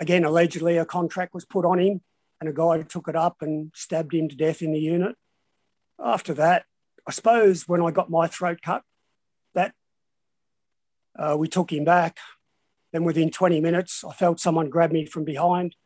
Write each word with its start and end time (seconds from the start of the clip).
again, 0.00 0.24
allegedly 0.24 0.78
a 0.78 0.84
contract 0.84 1.34
was 1.34 1.44
put 1.44 1.64
on 1.64 1.78
him 1.78 2.00
and 2.40 2.48
a 2.48 2.52
guy 2.52 2.80
took 2.82 3.06
it 3.06 3.14
up 3.14 3.42
and 3.42 3.70
stabbed 3.74 4.14
him 4.14 4.28
to 4.28 4.34
death 4.34 4.62
in 4.62 4.72
the 4.72 4.80
unit. 4.80 5.14
After 6.02 6.34
that, 6.34 6.64
I 7.06 7.12
suppose 7.12 7.68
when 7.68 7.82
I 7.82 7.90
got 7.90 8.10
my 8.10 8.26
throat 8.26 8.60
cut, 8.62 8.82
that 9.54 9.74
uh, 11.18 11.36
we 11.38 11.48
took 11.48 11.70
him 11.72 11.84
back. 11.84 12.18
Then 12.92 13.04
within 13.04 13.30
20 13.30 13.60
minutes, 13.60 14.02
I 14.02 14.12
felt 14.12 14.40
someone 14.40 14.70
grab 14.70 14.90
me 14.90 15.04
from 15.04 15.24
behind 15.24 15.76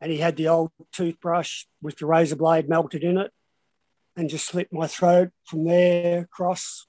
and 0.00 0.12
he 0.12 0.18
had 0.18 0.36
the 0.36 0.48
old 0.48 0.70
toothbrush 0.92 1.64
with 1.82 1.98
the 1.98 2.06
razor 2.06 2.36
blade 2.36 2.68
melted 2.68 3.02
in 3.02 3.18
it 3.18 3.32
and 4.16 4.30
just 4.30 4.46
slit 4.46 4.72
my 4.72 4.86
throat 4.86 5.30
from 5.44 5.64
there 5.64 6.20
across. 6.20 6.86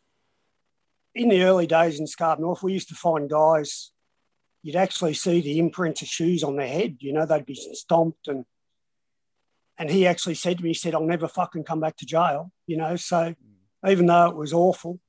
In 1.14 1.30
the 1.30 1.44
early 1.44 1.66
days 1.66 2.00
in 2.00 2.08
Scarborough 2.08 2.48
North, 2.48 2.64
we 2.64 2.74
used 2.74 2.90
to 2.90 2.96
find 2.96 3.30
guys, 3.30 3.92
you'd 4.66 4.76
actually 4.76 5.14
see 5.14 5.42
the 5.42 5.60
imprint 5.60 6.02
of 6.02 6.08
shoes 6.08 6.44
on 6.44 6.56
their 6.56 6.68
head. 6.68 6.98
You 7.00 7.14
know, 7.14 7.28
they'd 7.28 7.46
be 7.46 7.54
stomped 7.54 8.28
and 8.28 8.46
and 9.78 9.92
he 9.92 10.08
actually 10.08 10.34
said 10.36 10.58
to 10.58 10.64
me, 10.64 10.70
he 10.70 10.74
said, 10.74 10.96
I'll 10.96 11.06
never 11.06 11.28
fucking 11.28 11.66
come 11.66 11.82
back 11.82 11.98
to 11.98 12.06
jail, 12.06 12.52
you 12.66 12.76
know. 12.76 12.96
So 12.96 13.36
even 13.88 14.08
though 14.08 14.28
it 14.30 14.36
was 14.36 14.54
awful, 14.54 15.00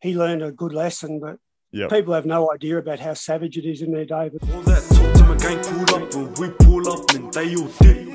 he 0.00 0.16
learned 0.16 0.42
a 0.42 0.50
good 0.50 0.72
lesson, 0.72 1.20
but 1.20 1.38
Yep. 1.70 1.90
people 1.90 2.14
have 2.14 2.24
no 2.24 2.50
idea 2.50 2.78
about 2.78 2.98
how 2.98 3.12
savage 3.12 3.58
it 3.58 3.66
is 3.66 3.82
in 3.82 3.92
there, 3.92 4.06
David. 4.06 4.40
All 4.54 4.62
that 4.62 4.82
talk 4.88 5.14
to 5.16 5.24
my 5.24 5.36
gang 5.36 5.62
pull 5.62 5.94
up 5.94 6.14
and 6.14 6.38
we 6.38 6.48
pull 6.50 6.88
up 6.90 7.10
and 7.10 7.30
they 7.34 7.54
all 7.56 7.68
dip. 7.82 8.07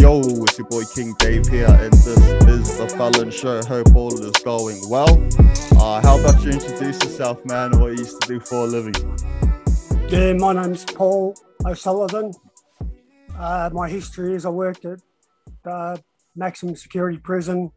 Yo, 0.00 0.20
it's 0.44 0.56
your 0.58 0.66
boy 0.68 0.82
King 0.94 1.14
Dave 1.18 1.46
here, 1.46 1.66
and 1.66 1.92
this 1.92 2.06
is 2.48 2.78
the 2.78 2.88
Fallon 2.96 3.30
Show. 3.30 3.62
Hope 3.64 3.94
all 3.94 4.12
is 4.18 4.30
going 4.42 4.80
well. 4.88 5.08
Uh, 5.78 6.00
how 6.00 6.18
about 6.18 6.42
you 6.42 6.52
introduce 6.52 6.96
yourself, 7.04 7.44
man, 7.44 7.72
and 7.72 7.80
what 7.80 7.92
you 7.92 7.98
used 7.98 8.20
to 8.22 8.28
do 8.28 8.40
for 8.40 8.64
a 8.64 8.66
living? 8.66 8.94
Yeah, 10.08 10.32
my 10.32 10.54
name's 10.54 10.84
Paul 10.84 11.34
O'Sullivan. 11.66 12.32
Uh, 13.38 13.68
my 13.72 13.88
history 13.90 14.34
is 14.34 14.46
I 14.46 14.48
worked 14.48 14.86
at 14.86 15.00
uh, 15.66 15.98
maximum 16.34 16.76
security 16.76 17.18
prison 17.18 17.70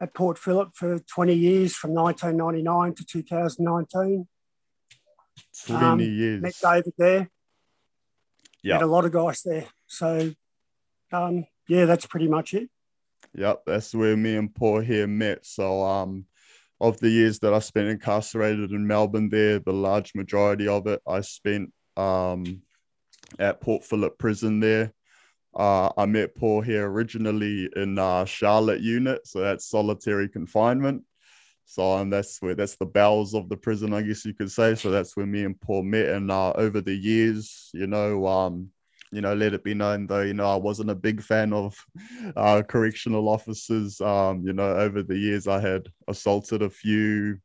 at 0.00 0.14
Port 0.14 0.38
Phillip 0.38 0.70
for 0.74 1.00
20 1.00 1.34
years 1.34 1.74
from 1.74 1.92
1999 1.94 2.94
to 2.94 3.04
2019. 3.04 4.28
20 5.66 5.84
Um, 5.84 6.00
years. 6.00 6.42
Met 6.42 6.54
David 6.62 6.92
there. 6.96 7.30
Yeah. 8.62 8.74
Met 8.74 8.82
a 8.82 8.86
lot 8.86 9.04
of 9.04 9.12
guys 9.12 9.42
there. 9.42 9.66
So, 9.86 10.32
um, 11.12 11.46
yeah, 11.68 11.84
that's 11.84 12.06
pretty 12.06 12.28
much 12.28 12.54
it. 12.54 12.68
Yep, 13.34 13.62
that's 13.66 13.94
where 13.94 14.16
me 14.16 14.36
and 14.36 14.54
Paul 14.54 14.80
here 14.80 15.06
met. 15.06 15.46
So, 15.46 15.82
um, 15.82 16.26
of 16.80 16.98
the 16.98 17.10
years 17.10 17.38
that 17.40 17.52
I 17.52 17.58
spent 17.58 17.88
incarcerated 17.88 18.70
in 18.70 18.86
Melbourne, 18.86 19.28
there, 19.28 19.58
the 19.58 19.72
large 19.72 20.14
majority 20.14 20.66
of 20.66 20.86
it 20.86 21.00
I 21.06 21.20
spent 21.20 21.72
um, 21.96 22.62
at 23.38 23.60
Port 23.60 23.84
Phillip 23.84 24.18
Prison 24.18 24.60
there. 24.60 24.92
Uh, 25.54 25.90
I 25.96 26.06
met 26.06 26.34
Paul 26.34 26.60
here 26.62 26.88
originally 26.88 27.68
in 27.76 27.98
uh, 27.98 28.24
Charlotte 28.24 28.80
unit, 28.80 29.26
so 29.26 29.40
that's 29.40 29.68
solitary 29.68 30.28
confinement. 30.28 31.04
So 31.66 31.92
um, 31.92 32.10
that's 32.10 32.40
where 32.40 32.54
that's 32.54 32.76
the 32.76 32.86
bowels 32.86 33.34
of 33.34 33.48
the 33.48 33.56
prison, 33.56 33.92
I 33.92 34.02
guess 34.02 34.24
you 34.24 34.34
could 34.34 34.50
say. 34.50 34.74
So 34.74 34.90
that's 34.90 35.16
where 35.16 35.26
me 35.26 35.44
and 35.44 35.60
Paul 35.60 35.82
met, 35.82 36.06
and 36.06 36.30
uh, 36.30 36.52
over 36.52 36.80
the 36.80 36.94
years, 36.94 37.70
you 37.72 37.86
know, 37.86 38.26
um, 38.26 38.70
you 39.12 39.20
know, 39.20 39.34
let 39.34 39.54
it 39.54 39.64
be 39.64 39.74
known 39.74 40.06
though, 40.06 40.20
you 40.22 40.34
know, 40.34 40.46
I 40.46 40.56
wasn't 40.56 40.90
a 40.90 40.94
big 40.94 41.22
fan 41.22 41.52
of 41.52 41.76
uh, 42.36 42.62
correctional 42.66 43.28
officers. 43.28 44.00
Um, 44.00 44.42
you 44.46 44.52
know, 44.52 44.70
over 44.70 45.02
the 45.02 45.16
years, 45.16 45.48
I 45.48 45.60
had 45.60 45.88
assaulted 46.06 46.62
a 46.62 46.70
few, 46.70 47.38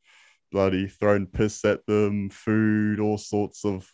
bloody 0.52 0.88
thrown 0.88 1.26
piss 1.26 1.66
at 1.66 1.86
them, 1.86 2.30
food, 2.30 3.00
all 3.00 3.18
sorts 3.18 3.66
of 3.66 3.92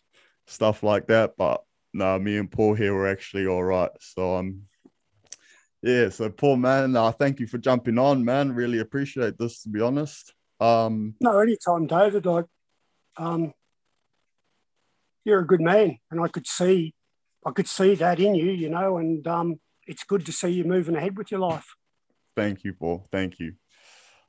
stuff 0.47 0.83
like 0.83 1.07
that. 1.07 1.35
But 1.37 1.63
no, 1.93 2.19
me 2.19 2.37
and 2.37 2.51
Paul 2.51 2.73
here 2.73 2.93
were 2.93 3.07
actually 3.07 3.47
all 3.47 3.63
right. 3.63 3.91
So 3.99 4.35
um, 4.35 4.63
yeah. 5.81 6.09
So 6.09 6.29
Paul, 6.29 6.57
man, 6.57 6.95
uh, 6.95 7.11
thank 7.11 7.39
you 7.39 7.47
for 7.47 7.57
jumping 7.57 7.97
on, 7.97 8.23
man. 8.23 8.53
Really 8.53 8.79
appreciate 8.79 9.37
this, 9.37 9.63
to 9.63 9.69
be 9.69 9.81
honest. 9.81 10.33
Um, 10.59 11.15
No, 11.19 11.39
anytime, 11.39 11.87
David. 11.87 12.25
Like, 12.25 12.45
um, 13.17 13.53
you're 15.25 15.39
a 15.39 15.47
good 15.47 15.61
man, 15.61 15.97
and 16.09 16.21
I 16.21 16.27
could 16.27 16.47
see, 16.47 16.93
I 17.45 17.51
could 17.51 17.67
see 17.67 17.95
that 17.95 18.19
in 18.19 18.35
you, 18.35 18.51
you 18.51 18.69
know. 18.69 18.97
And 18.97 19.25
um, 19.27 19.59
it's 19.87 20.03
good 20.03 20.25
to 20.25 20.31
see 20.31 20.49
you 20.49 20.63
moving 20.63 20.95
ahead 20.95 21.17
with 21.17 21.31
your 21.31 21.39
life. 21.39 21.67
Thank 22.35 22.63
you, 22.63 22.73
Paul. 22.73 23.07
Thank 23.11 23.39
you. 23.39 23.53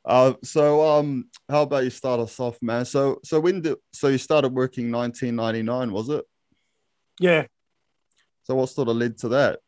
Uh, 0.04 0.34
so 0.42 0.84
um, 0.98 1.28
how 1.48 1.62
about 1.62 1.84
you 1.84 1.90
start 1.90 2.18
us 2.20 2.40
off, 2.40 2.58
man? 2.60 2.84
So 2.84 3.20
so 3.24 3.38
when 3.38 3.60
did 3.60 3.76
so 3.92 4.08
you 4.08 4.18
started 4.18 4.52
working 4.52 4.90
1999, 4.90 5.92
was 5.92 6.08
it? 6.08 6.24
Yeah, 7.20 7.44
So 8.44 8.56
what 8.56 8.70
sort 8.70 8.88
of 8.88 8.96
led 8.96 9.18
to 9.18 9.28
that? 9.28 9.60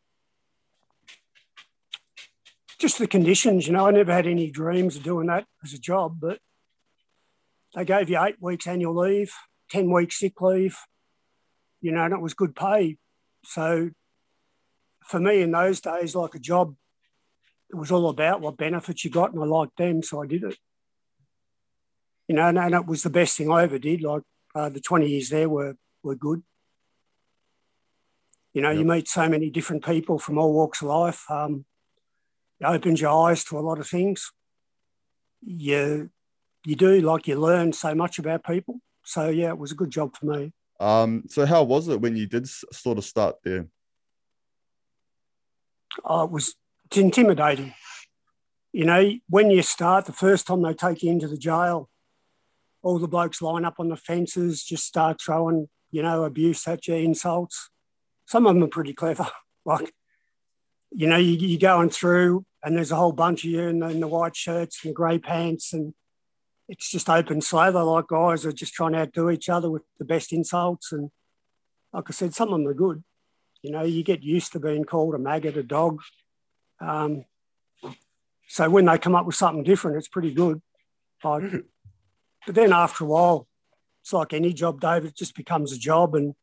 just 2.80 2.98
the 2.98 3.06
conditions, 3.06 3.66
you 3.66 3.72
know. 3.72 3.86
I 3.86 3.92
never 3.92 4.12
had 4.12 4.26
any 4.26 4.50
dreams 4.50 4.96
of 4.96 5.02
doing 5.02 5.28
that 5.28 5.46
as 5.62 5.72
a 5.72 5.78
job, 5.78 6.18
but 6.20 6.38
they 7.74 7.84
gave 7.84 8.10
you 8.10 8.20
eight 8.22 8.36
weeks 8.40 8.66
annual 8.66 8.94
leave, 8.96 9.32
ten 9.70 9.90
weeks 9.90 10.18
sick 10.18 10.40
leave, 10.40 10.76
you 11.80 11.92
know, 11.92 12.04
and 12.04 12.12
it 12.12 12.20
was 12.20 12.34
good 12.34 12.54
pay. 12.54 12.98
So 13.46 13.90
for 15.04 15.20
me 15.20 15.42
in 15.42 15.50
those 15.50 15.80
days, 15.80 16.14
like 16.14 16.34
a 16.34 16.38
job, 16.38 16.74
it 17.70 17.76
was 17.76 17.90
all 17.90 18.08
about 18.08 18.40
what 18.40 18.56
benefits 18.56 19.04
you 19.04 19.10
got, 19.10 19.32
and 19.32 19.42
I 19.42 19.46
liked 19.46 19.76
them, 19.76 20.02
so 20.02 20.22
I 20.22 20.26
did 20.26 20.44
it. 20.44 20.56
You 22.28 22.36
know, 22.36 22.48
and, 22.48 22.58
and 22.58 22.74
it 22.74 22.86
was 22.86 23.02
the 23.02 23.10
best 23.10 23.36
thing 23.36 23.50
I 23.50 23.62
ever 23.64 23.78
did. 23.78 24.02
Like 24.02 24.22
uh, 24.54 24.68
the 24.68 24.80
twenty 24.80 25.08
years 25.08 25.28
there 25.28 25.48
were 25.48 25.76
were 26.02 26.14
good. 26.14 26.42
You 28.52 28.62
know, 28.62 28.70
you 28.70 28.84
meet 28.84 29.08
so 29.08 29.28
many 29.28 29.50
different 29.50 29.84
people 29.84 30.18
from 30.18 30.38
all 30.38 30.52
walks 30.52 30.80
of 30.80 30.88
life. 30.88 31.28
Um, 31.28 31.64
it 32.60 32.64
opens 32.64 33.00
your 33.00 33.28
eyes 33.28 33.42
to 33.44 33.58
a 33.58 33.60
lot 33.60 33.80
of 33.80 33.88
things. 33.88 34.30
You 35.42 36.10
you 36.64 36.76
do 36.76 37.00
like 37.00 37.26
you 37.26 37.38
learn 37.38 37.72
so 37.72 37.94
much 37.94 38.18
about 38.18 38.44
people. 38.44 38.80
So 39.02 39.28
yeah, 39.28 39.48
it 39.48 39.58
was 39.58 39.72
a 39.72 39.76
good 39.76 39.90
job 39.90 40.16
for 40.16 40.26
me. 40.26 40.52
Um, 40.84 41.24
so 41.28 41.46
how 41.46 41.62
was 41.62 41.88
it 41.88 42.02
when 42.02 42.14
you 42.14 42.26
did 42.26 42.46
sort 42.46 42.98
of 42.98 43.06
start 43.06 43.36
there? 43.42 43.68
Oh, 46.04 46.24
it 46.24 46.30
was 46.30 46.56
it's 46.86 46.98
intimidating. 46.98 47.72
You 48.70 48.84
know, 48.84 49.12
when 49.30 49.50
you 49.50 49.62
start, 49.62 50.04
the 50.04 50.12
first 50.12 50.46
time 50.46 50.60
they 50.60 50.74
take 50.74 51.02
you 51.02 51.10
into 51.10 51.26
the 51.26 51.38
jail, 51.38 51.88
all 52.82 52.98
the 52.98 53.08
blokes 53.08 53.40
line 53.40 53.64
up 53.64 53.76
on 53.78 53.88
the 53.88 53.96
fences, 53.96 54.62
just 54.62 54.84
start 54.84 55.22
throwing, 55.22 55.70
you 55.90 56.02
know, 56.02 56.24
abuse 56.24 56.68
at 56.68 56.86
you, 56.86 56.96
insults. 56.96 57.70
Some 58.26 58.46
of 58.46 58.54
them 58.54 58.64
are 58.64 58.68
pretty 58.68 58.92
clever. 58.92 59.26
Like, 59.66 59.94
you 60.90 61.06
know, 61.06 61.16
you, 61.16 61.38
you're 61.38 61.58
going 61.58 61.88
through 61.88 62.44
and 62.62 62.76
there's 62.76 62.92
a 62.92 62.96
whole 62.96 63.12
bunch 63.12 63.44
of 63.44 63.50
you 63.50 63.62
in 63.62 63.78
the, 63.78 63.88
in 63.88 64.00
the 64.00 64.06
white 64.06 64.36
shirts 64.36 64.84
and 64.84 64.90
the 64.90 64.94
grey 64.94 65.16
pants, 65.18 65.72
and 65.72 65.94
it's 66.68 66.90
just 66.90 67.08
open 67.08 67.40
slather. 67.40 67.82
Like 67.82 68.08
guys 68.08 68.46
are 68.46 68.52
just 68.52 68.74
trying 68.74 68.92
to 68.92 69.00
outdo 69.00 69.30
each 69.30 69.48
other 69.48 69.70
with 69.70 69.82
the 69.98 70.04
best 70.04 70.32
insults. 70.32 70.92
And 70.92 71.10
like 71.92 72.04
I 72.08 72.12
said, 72.12 72.34
some 72.34 72.48
of 72.48 72.58
them 72.58 72.66
are 72.66 72.74
good. 72.74 73.02
You 73.62 73.70
know, 73.70 73.82
you 73.82 74.02
get 74.02 74.22
used 74.22 74.52
to 74.52 74.60
being 74.60 74.84
called 74.84 75.14
a 75.14 75.18
maggot, 75.18 75.56
a 75.56 75.62
dog. 75.62 76.00
Um, 76.80 77.24
so 78.48 78.68
when 78.68 78.84
they 78.84 78.98
come 78.98 79.14
up 79.14 79.26
with 79.26 79.36
something 79.36 79.64
different, 79.64 79.96
it's 79.96 80.08
pretty 80.08 80.34
good. 80.34 80.60
Like, 81.22 81.44
but 82.46 82.54
then 82.54 82.72
after 82.72 83.04
a 83.04 83.06
while, 83.06 83.48
it's 84.02 84.12
like 84.12 84.34
any 84.34 84.52
job, 84.52 84.80
David, 84.80 85.10
it 85.10 85.16
just 85.16 85.34
becomes 85.34 85.72
a 85.72 85.78
job. 85.78 86.14
And, 86.14 86.34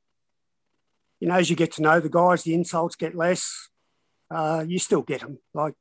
you 1.20 1.28
know, 1.28 1.36
as 1.36 1.50
you 1.50 1.56
get 1.56 1.74
to 1.74 1.84
know 1.84 2.00
the 2.00 2.09
guys, 2.09 2.42
the 2.42 2.56
insults 2.56 2.96
get 2.96 3.16
less. 3.16 3.70
Uh, 4.32 4.66
you 4.68 4.80
still 4.80 5.03
get 5.03 5.22
them. 5.22 5.38
Like, 5.53 5.76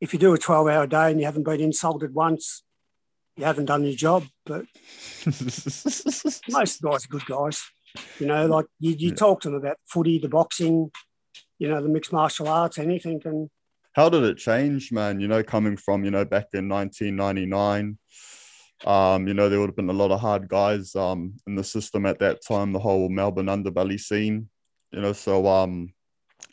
if 0.00 0.14
you 0.14 0.18
do 0.18 0.32
a 0.32 0.38
12 0.38 0.68
hour 0.68 0.86
day 0.86 1.10
and 1.10 1.20
you 1.20 1.26
haven't 1.26 1.42
been 1.42 1.60
insulted 1.60 2.14
once, 2.14 2.62
you 3.40 3.46
haven't 3.46 3.64
done 3.64 3.84
your 3.84 3.94
job. 3.94 4.24
But 4.44 4.66
most 5.26 6.82
guys 6.82 7.04
are 7.04 7.08
good 7.08 7.24
guys. 7.26 7.62
You 8.20 8.26
know, 8.26 8.46
like 8.46 8.66
you, 8.78 8.92
you 8.92 9.08
Yeah. 9.08 9.14
talk 9.14 9.40
to 9.40 9.48
them 9.48 9.56
about 9.58 9.78
footy, 9.86 10.18
the 10.18 10.28
boxing, 10.28 10.90
you 11.58 11.68
know, 11.68 11.82
the 11.82 11.88
mixed 11.88 12.12
martial 12.12 12.48
arts, 12.48 12.78
anything. 12.78 13.20
And 13.24 13.48
how 13.94 14.08
did 14.10 14.22
it 14.24 14.36
change, 14.36 14.92
man? 14.92 15.20
You 15.20 15.28
know, 15.28 15.42
coming 15.42 15.76
from, 15.76 16.04
you 16.04 16.10
know, 16.10 16.24
back 16.24 16.48
in 16.52 16.68
1999, 16.68 17.98
um, 18.84 19.26
you 19.26 19.34
know, 19.34 19.48
there 19.48 19.58
would 19.58 19.70
have 19.70 19.76
been 19.76 19.90
a 19.90 19.94
lot 19.94 20.10
of 20.10 20.20
hard 20.20 20.48
guys 20.48 20.94
um, 20.94 21.34
in 21.46 21.54
the 21.54 21.64
system 21.64 22.06
at 22.06 22.18
that 22.20 22.44
time, 22.46 22.72
the 22.72 22.78
whole 22.78 23.08
Melbourne 23.08 23.46
underbelly 23.46 23.98
scene, 23.98 24.48
you 24.92 25.00
know, 25.00 25.12
so 25.12 25.46
um, 25.46 25.92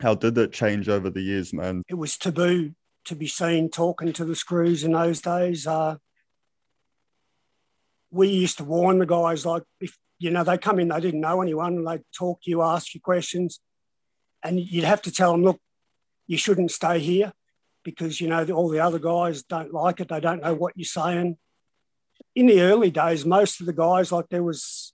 how 0.02 0.16
did 0.16 0.38
it 0.38 0.52
change 0.52 0.90
over 0.90 1.10
the 1.10 1.22
years, 1.22 1.54
man? 1.54 1.84
it 1.88 1.96
was 1.96 2.18
taboo 2.18 2.72
to 3.06 3.16
be 3.16 3.28
seen 3.28 3.70
talking 3.70 4.12
to 4.12 4.26
the 4.26 4.36
screws 4.36 4.84
in 4.84 4.92
those 4.92 5.22
days. 5.22 5.66
Uh, 5.66 5.96
we 8.12 8.30
used 8.30 8.58
to 8.58 8.64
warn 8.64 9.00
the 9.00 9.06
guys, 9.06 9.46
like, 9.46 9.64
if, 9.80 9.98
you 10.20 10.32
know, 10.32 10.44
they 10.44 10.58
come 10.58 10.80
in, 10.80 10.88
they 10.88 11.00
didn't 11.00 11.22
know 11.22 11.42
anyone, 11.42 11.84
they'd 11.84 12.04
talk 12.18 12.42
to 12.42 12.50
you, 12.50 12.62
ask 12.62 12.94
you 12.94 13.02
questions. 13.02 13.60
And 14.44 14.60
you'd 14.60 14.84
have 14.84 15.02
to 15.04 15.12
tell 15.12 15.32
them, 15.32 15.44
look, 15.44 15.60
you 16.28 16.38
shouldn't 16.38 16.72
stay 16.72 17.00
here 17.00 17.34
because, 17.84 18.22
you 18.22 18.28
know, 18.28 18.46
all 18.46 18.70
the 18.70 18.80
other 18.80 19.00
guys 19.00 19.44
don't 19.44 19.74
like 19.74 20.00
it. 20.00 20.10
They 20.10 20.20
don't 20.20 20.42
know 20.42 20.54
what 20.54 20.74
you're 20.76 20.86
saying. 20.86 21.38
In 22.36 22.48
the 22.48 22.62
early 22.62 22.92
days, 22.92 23.26
most 23.26 23.60
of 23.60 23.66
the 23.66 23.74
guys, 23.74 24.12
like, 24.12 24.30
there 24.30 24.44
was 24.44 24.94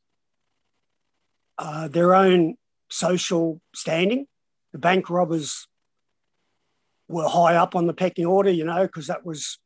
uh, 1.58 1.88
their 1.88 2.16
own 2.16 2.56
social 2.90 3.62
standing. 3.76 4.28
The 4.72 4.80
bank 4.80 5.10
robbers 5.10 5.68
were 7.08 7.28
high 7.28 7.56
up 7.56 7.76
on 7.76 7.88
the 7.88 7.94
pecking 7.94 8.26
order, 8.26 8.50
you 8.50 8.66
know, 8.66 8.84
because 8.84 9.08
that 9.08 9.26
was 9.26 9.60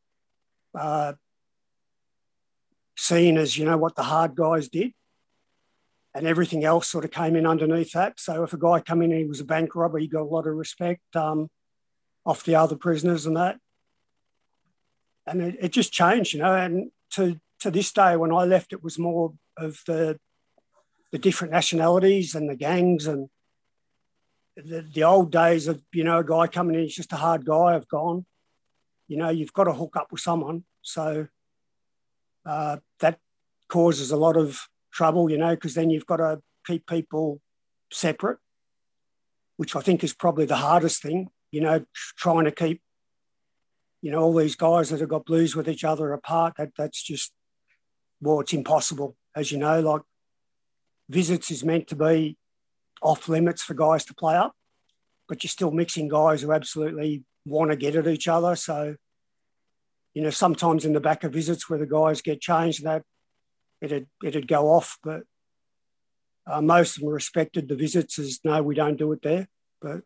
uh, 0.78 1.14
seen 2.98 3.38
as, 3.38 3.58
you 3.58 3.66
know, 3.66 3.78
what 3.78 3.96
the 3.96 4.04
hard 4.04 4.36
guys 4.36 4.68
did. 4.68 4.92
And 6.14 6.26
everything 6.26 6.66
else 6.66 6.90
sort 6.90 7.06
of 7.06 7.12
came 7.12 7.36
in 7.36 7.46
underneath 7.46 7.92
that. 7.92 8.20
So 8.20 8.44
if 8.44 8.52
a 8.52 8.58
guy 8.58 8.80
come 8.80 9.04
in 9.04 9.12
and 9.12 9.20
he 9.20 9.28
was 9.28 9.40
a 9.40 9.46
bank 9.46 9.76
robber, 9.76 10.00
he 10.00 10.08
got 10.08 10.24
a 10.24 10.26
lot 10.26 10.48
of 10.48 10.56
respect 10.56 11.16
um, 11.16 11.50
off 12.26 12.44
the 12.44 12.56
other 12.56 12.76
prisoners 12.76 13.28
and 13.28 13.38
that. 13.38 13.60
And 15.28 15.42
it, 15.42 15.58
it 15.62 15.70
just 15.70 15.94
changed, 15.94 16.34
you 16.34 16.40
know. 16.40 16.56
And 16.56 16.92
to 17.12 17.40
to 17.60 17.70
this 17.70 17.92
day, 17.92 18.16
when 18.16 18.32
I 18.32 18.46
left, 18.46 18.74
it 18.74 18.84
was 18.84 18.98
more 18.98 19.34
of 19.58 19.82
the 19.86 20.18
the 21.12 21.20
different 21.20 21.54
nationalities 21.54 22.34
and 22.34 22.50
the 22.50 22.56
gangs 22.56 23.06
and 23.06 23.30
the, 24.56 24.82
the 24.82 25.04
old 25.04 25.32
days 25.32 25.68
of 25.68 25.82
you 25.94 26.04
know 26.04 26.20
a 26.20 26.24
guy 26.24 26.48
coming 26.48 26.76
in, 26.76 26.84
he's 26.84 26.96
just 26.96 27.14
a 27.14 27.18
hard 27.18 27.46
guy. 27.46 27.74
Have 27.74 27.88
gone. 27.88 28.26
You 29.08 29.18
know, 29.18 29.30
you've 29.30 29.54
got 29.54 29.66
to 29.66 29.74
hook 29.74 29.96
up 29.96 30.12
with 30.12 30.22
someone. 30.22 30.64
So 30.82 31.28
uh, 32.48 32.78
that 33.00 33.20
causes 33.68 34.12
a 34.12 34.18
lot 34.18 34.38
of 34.38 34.60
trouble. 34.92 35.30
You 35.30 35.38
know, 35.38 35.56
because 35.56 35.74
then 35.74 35.90
you've 35.90 36.06
got 36.06 36.18
to 36.18 36.42
keep 36.66 36.88
people 36.88 37.42
separate, 37.92 38.40
which 39.58 39.76
I 39.76 39.82
think 39.82 40.04
is 40.04 40.14
probably 40.14 40.46
the 40.46 40.58
hardest 40.58 41.02
thing. 41.02 41.30
You 41.52 41.62
know, 41.62 41.86
trying 42.18 42.46
to 42.46 42.52
keep 42.52 42.82
you 44.02 44.12
know 44.12 44.22
all 44.22 44.36
these 44.36 44.56
guys 44.56 44.90
that 44.90 45.00
have 45.00 45.10
got 45.10 45.26
blues 45.26 45.56
with 45.56 45.68
each 45.68 45.84
other 45.84 46.14
apart. 46.14 46.54
That 46.58 46.72
that's 46.78 47.02
just 47.02 47.34
well, 48.22 48.40
it's 48.40 48.54
impossible, 48.54 49.16
as 49.36 49.52
you 49.52 49.58
know. 49.58 49.80
Like 49.82 50.02
visits 51.10 51.52
is 51.52 51.64
meant 51.64 51.88
to 51.88 51.96
be 51.96 52.38
off 53.02 53.30
limits 53.30 53.64
for 53.64 53.74
guys 53.74 54.06
to 54.06 54.16
play 54.16 54.36
up, 54.36 54.54
but 55.28 55.44
you're 55.44 55.50
still 55.50 55.72
mixing 55.72 56.08
guys 56.08 56.42
who 56.42 56.52
absolutely 56.52 57.24
want 57.46 57.72
to 57.72 57.78
get 57.78 57.96
at 57.96 58.08
each 58.08 58.28
other. 58.28 58.56
So, 58.56 58.96
you 60.18 60.24
know, 60.24 60.31
sometimes 60.31 60.84
in 60.84 60.94
the 60.94 61.00
back 61.00 61.24
of 61.24 61.31
visits 61.31 61.69
where 61.69 61.78
the 61.78 61.86
guys 61.86 62.24
get 62.24 62.42
changed, 62.42 62.84
that 62.84 63.04
it'd 63.81 64.08
it'd 64.24 64.48
go 64.48 64.72
off, 64.72 64.98
but 65.04 65.22
uh, 66.48 66.60
most 66.60 66.98
of 66.98 67.04
them 67.04 67.12
respected 67.12 67.69
the 67.69 67.75
visits 67.75 68.18
as 68.18 68.40
no, 68.44 68.64
we 68.64 68.74
don't 68.74 68.98
do 68.98 69.12
it 69.12 69.22
there. 69.22 69.48
But 69.80 70.02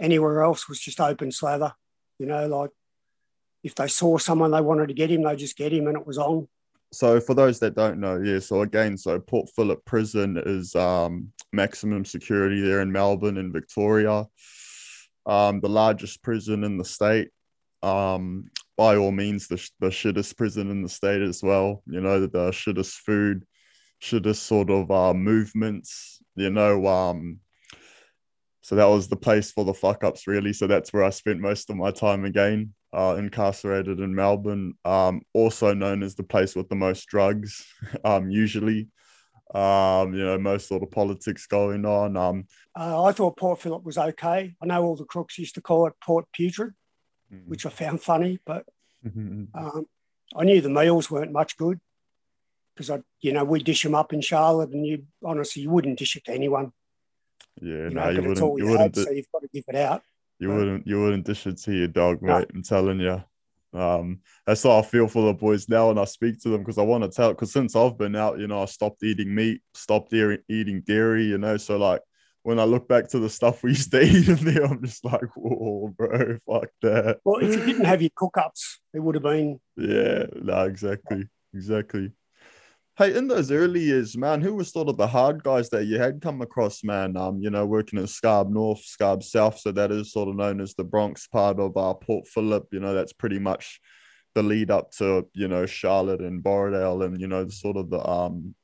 anywhere 0.00 0.42
else 0.42 0.66
was 0.66 0.80
just 0.80 0.98
open 0.98 1.30
slather. 1.30 1.74
You 2.18 2.24
know, 2.24 2.46
like 2.46 2.70
if 3.62 3.74
they 3.74 3.88
saw 3.88 4.16
someone 4.16 4.50
they 4.50 4.62
wanted 4.62 4.88
to 4.88 4.94
get 4.94 5.10
him, 5.10 5.24
they 5.24 5.36
just 5.36 5.58
get 5.58 5.74
him, 5.74 5.88
and 5.88 5.98
it 5.98 6.06
was 6.06 6.16
on 6.16 6.48
so 6.90 7.20
for 7.20 7.34
those 7.34 7.58
that 7.58 7.74
don't 7.74 8.00
know, 8.00 8.18
yeah, 8.22 8.38
so 8.38 8.62
again, 8.62 8.96
so 8.96 9.20
Port 9.20 9.50
Phillip 9.54 9.84
Prison 9.84 10.42
is 10.46 10.74
um, 10.74 11.34
maximum 11.52 12.06
security 12.06 12.62
there 12.62 12.80
in 12.80 12.90
Melbourne 12.90 13.36
and 13.36 13.52
Victoria, 13.52 14.24
um, 15.26 15.60
the 15.60 15.68
largest 15.68 16.22
prison 16.22 16.64
in 16.64 16.78
the 16.78 16.84
state. 16.86 17.28
Um, 17.82 18.50
by 18.78 18.96
all 18.96 19.10
means, 19.10 19.48
the, 19.48 19.56
the 19.80 19.88
shittest 19.88 20.36
prison 20.36 20.70
in 20.70 20.82
the 20.82 20.88
state 20.88 21.20
as 21.20 21.42
well. 21.42 21.82
You 21.86 22.00
know, 22.00 22.20
the 22.20 22.50
shittest 22.52 22.94
food, 22.98 23.44
shittest 24.00 24.36
sort 24.36 24.70
of 24.70 24.90
uh, 24.90 25.12
movements. 25.12 26.22
You 26.36 26.50
know, 26.50 26.86
um, 26.86 27.40
so 28.62 28.76
that 28.76 28.86
was 28.86 29.08
the 29.08 29.16
place 29.16 29.50
for 29.50 29.64
the 29.64 29.74
fuck 29.74 30.04
ups, 30.04 30.28
really. 30.28 30.52
So 30.52 30.68
that's 30.68 30.92
where 30.92 31.02
I 31.02 31.10
spent 31.10 31.40
most 31.40 31.68
of 31.68 31.76
my 31.76 31.90
time 31.90 32.24
again 32.24 32.72
uh, 32.92 33.16
incarcerated 33.18 33.98
in 33.98 34.14
Melbourne, 34.14 34.74
um, 34.84 35.22
also 35.34 35.74
known 35.74 36.02
as 36.02 36.14
the 36.14 36.22
place 36.22 36.54
with 36.54 36.68
the 36.68 36.76
most 36.76 37.06
drugs, 37.08 37.66
um, 38.04 38.30
usually. 38.30 38.88
Um, 39.54 40.12
you 40.12 40.24
know, 40.24 40.36
most 40.38 40.68
sort 40.68 40.82
of 40.82 40.90
politics 40.90 41.46
going 41.46 41.86
on. 41.86 42.18
Um, 42.18 42.44
uh, 42.78 43.02
I 43.02 43.12
thought 43.12 43.38
Port 43.38 43.62
Phillip 43.62 43.82
was 43.82 43.96
okay. 43.96 44.54
I 44.62 44.66
know 44.66 44.84
all 44.84 44.94
the 44.94 45.06
crooks 45.06 45.38
used 45.38 45.54
to 45.54 45.62
call 45.62 45.86
it 45.86 45.94
Port 46.04 46.26
Putrid, 46.34 46.74
mm-hmm. 47.32 47.48
which 47.50 47.66
I 47.66 47.70
found 47.70 48.02
funny, 48.02 48.38
but 48.44 48.66
um, 49.04 49.86
I 50.36 50.44
knew 50.44 50.60
the 50.60 50.68
meals 50.68 51.10
weren't 51.10 51.32
much 51.32 51.56
good 51.56 51.80
because 52.74 52.90
I, 52.90 53.00
you 53.20 53.32
know, 53.32 53.44
we 53.44 53.62
dish 53.62 53.82
them 53.82 53.94
up 53.94 54.12
in 54.12 54.20
Charlotte, 54.20 54.70
and 54.70 54.86
you 54.86 55.04
honestly 55.24 55.62
you 55.62 55.70
wouldn't 55.70 55.98
dish 55.98 56.16
it 56.16 56.24
to 56.26 56.32
anyone. 56.32 56.72
Yeah, 57.60 57.88
you 57.88 57.90
know, 57.90 58.04
no, 58.04 58.08
you 58.10 58.28
wouldn't. 58.28 58.38
You, 58.38 58.58
you 58.58 58.70
wouldn't. 58.70 58.96
Had, 58.96 59.04
so 59.04 59.10
you've 59.10 59.32
got 59.32 59.42
to 59.42 59.48
give 59.52 59.64
it 59.68 59.76
out. 59.76 60.02
You 60.38 60.50
wouldn't 60.50 60.86
you 60.86 61.00
wouldn't 61.00 61.26
dish 61.26 61.46
it 61.46 61.58
to 61.58 61.72
your 61.72 61.88
dog, 61.88 62.22
mate. 62.22 62.30
No. 62.30 62.46
I'm 62.54 62.62
telling 62.62 63.00
you. 63.00 63.22
Um, 63.74 64.20
that's 64.46 64.62
how 64.62 64.78
I 64.78 64.82
feel 64.82 65.08
for 65.08 65.26
the 65.26 65.34
boys 65.34 65.68
now, 65.68 65.90
and 65.90 66.00
I 66.00 66.04
speak 66.04 66.40
to 66.40 66.48
them 66.48 66.60
because 66.60 66.78
I 66.78 66.82
want 66.82 67.04
to 67.04 67.10
tell. 67.10 67.30
Because 67.30 67.52
since 67.52 67.76
I've 67.76 67.98
been 67.98 68.16
out, 68.16 68.38
you 68.38 68.46
know, 68.46 68.62
I 68.62 68.66
stopped 68.66 69.02
eating 69.02 69.34
meat, 69.34 69.60
stopped 69.74 70.12
eating 70.12 70.82
dairy. 70.86 71.24
You 71.24 71.38
know, 71.38 71.56
so 71.56 71.76
like 71.76 72.00
when 72.48 72.58
I 72.58 72.64
look 72.64 72.88
back 72.88 73.08
to 73.08 73.18
the 73.18 73.28
stuff 73.28 73.62
we 73.62 73.72
used 73.72 73.90
to 73.90 74.00
eat 74.00 74.26
in 74.26 74.42
there, 74.42 74.64
I'm 74.64 74.82
just 74.82 75.04
like, 75.04 75.36
whoa, 75.36 75.92
bro, 75.94 76.38
fuck 76.46 76.70
that. 76.80 77.18
Well, 77.22 77.44
if 77.44 77.54
you 77.54 77.62
didn't 77.62 77.84
have 77.84 78.00
your 78.00 78.10
cook 78.16 78.38
ups, 78.38 78.80
it 78.94 79.00
would 79.00 79.16
have 79.16 79.22
been. 79.22 79.60
Yeah, 79.76 80.24
no, 80.34 80.64
exactly, 80.64 81.28
exactly. 81.52 82.12
Hey, 82.96 83.14
in 83.14 83.28
those 83.28 83.50
early 83.50 83.80
years, 83.80 84.16
man, 84.16 84.40
who 84.40 84.54
was 84.54 84.72
sort 84.72 84.88
of 84.88 84.96
the 84.96 85.06
hard 85.06 85.44
guys 85.44 85.68
that 85.68 85.84
you 85.84 85.98
had 85.98 86.22
come 86.22 86.40
across, 86.40 86.82
man? 86.82 87.18
Um, 87.18 87.38
you 87.42 87.50
know, 87.50 87.66
working 87.66 87.98
in 87.98 88.06
Scarb 88.06 88.48
North, 88.48 88.80
Scarb 88.80 89.22
South, 89.22 89.58
so 89.58 89.70
that 89.72 89.92
is 89.92 90.10
sort 90.10 90.30
of 90.30 90.36
known 90.36 90.62
as 90.62 90.72
the 90.72 90.84
Bronx 90.84 91.26
part 91.26 91.60
of 91.60 91.76
uh, 91.76 91.92
Port 91.92 92.26
Phillip. 92.28 92.68
You 92.72 92.80
know, 92.80 92.94
that's 92.94 93.12
pretty 93.12 93.38
much 93.38 93.78
the 94.34 94.42
lead 94.42 94.70
up 94.70 94.90
to 94.92 95.28
you 95.34 95.48
know 95.48 95.66
Charlotte 95.66 96.22
and 96.22 96.42
Borrowdale, 96.42 97.04
and 97.04 97.20
you 97.20 97.28
know 97.28 97.44
the 97.44 97.52
sort 97.52 97.76
of 97.76 97.90
the 97.90 98.02
um 98.08 98.54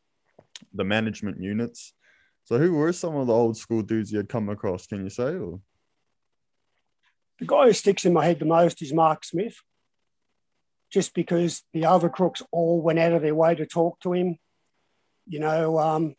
the 0.73 0.85
management 0.85 1.43
units. 1.43 1.93
So, 2.45 2.59
who 2.59 2.75
were 2.75 2.93
some 2.93 3.17
of 3.17 3.27
the 3.27 3.33
old 3.33 3.57
school 3.57 3.83
dudes 3.83 4.13
you 4.13 4.19
had 4.19 4.29
come 4.29 4.49
across? 4.49 4.87
Can 4.87 5.03
you 5.03 5.11
say? 5.11 5.35
Or? 5.37 5.61
The 7.41 7.47
guy 7.47 7.67
who 7.67 7.73
sticks 7.73 8.05
in 8.05 8.13
my 8.13 8.25
head 8.25 8.39
the 8.39 8.45
most 8.45 8.83
is 8.83 8.93
Mark 8.93 9.25
Smith 9.25 9.57
just 10.95 11.13
because 11.13 11.65
the 11.73 11.87
other 11.87 12.09
crooks 12.09 12.41
all 12.53 12.81
went 12.81 13.01
out 13.01 13.13
of 13.13 13.23
their 13.23 13.35
way 13.35 13.53
to 13.53 13.67
talk 13.67 13.99
to 14.01 14.13
him, 14.13 14.39
you 15.27 15.41
know, 15.41 15.77
um, 15.79 16.15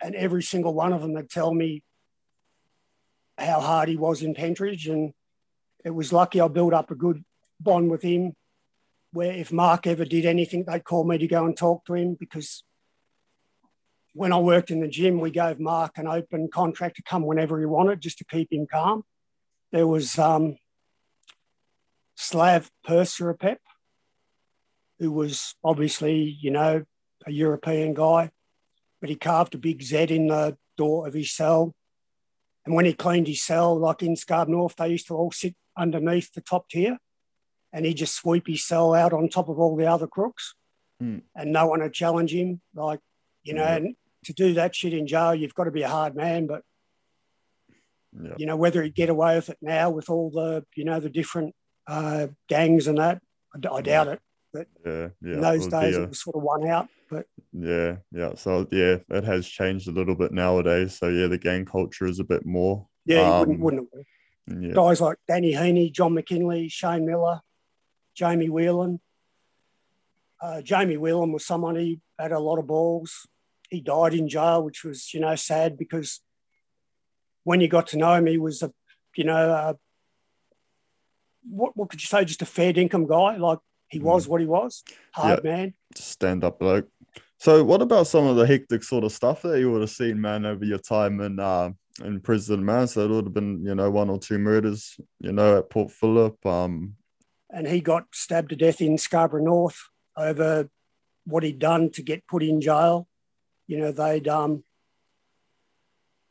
and 0.00 0.14
every 0.14 0.44
single 0.44 0.72
one 0.72 0.92
of 0.92 1.00
them 1.00 1.14
would 1.14 1.28
tell 1.28 1.52
me 1.52 1.82
how 3.36 3.60
hard 3.60 3.88
he 3.88 3.96
was 3.96 4.22
in 4.22 4.32
Pentridge. 4.32 4.86
And 4.86 5.12
it 5.84 5.90
was 5.90 6.12
lucky 6.12 6.40
I 6.40 6.46
built 6.46 6.72
up 6.72 6.92
a 6.92 6.94
good 6.94 7.24
bond 7.58 7.90
with 7.90 8.02
him 8.02 8.34
where 9.12 9.32
if 9.32 9.52
Mark 9.52 9.88
ever 9.88 10.04
did 10.04 10.24
anything, 10.24 10.64
they'd 10.64 10.84
call 10.84 11.02
me 11.02 11.18
to 11.18 11.26
go 11.26 11.44
and 11.44 11.56
talk 11.56 11.84
to 11.86 11.94
him 11.94 12.14
because 12.14 12.62
when 14.14 14.32
I 14.32 14.38
worked 14.38 14.70
in 14.70 14.80
the 14.80 14.88
gym, 14.88 15.20
we 15.20 15.30
gave 15.30 15.58
Mark 15.58 15.96
an 15.96 16.06
open 16.06 16.48
contract 16.52 16.96
to 16.96 17.02
come 17.02 17.24
whenever 17.24 17.58
he 17.58 17.66
wanted 17.66 18.00
just 18.00 18.18
to 18.18 18.24
keep 18.24 18.52
him 18.52 18.66
calm. 18.70 19.04
There 19.70 19.86
was 19.86 20.18
um, 20.18 20.56
Slav 22.14 22.70
Pep 22.84 23.58
who 24.98 25.10
was 25.10 25.56
obviously, 25.64 26.38
you 26.40 26.50
know, 26.50 26.84
a 27.26 27.32
European 27.32 27.94
guy, 27.94 28.30
but 29.00 29.10
he 29.10 29.16
carved 29.16 29.54
a 29.54 29.58
big 29.58 29.82
Z 29.82 29.96
in 29.96 30.28
the 30.28 30.56
door 30.76 31.08
of 31.08 31.14
his 31.14 31.32
cell. 31.34 31.74
And 32.64 32.74
when 32.74 32.84
he 32.84 32.92
cleaned 32.92 33.26
his 33.26 33.42
cell, 33.42 33.76
like 33.76 34.02
in 34.02 34.14
Scarborough 34.14 34.58
North, 34.58 34.76
they 34.76 34.88
used 34.88 35.08
to 35.08 35.14
all 35.16 35.32
sit 35.32 35.56
underneath 35.76 36.32
the 36.32 36.40
top 36.40 36.68
tier 36.68 36.98
and 37.72 37.84
he'd 37.84 37.94
just 37.94 38.14
sweep 38.14 38.46
his 38.46 38.64
cell 38.64 38.94
out 38.94 39.12
on 39.12 39.28
top 39.28 39.48
of 39.48 39.58
all 39.58 39.74
the 39.74 39.86
other 39.86 40.06
crooks 40.06 40.54
mm. 41.02 41.22
and 41.34 41.52
no 41.52 41.66
one 41.66 41.80
would 41.80 41.92
challenge 41.92 42.32
him. 42.32 42.60
Like, 42.74 43.00
you 43.42 43.54
know, 43.54 43.64
and 43.64 43.96
to 44.24 44.32
do 44.32 44.54
that 44.54 44.74
shit 44.74 44.94
in 44.94 45.06
jail, 45.06 45.34
you've 45.34 45.54
got 45.54 45.64
to 45.64 45.70
be 45.70 45.82
a 45.82 45.88
hard 45.88 46.14
man. 46.14 46.46
But, 46.46 46.62
yeah. 48.12 48.34
you 48.36 48.46
know, 48.46 48.56
whether 48.56 48.82
he'd 48.82 48.94
get 48.94 49.10
away 49.10 49.36
with 49.36 49.48
it 49.50 49.58
now 49.60 49.90
with 49.90 50.10
all 50.10 50.30
the, 50.30 50.64
you 50.74 50.84
know, 50.84 51.00
the 51.00 51.10
different 51.10 51.54
uh, 51.86 52.28
gangs 52.48 52.86
and 52.86 52.98
that, 52.98 53.20
I, 53.54 53.74
I 53.74 53.80
doubt 53.80 54.08
it. 54.08 54.20
But 54.52 54.66
yeah, 54.84 55.08
yeah. 55.22 55.34
in 55.34 55.40
those 55.40 55.66
days, 55.66 55.96
a, 55.96 56.02
it 56.02 56.08
was 56.10 56.22
sort 56.22 56.36
of 56.36 56.42
one 56.42 56.68
out. 56.68 56.88
But 57.08 57.26
yeah, 57.52 57.96
yeah. 58.12 58.34
So 58.34 58.66
yeah, 58.70 58.96
it 59.08 59.24
has 59.24 59.48
changed 59.48 59.88
a 59.88 59.92
little 59.92 60.14
bit 60.14 60.30
nowadays. 60.30 60.98
So 60.98 61.08
yeah, 61.08 61.26
the 61.28 61.38
gang 61.38 61.64
culture 61.64 62.04
is 62.04 62.20
a 62.20 62.24
bit 62.24 62.44
more. 62.44 62.86
Yeah, 63.06 63.22
um, 63.22 63.38
wouldn't, 63.40 63.60
wouldn't 63.60 63.88
it? 63.94 64.06
Yeah. 64.46 64.72
Guys 64.74 65.00
like 65.00 65.16
Danny 65.26 65.54
Heaney, 65.54 65.90
John 65.90 66.12
McKinley, 66.12 66.68
Shane 66.68 67.06
Miller, 67.06 67.40
Jamie 68.14 68.50
Whelan. 68.50 69.00
Uh, 70.40 70.60
Jamie 70.60 70.98
Whelan 70.98 71.32
was 71.32 71.46
someone 71.46 71.76
who 71.76 71.96
had 72.18 72.32
a 72.32 72.38
lot 72.38 72.58
of 72.58 72.66
balls. 72.66 73.26
He 73.72 73.80
died 73.80 74.14
in 74.14 74.28
jail, 74.28 74.62
which 74.62 74.84
was, 74.84 75.14
you 75.14 75.20
know, 75.20 75.34
sad 75.34 75.78
because 75.78 76.20
when 77.44 77.60
you 77.60 77.68
got 77.68 77.86
to 77.88 77.96
know 77.96 78.12
him, 78.14 78.26
he 78.26 78.38
was 78.38 78.62
a, 78.62 78.72
you 79.16 79.24
know, 79.24 79.50
uh, 79.50 79.74
what, 81.48 81.76
what 81.76 81.88
could 81.88 82.02
you 82.02 82.06
say, 82.06 82.24
just 82.24 82.42
a 82.42 82.46
fair 82.46 82.72
income 82.76 83.06
guy. 83.06 83.36
Like 83.36 83.58
he 83.88 83.98
mm. 83.98 84.02
was 84.02 84.28
what 84.28 84.40
he 84.40 84.46
was, 84.46 84.84
hard 85.12 85.40
yeah. 85.42 85.50
man. 85.50 85.74
Stand 85.94 86.44
up 86.44 86.58
bloke. 86.58 86.88
So, 87.38 87.64
what 87.64 87.82
about 87.82 88.06
some 88.06 88.26
of 88.26 88.36
the 88.36 88.46
hectic 88.46 88.84
sort 88.84 89.04
of 89.04 89.10
stuff 89.10 89.42
that 89.42 89.58
you 89.58 89.72
would 89.72 89.80
have 89.80 89.90
seen, 89.90 90.20
man, 90.20 90.46
over 90.46 90.64
your 90.64 90.78
time 90.78 91.20
in 91.20 91.40
uh, 91.40 91.70
in 92.04 92.20
prison, 92.20 92.64
man? 92.64 92.86
So 92.86 93.04
it 93.04 93.10
would 93.10 93.24
have 93.24 93.34
been, 93.34 93.64
you 93.64 93.74
know, 93.74 93.90
one 93.90 94.10
or 94.10 94.18
two 94.18 94.38
murders, 94.38 94.96
you 95.18 95.32
know, 95.32 95.58
at 95.58 95.70
Port 95.70 95.90
Phillip. 95.90 96.44
Um, 96.46 96.94
and 97.50 97.66
he 97.66 97.80
got 97.80 98.04
stabbed 98.12 98.50
to 98.50 98.56
death 98.56 98.80
in 98.80 98.96
Scarborough 98.96 99.42
North 99.42 99.88
over 100.16 100.68
what 101.24 101.42
he'd 101.42 101.58
done 101.58 101.90
to 101.90 102.02
get 102.02 102.26
put 102.26 102.42
in 102.42 102.60
jail. 102.60 103.08
You 103.72 103.78
know, 103.78 103.90
they'd 103.90 104.28
um, 104.28 104.64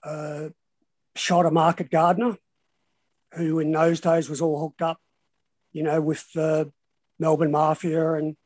uh, 0.04 0.50
shot 1.16 1.48
a 1.48 1.50
market 1.50 1.90
gardener 1.90 2.38
who 3.34 3.58
in 3.58 3.72
those 3.72 4.00
days 4.00 4.30
was 4.30 4.42
all 4.42 4.60
hooked 4.60 4.84
up, 4.84 5.00
you 5.74 5.82
know, 5.82 6.00
with 6.00 6.32
the 6.34 6.72
Melbourne 7.18 7.50
Mafia. 7.50 8.14
And 8.14 8.38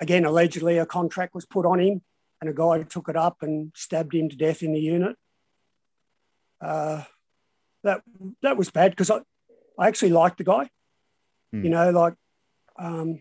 again, 0.00 0.24
allegedly 0.24 0.78
a 0.78 0.86
contract 0.86 1.34
was 1.34 1.44
put 1.44 1.66
on 1.66 1.78
him 1.78 2.00
and 2.40 2.48
a 2.48 2.54
guy 2.54 2.82
took 2.84 3.10
it 3.10 3.16
up 3.16 3.42
and 3.42 3.72
stabbed 3.74 4.14
him 4.14 4.30
to 4.30 4.36
death 4.36 4.62
in 4.62 4.72
the 4.72 4.80
unit. 4.80 5.16
Uh, 6.62 7.02
that 7.84 8.00
that 8.40 8.56
was 8.56 8.70
bad 8.70 8.92
because 8.92 9.10
I, 9.10 9.18
I 9.78 9.88
actually 9.88 10.12
liked 10.12 10.38
the 10.38 10.44
guy. 10.44 10.70
Hmm. 11.52 11.62
You 11.62 11.68
know, 11.68 11.90
like 11.90 12.14
um, 12.78 13.20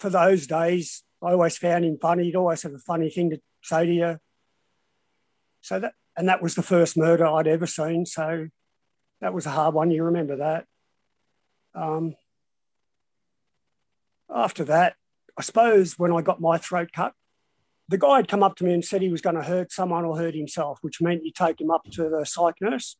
for 0.00 0.10
those 0.10 0.48
days, 0.48 1.04
I 1.22 1.32
always 1.32 1.58
found 1.58 1.84
him 1.84 1.98
funny. 2.00 2.24
He'd 2.24 2.36
always 2.36 2.62
have 2.62 2.74
a 2.74 2.78
funny 2.78 3.10
thing 3.10 3.30
to 3.30 3.40
say 3.62 3.86
to 3.86 3.92
you. 3.92 4.18
So 5.60 5.80
that 5.80 5.94
and 6.16 6.28
that 6.28 6.42
was 6.42 6.54
the 6.54 6.62
first 6.62 6.96
murder 6.96 7.26
I'd 7.26 7.46
ever 7.46 7.66
seen. 7.66 8.06
So 8.06 8.48
that 9.20 9.34
was 9.34 9.46
a 9.46 9.50
hard 9.50 9.74
one. 9.74 9.90
You 9.90 10.04
remember 10.04 10.36
that. 10.36 10.66
Um, 11.74 12.14
after 14.28 14.64
that, 14.64 14.96
I 15.36 15.42
suppose 15.42 15.98
when 15.98 16.12
I 16.12 16.22
got 16.22 16.40
my 16.40 16.58
throat 16.58 16.90
cut, 16.92 17.14
the 17.88 17.98
guy 17.98 18.16
had 18.16 18.28
come 18.28 18.42
up 18.42 18.56
to 18.56 18.64
me 18.64 18.74
and 18.74 18.84
said 18.84 19.00
he 19.00 19.08
was 19.08 19.20
going 19.20 19.36
to 19.36 19.42
hurt 19.42 19.72
someone 19.72 20.04
or 20.04 20.18
hurt 20.18 20.34
himself, 20.34 20.78
which 20.82 21.00
meant 21.00 21.24
you 21.24 21.32
take 21.32 21.60
him 21.60 21.70
up 21.70 21.84
to 21.92 22.08
the 22.08 22.24
psych 22.24 22.56
nurse. 22.60 22.96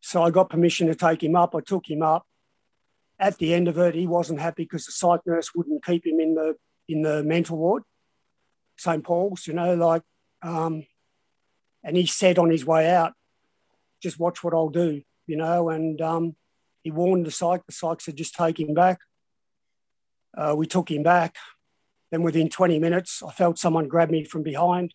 So 0.00 0.22
I 0.22 0.30
got 0.30 0.50
permission 0.50 0.88
to 0.88 0.94
take 0.94 1.22
him 1.22 1.34
up. 1.34 1.54
I 1.54 1.60
took 1.60 1.88
him 1.88 2.02
up. 2.02 2.26
At 3.18 3.38
the 3.38 3.54
end 3.54 3.68
of 3.68 3.78
it, 3.78 3.94
he 3.94 4.06
wasn't 4.06 4.40
happy 4.40 4.64
because 4.64 4.84
the 4.84 4.92
psych 4.92 5.20
nurse 5.26 5.54
wouldn't 5.54 5.84
keep 5.84 6.06
him 6.06 6.20
in 6.20 6.34
the 6.34 6.56
in 6.88 7.02
the 7.02 7.22
mental 7.22 7.58
ward, 7.58 7.82
St 8.76 9.02
Paul's. 9.04 9.46
You 9.46 9.54
know, 9.54 9.74
like, 9.74 10.02
um, 10.42 10.84
and 11.82 11.96
he 11.96 12.06
said 12.06 12.38
on 12.38 12.50
his 12.50 12.64
way 12.64 12.90
out, 12.90 13.14
"Just 14.02 14.18
watch 14.18 14.42
what 14.42 14.54
I'll 14.54 14.68
do." 14.68 15.02
You 15.26 15.36
know, 15.36 15.70
and 15.70 16.00
um, 16.00 16.36
he 16.82 16.90
warned 16.90 17.26
the 17.26 17.30
psych. 17.30 17.64
The 17.66 17.72
psych 17.72 18.00
said, 18.00 18.16
"Just 18.16 18.34
take 18.34 18.60
him 18.60 18.74
back." 18.74 19.00
Uh, 20.36 20.54
we 20.56 20.66
took 20.66 20.90
him 20.90 21.02
back. 21.02 21.36
Then 22.10 22.22
within 22.22 22.48
20 22.48 22.78
minutes, 22.78 23.22
I 23.22 23.32
felt 23.32 23.58
someone 23.58 23.88
grab 23.88 24.10
me 24.10 24.24
from 24.24 24.42
behind 24.42 24.94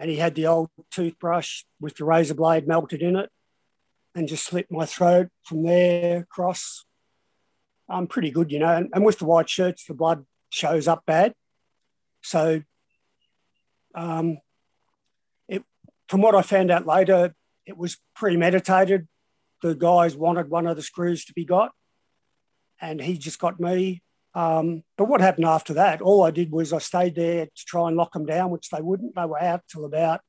and 0.00 0.10
he 0.10 0.16
had 0.16 0.34
the 0.34 0.46
old 0.46 0.70
toothbrush 0.90 1.64
with 1.78 1.96
the 1.96 2.04
razor 2.04 2.34
blade 2.34 2.66
melted 2.66 3.02
in 3.02 3.16
it 3.16 3.30
and 4.14 4.26
just 4.26 4.46
slit 4.46 4.66
my 4.70 4.86
throat 4.86 5.28
from 5.44 5.62
there 5.62 6.20
across. 6.20 6.86
I'm 7.88 8.06
pretty 8.06 8.30
good, 8.30 8.50
you 8.50 8.58
know. 8.58 8.74
And, 8.74 8.88
and 8.94 9.04
with 9.04 9.18
the 9.18 9.26
white 9.26 9.48
shirts, 9.48 9.84
the 9.84 9.94
blood 9.94 10.24
shows 10.50 10.86
up 10.86 11.04
bad. 11.06 11.34
So, 12.22 12.62
um, 13.94 14.38
it, 15.48 15.64
from 16.08 16.20
what 16.20 16.34
I 16.34 16.42
found 16.42 16.70
out 16.70 16.86
later, 16.86 17.34
it 17.66 17.76
was 17.76 17.96
premeditated. 18.14 19.08
The 19.62 19.74
guys 19.74 20.16
wanted 20.16 20.50
one 20.50 20.66
of 20.66 20.76
the 20.76 20.82
screws 20.82 21.24
to 21.26 21.32
be 21.32 21.44
got, 21.44 21.72
and 22.80 23.00
he 23.00 23.16
just 23.16 23.38
got 23.38 23.58
me. 23.58 24.02
Um, 24.34 24.84
but 24.96 25.06
what 25.06 25.20
happened 25.20 25.46
after 25.46 25.74
that? 25.74 26.00
All 26.00 26.22
I 26.22 26.30
did 26.30 26.52
was 26.52 26.72
I 26.72 26.78
stayed 26.78 27.16
there 27.16 27.46
to 27.46 27.64
try 27.66 27.88
and 27.88 27.96
lock 27.96 28.12
them 28.12 28.26
down, 28.26 28.50
which 28.50 28.70
they 28.70 28.80
wouldn't. 28.80 29.14
They 29.14 29.24
were 29.24 29.42
out 29.42 29.62
till 29.68 29.84
about 29.84 30.20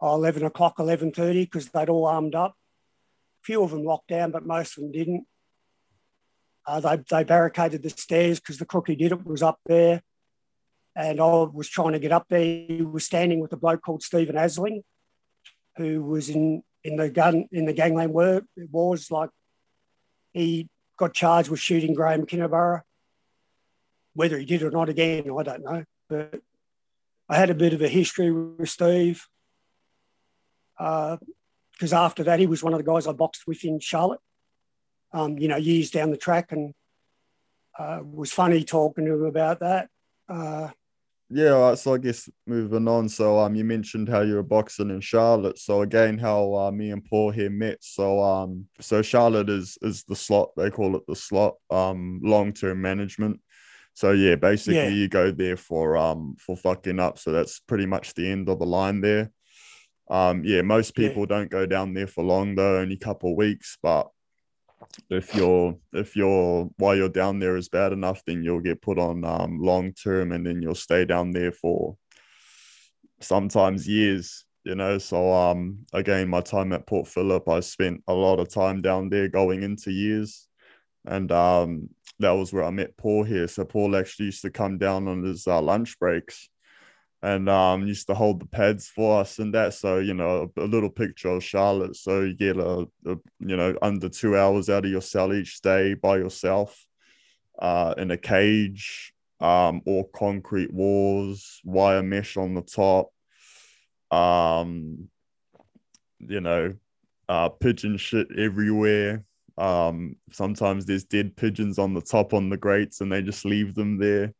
oh, 0.00 0.14
11 0.14 0.44
o'clock, 0.44 0.78
11.30, 0.78 1.44
because 1.44 1.68
they'd 1.68 1.88
all 1.88 2.06
armed 2.06 2.34
up. 2.34 2.56
A 3.42 3.44
few 3.44 3.62
of 3.62 3.70
them 3.70 3.84
locked 3.84 4.08
down, 4.08 4.30
but 4.30 4.46
most 4.46 4.76
of 4.76 4.82
them 4.82 4.92
didn't. 4.92 5.26
Uh, 6.66 6.80
they, 6.80 7.02
they 7.10 7.24
barricaded 7.24 7.82
the 7.82 7.90
stairs 7.90 8.38
because 8.38 8.58
the 8.58 8.66
crook 8.66 8.86
who 8.86 8.94
did 8.94 9.12
it 9.12 9.26
was 9.26 9.42
up 9.42 9.58
there. 9.66 10.02
And 10.94 11.20
I 11.20 11.24
was 11.24 11.68
trying 11.68 11.92
to 11.92 11.98
get 11.98 12.12
up 12.12 12.26
there. 12.28 12.40
He 12.40 12.82
was 12.82 13.04
standing 13.04 13.40
with 13.40 13.52
a 13.52 13.56
bloke 13.56 13.82
called 13.82 14.02
Stephen 14.02 14.36
Asling, 14.36 14.82
who 15.76 16.02
was 16.02 16.28
in, 16.28 16.62
in 16.84 16.96
the 16.96 17.08
gun 17.08 17.46
in 17.52 17.64
the 17.64 17.72
gangland 17.72 18.12
war, 18.12 18.42
wars. 18.70 19.10
Like 19.10 19.30
he 20.32 20.68
got 20.98 21.14
charged 21.14 21.48
with 21.48 21.60
shooting 21.60 21.94
Graham 21.94 22.26
Kinniburgh. 22.26 22.82
Whether 24.14 24.38
he 24.38 24.44
did 24.44 24.62
or 24.62 24.70
not 24.70 24.88
again, 24.88 25.30
I 25.30 25.42
don't 25.42 25.64
know. 25.64 25.84
But 26.08 26.40
I 27.28 27.36
had 27.36 27.50
a 27.50 27.54
bit 27.54 27.72
of 27.72 27.80
a 27.80 27.88
history 27.88 28.32
with 28.32 28.68
Steve 28.68 29.24
because 30.76 31.92
uh, 31.92 32.04
after 32.04 32.24
that, 32.24 32.38
he 32.38 32.46
was 32.46 32.62
one 32.62 32.72
of 32.72 32.78
the 32.78 32.90
guys 32.90 33.06
I 33.06 33.12
boxed 33.12 33.46
with 33.46 33.62
in 33.64 33.80
Charlotte, 33.80 34.20
um, 35.12 35.38
you 35.38 35.48
know, 35.48 35.56
years 35.56 35.90
down 35.90 36.10
the 36.10 36.16
track. 36.16 36.52
And 36.52 36.74
uh, 37.78 38.00
was 38.02 38.32
funny 38.32 38.64
talking 38.64 39.04
to 39.06 39.14
him 39.14 39.24
about 39.24 39.60
that. 39.60 39.88
Uh, 40.28 40.70
yeah, 41.32 41.50
right, 41.50 41.78
so 41.78 41.94
I 41.94 41.98
guess 41.98 42.28
moving 42.46 42.88
on. 42.88 43.08
So 43.08 43.38
um, 43.38 43.54
you 43.54 43.62
mentioned 43.62 44.08
how 44.08 44.22
you 44.22 44.34
were 44.34 44.42
boxing 44.42 44.90
in 44.90 45.00
Charlotte. 45.00 45.58
So 45.60 45.82
again, 45.82 46.18
how 46.18 46.54
uh, 46.56 46.70
me 46.72 46.90
and 46.90 47.04
Paul 47.04 47.30
here 47.30 47.50
met. 47.50 47.78
So 47.82 48.20
um, 48.20 48.66
so 48.80 49.00
Charlotte 49.00 49.48
is 49.48 49.78
is 49.80 50.02
the 50.04 50.16
slot. 50.16 50.50
They 50.56 50.70
call 50.70 50.96
it 50.96 51.06
the 51.06 51.14
slot. 51.14 51.54
Um, 51.70 52.20
long 52.24 52.52
term 52.52 52.82
management. 52.82 53.40
So 53.94 54.10
yeah, 54.10 54.34
basically 54.34 54.74
Yeah. 54.74 54.88
you 54.88 55.08
go 55.08 55.30
there 55.30 55.56
for 55.56 55.96
um 55.96 56.34
for 56.38 56.56
fucking 56.56 56.98
up. 56.98 57.18
So 57.18 57.30
that's 57.30 57.60
pretty 57.60 57.86
much 57.86 58.14
the 58.14 58.28
end 58.28 58.48
of 58.48 58.58
the 58.58 58.66
line 58.66 59.00
there. 59.00 59.30
Um, 60.10 60.42
yeah, 60.44 60.62
most 60.62 60.98
Yeah. 60.98 61.08
people 61.08 61.26
don't 61.26 61.50
go 61.50 61.64
down 61.64 61.94
there 61.94 62.08
for 62.08 62.24
long 62.24 62.56
though, 62.56 62.78
only 62.78 62.96
a 62.96 62.98
couple 62.98 63.30
of 63.30 63.36
weeks. 63.36 63.78
But 63.80 64.08
if 65.08 65.34
you're 65.34 65.76
if 65.92 66.16
you're 66.16 66.70
while 66.76 66.96
you're 66.96 67.08
down 67.08 67.38
there 67.38 67.56
is 67.56 67.68
bad 67.68 67.92
enough, 67.92 68.22
then 68.26 68.42
you'll 68.42 68.60
get 68.60 68.82
put 68.82 68.98
on 68.98 69.24
um 69.24 69.58
long 69.60 69.92
term, 69.92 70.32
and 70.32 70.46
then 70.46 70.62
you'll 70.62 70.74
stay 70.74 71.04
down 71.04 71.32
there 71.32 71.52
for 71.52 71.96
sometimes 73.20 73.86
years. 73.86 74.44
You 74.64 74.74
know, 74.74 74.98
so 74.98 75.32
um 75.32 75.86
again, 75.92 76.28
my 76.28 76.40
time 76.40 76.72
at 76.72 76.86
Port 76.86 77.08
Phillip, 77.08 77.48
I 77.48 77.60
spent 77.60 78.02
a 78.08 78.14
lot 78.14 78.40
of 78.40 78.48
time 78.48 78.82
down 78.82 79.08
there, 79.08 79.28
going 79.28 79.62
into 79.62 79.90
years, 79.90 80.48
and 81.06 81.30
um 81.32 81.88
that 82.18 82.32
was 82.32 82.52
where 82.52 82.64
I 82.64 82.70
met 82.70 82.96
Paul 82.98 83.24
here. 83.24 83.48
So 83.48 83.64
Paul 83.64 83.96
actually 83.96 84.26
used 84.26 84.42
to 84.42 84.50
come 84.50 84.76
down 84.76 85.08
on 85.08 85.22
his 85.22 85.46
uh, 85.46 85.62
lunch 85.62 85.98
breaks 85.98 86.50
and 87.22 87.48
um 87.50 87.86
used 87.86 88.06
to 88.06 88.14
hold 88.14 88.40
the 88.40 88.46
pads 88.46 88.88
for 88.88 89.20
us 89.20 89.38
and 89.38 89.54
that. 89.54 89.74
So 89.74 89.98
you 89.98 90.14
know 90.14 90.50
a, 90.56 90.62
a 90.62 90.66
little 90.66 90.90
picture 90.90 91.28
of 91.28 91.44
charlotte. 91.44 91.96
So 91.96 92.22
you 92.22 92.34
get 92.34 92.56
a, 92.56 92.88
a 93.06 93.16
you 93.40 93.56
know 93.56 93.76
under 93.82 94.08
two 94.08 94.36
hours 94.36 94.68
out 94.70 94.84
of 94.84 94.90
your 94.90 95.02
cell 95.02 95.32
each 95.32 95.60
day 95.60 95.94
by 95.94 96.16
yourself 96.16 96.86
uh 97.58 97.94
in 97.98 98.10
a 98.10 98.16
cage 98.16 99.12
um 99.40 99.82
or 99.86 100.08
concrete 100.08 100.72
walls 100.72 101.60
wire 101.64 102.02
mesh 102.02 102.36
on 102.36 102.54
the 102.54 102.62
top 102.62 103.10
um 104.10 105.08
you 106.18 106.40
know 106.40 106.74
uh 107.28 107.48
pigeon 107.48 107.96
shit 107.96 108.28
everywhere. 108.36 109.24
Um 109.58 110.16
sometimes 110.32 110.86
there's 110.86 111.04
dead 111.04 111.36
pigeons 111.36 111.78
on 111.78 111.92
the 111.92 112.00
top 112.00 112.32
on 112.32 112.48
the 112.48 112.56
grates 112.56 113.02
and 113.02 113.12
they 113.12 113.20
just 113.20 113.44
leave 113.44 113.74
them 113.74 113.98
there. 113.98 114.32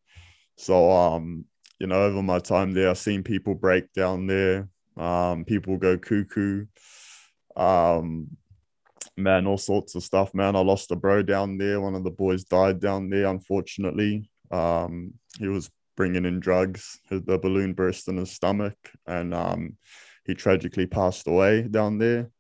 So 0.57 0.91
um 0.91 1.45
you 1.81 1.87
know, 1.87 2.03
over 2.03 2.23
my 2.23 2.39
time 2.39 2.73
there, 2.73 2.91
I've 2.91 2.99
seen 2.99 3.25
people 3.25 3.55
break 3.55 3.93
down 3.95 4.27
there. 4.27 4.69
Um, 4.99 5.45
people 5.47 5.79
go 5.79 5.97
cuckoo. 5.97 6.67
Um, 7.57 8.29
man, 9.17 9.47
all 9.47 9.59
sorts 9.59 9.95
of 9.95 10.03
stuff, 10.03 10.35
man. 10.35 10.55
I 10.55 10.61
lost 10.61 10.91
a 10.91 10.97
bro 10.97 11.23
down 11.23 11.57
there. 11.57 11.81
One 11.81 11.95
of 11.95 12.05
the 12.05 12.11
boys 12.11 12.45
died 12.45 12.81
down 12.81 13.09
there, 13.09 13.27
unfortunately. 13.27 14.31
Um, 14.51 15.15
he 15.39 15.49
was 15.49 15.71
bringing 15.97 16.27
in 16.27 16.39
drugs. 16.39 17.01
The 17.11 17.39
balloon 17.39 17.73
burst 17.73 18.09
in 18.09 18.19
his 18.19 18.31
stomach, 18.31 18.77
and 19.07 19.33
um, 19.35 19.79
he 20.27 20.35
tragically 20.35 20.87
passed 20.87 21.27
away 21.29 21.63
down 21.63 21.97
there. 21.97 22.31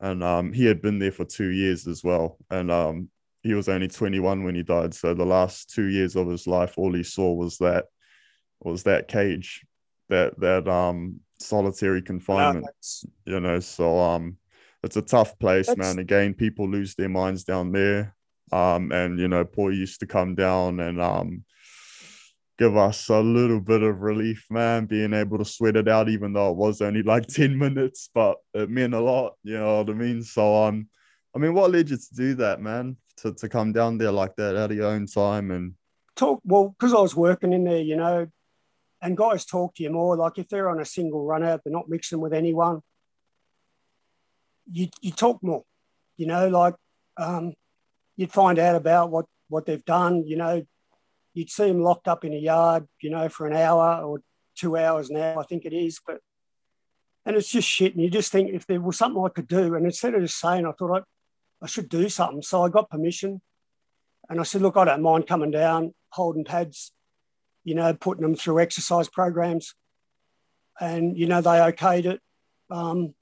And 0.00 0.24
um, 0.24 0.52
he 0.52 0.64
had 0.64 0.80
been 0.80 0.98
there 0.98 1.12
for 1.12 1.26
two 1.26 1.50
years 1.50 1.86
as 1.86 2.02
well. 2.02 2.38
And 2.50 2.70
um, 2.70 3.10
he 3.42 3.54
was 3.54 3.68
only 3.68 3.86
21 3.86 4.42
when 4.44 4.54
he 4.54 4.62
died. 4.62 4.94
So 4.94 5.14
the 5.14 5.26
last 5.26 5.70
two 5.70 5.84
years 5.84 6.16
of 6.16 6.26
his 6.26 6.46
life, 6.46 6.76
all 6.76 6.92
he 6.92 7.04
saw 7.04 7.32
was 7.34 7.58
that 7.58 7.84
was 8.64 8.82
that 8.84 9.08
cage, 9.08 9.64
that 10.08 10.38
that 10.40 10.68
um 10.68 11.20
solitary 11.38 12.02
confinement. 12.02 12.64
that's- 12.66 13.04
You 13.26 13.40
know, 13.40 13.58
so 13.60 13.98
um, 13.98 14.36
it's 14.82 14.96
a 14.96 15.02
tough 15.02 15.38
place, 15.38 15.66
That's- 15.66 15.96
man. 15.96 15.98
Again, 16.00 16.34
people 16.34 16.68
lose 16.68 16.94
their 16.94 17.08
minds 17.08 17.44
down 17.44 17.72
there. 17.72 18.14
Um, 18.52 18.92
and 18.92 19.18
you 19.18 19.28
know, 19.28 19.44
Paul 19.44 19.72
used 19.74 20.00
to 20.00 20.06
come 20.06 20.34
down 20.34 20.80
and 20.80 21.00
um 21.00 21.44
give 22.58 22.76
us 22.76 23.08
a 23.08 23.18
little 23.20 23.60
bit 23.60 23.82
of 23.82 24.02
relief, 24.02 24.46
man, 24.50 24.84
being 24.86 25.14
able 25.14 25.38
to 25.38 25.44
sweat 25.44 25.74
it 25.76 25.88
out, 25.88 26.08
even 26.08 26.32
though 26.32 26.50
it 26.50 26.56
was 26.56 26.80
only 26.80 27.02
like 27.02 27.26
10 27.28 27.58
minutes, 27.58 28.10
but 28.14 28.36
it 28.54 28.70
meant 28.70 28.94
a 28.94 29.00
lot, 29.00 29.34
you 29.42 29.58
know 29.58 29.78
what 29.78 29.90
I 29.90 29.94
mean? 29.94 30.22
So 30.22 30.64
um, 30.64 30.88
I 31.34 31.38
mean, 31.38 31.54
what 31.54 31.70
led 31.72 31.90
you 31.90 31.96
to 31.96 32.14
do 32.14 32.34
that, 32.36 32.60
man? 32.60 32.96
To 33.18 33.32
to 33.34 33.48
come 33.48 33.72
down 33.72 33.98
there 33.98 34.12
like 34.12 34.36
that 34.36 34.56
out 34.56 34.70
of 34.70 34.76
your 34.76 34.86
own 34.86 35.06
time 35.06 35.50
and 35.50 35.74
talk 36.14 36.40
well 36.44 36.74
because 36.78 36.92
I 36.94 37.00
was 37.00 37.16
working 37.16 37.52
in 37.52 37.64
there, 37.64 37.80
you 37.80 37.96
know, 37.96 38.26
and 39.02 39.16
guys 39.16 39.44
talk 39.44 39.74
to 39.74 39.82
you 39.82 39.90
more. 39.90 40.16
Like 40.16 40.38
if 40.38 40.48
they're 40.48 40.70
on 40.70 40.80
a 40.80 40.84
single 40.84 41.24
run 41.24 41.44
out, 41.44 41.62
they're 41.64 41.72
not 41.72 41.88
mixing 41.88 42.20
with 42.20 42.32
anyone. 42.32 42.80
You 44.70 44.88
you 45.00 45.10
talk 45.10 45.42
more, 45.42 45.64
you 46.16 46.26
know, 46.26 46.48
like 46.48 46.76
um, 47.16 47.54
you'd 48.16 48.32
find 48.32 48.58
out 48.58 48.76
about 48.76 49.10
what 49.10 49.26
what 49.48 49.66
they've 49.66 49.84
done. 49.84 50.24
You 50.24 50.36
know, 50.36 50.64
you'd 51.34 51.50
see 51.50 51.66
them 51.66 51.82
locked 51.82 52.08
up 52.08 52.24
in 52.24 52.32
a 52.32 52.38
yard, 52.38 52.86
you 53.00 53.10
know, 53.10 53.28
for 53.28 53.46
an 53.46 53.56
hour 53.56 54.02
or 54.02 54.22
two 54.54 54.76
hours 54.76 55.10
now, 55.10 55.38
I 55.38 55.44
think 55.44 55.64
it 55.64 55.72
is. 55.72 56.00
But 56.06 56.20
And 57.26 57.36
it's 57.36 57.50
just 57.50 57.68
shit. 57.68 57.94
And 57.94 58.02
you 58.02 58.10
just 58.10 58.30
think 58.30 58.50
if 58.50 58.66
there 58.66 58.80
was 58.80 58.98
something 58.98 59.22
I 59.22 59.28
could 59.28 59.48
do, 59.48 59.74
and 59.74 59.84
instead 59.84 60.14
of 60.14 60.22
just 60.22 60.38
saying, 60.38 60.66
I 60.66 60.72
thought 60.72 61.00
I, 61.00 61.64
I 61.64 61.66
should 61.66 61.88
do 61.88 62.08
something. 62.08 62.42
So 62.42 62.62
I 62.62 62.68
got 62.68 62.90
permission 62.90 63.40
and 64.28 64.40
I 64.40 64.44
said, 64.44 64.62
look, 64.62 64.76
I 64.76 64.84
don't 64.84 65.02
mind 65.02 65.26
coming 65.26 65.50
down, 65.50 65.94
holding 66.10 66.44
pads, 66.44 66.92
you 67.64 67.74
know, 67.74 67.94
putting 67.94 68.22
them 68.22 68.34
through 68.34 68.60
exercise 68.60 69.08
programs. 69.08 69.74
And, 70.80 71.16
you 71.16 71.26
know, 71.26 71.40
they 71.40 71.50
okayed 71.50 72.06
it. 72.06 72.20
Um, 72.70 73.14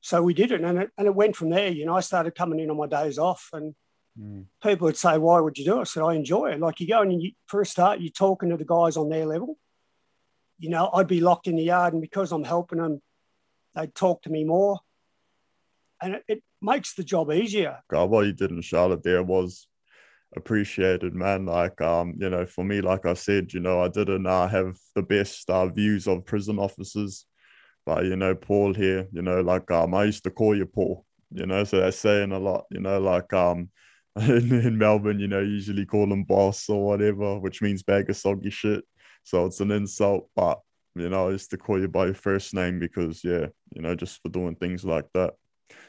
so 0.00 0.22
we 0.22 0.34
did 0.34 0.52
it 0.52 0.62
and, 0.62 0.78
it 0.78 0.90
and 0.96 1.06
it 1.06 1.14
went 1.14 1.36
from 1.36 1.50
there. 1.50 1.68
You 1.68 1.84
know, 1.84 1.96
I 1.96 2.00
started 2.00 2.34
coming 2.34 2.60
in 2.60 2.70
on 2.70 2.76
my 2.76 2.86
days 2.86 3.18
off 3.18 3.50
and 3.52 3.74
mm. 4.18 4.44
people 4.62 4.86
would 4.86 4.96
say, 4.96 5.18
why 5.18 5.40
would 5.40 5.58
you 5.58 5.64
do 5.64 5.78
it? 5.78 5.80
I 5.80 5.84
said, 5.84 6.02
I 6.02 6.14
enjoy 6.14 6.52
it. 6.52 6.60
Like 6.60 6.80
you 6.80 6.88
go 6.88 7.02
and 7.02 7.22
you, 7.22 7.32
for 7.46 7.60
a 7.60 7.66
start, 7.66 8.00
you're 8.00 8.10
talking 8.10 8.48
to 8.50 8.56
the 8.56 8.64
guys 8.64 8.96
on 8.96 9.08
their 9.08 9.26
level. 9.26 9.58
You 10.58 10.70
know, 10.70 10.90
I'd 10.92 11.06
be 11.06 11.20
locked 11.20 11.46
in 11.46 11.56
the 11.56 11.62
yard 11.62 11.92
and 11.92 12.02
because 12.02 12.32
I'm 12.32 12.44
helping 12.44 12.78
them, 12.78 13.02
they'd 13.74 13.94
talk 13.94 14.22
to 14.22 14.30
me 14.30 14.44
more. 14.44 14.80
And 16.00 16.14
it, 16.14 16.24
it 16.28 16.42
makes 16.62 16.94
the 16.94 17.04
job 17.04 17.30
easier. 17.32 17.78
God, 17.90 18.10
what 18.10 18.26
you 18.26 18.32
did 18.32 18.50
in 18.50 18.62
Charlotte 18.62 19.02
there 19.02 19.22
was 19.22 19.66
appreciated, 20.36 21.14
man. 21.14 21.46
Like, 21.46 21.80
um, 21.80 22.14
you 22.18 22.30
know, 22.30 22.46
for 22.46 22.64
me, 22.64 22.80
like 22.80 23.06
I 23.06 23.14
said, 23.14 23.52
you 23.52 23.60
know, 23.60 23.82
I 23.82 23.88
didn't 23.88 24.26
uh, 24.26 24.48
have 24.48 24.76
the 24.94 25.02
best 25.02 25.48
uh, 25.50 25.66
views 25.66 26.06
of 26.06 26.24
prison 26.24 26.58
officers 26.58 27.26
but 27.88 28.04
you 28.04 28.16
know, 28.16 28.34
Paul 28.34 28.74
here, 28.74 29.08
you 29.12 29.22
know, 29.22 29.40
like 29.40 29.70
um, 29.70 29.94
I 29.94 30.04
used 30.04 30.22
to 30.24 30.30
call 30.30 30.54
you 30.54 30.66
Paul, 30.66 31.06
you 31.32 31.46
know, 31.46 31.64
so 31.64 31.80
that's 31.80 31.96
saying 31.96 32.32
a 32.32 32.38
lot, 32.38 32.66
you 32.70 32.80
know, 32.80 33.00
like 33.00 33.32
um, 33.32 33.70
in, 34.20 34.52
in 34.52 34.76
Melbourne, 34.76 35.18
you 35.18 35.26
know, 35.26 35.40
usually 35.40 35.86
call 35.86 36.12
him 36.12 36.24
boss 36.24 36.68
or 36.68 36.84
whatever, 36.84 37.38
which 37.38 37.62
means 37.62 37.82
bag 37.82 38.10
of 38.10 38.16
soggy 38.18 38.50
shit. 38.50 38.84
So 39.22 39.46
it's 39.46 39.60
an 39.60 39.70
insult, 39.70 40.28
but 40.36 40.60
you 40.96 41.08
know, 41.08 41.28
I 41.28 41.30
used 41.30 41.48
to 41.52 41.56
call 41.56 41.80
you 41.80 41.88
by 41.88 42.04
your 42.04 42.14
first 42.14 42.52
name 42.52 42.78
because, 42.78 43.24
yeah, 43.24 43.46
you 43.74 43.80
know, 43.80 43.94
just 43.94 44.20
for 44.20 44.28
doing 44.28 44.56
things 44.56 44.84
like 44.84 45.06
that. 45.14 45.32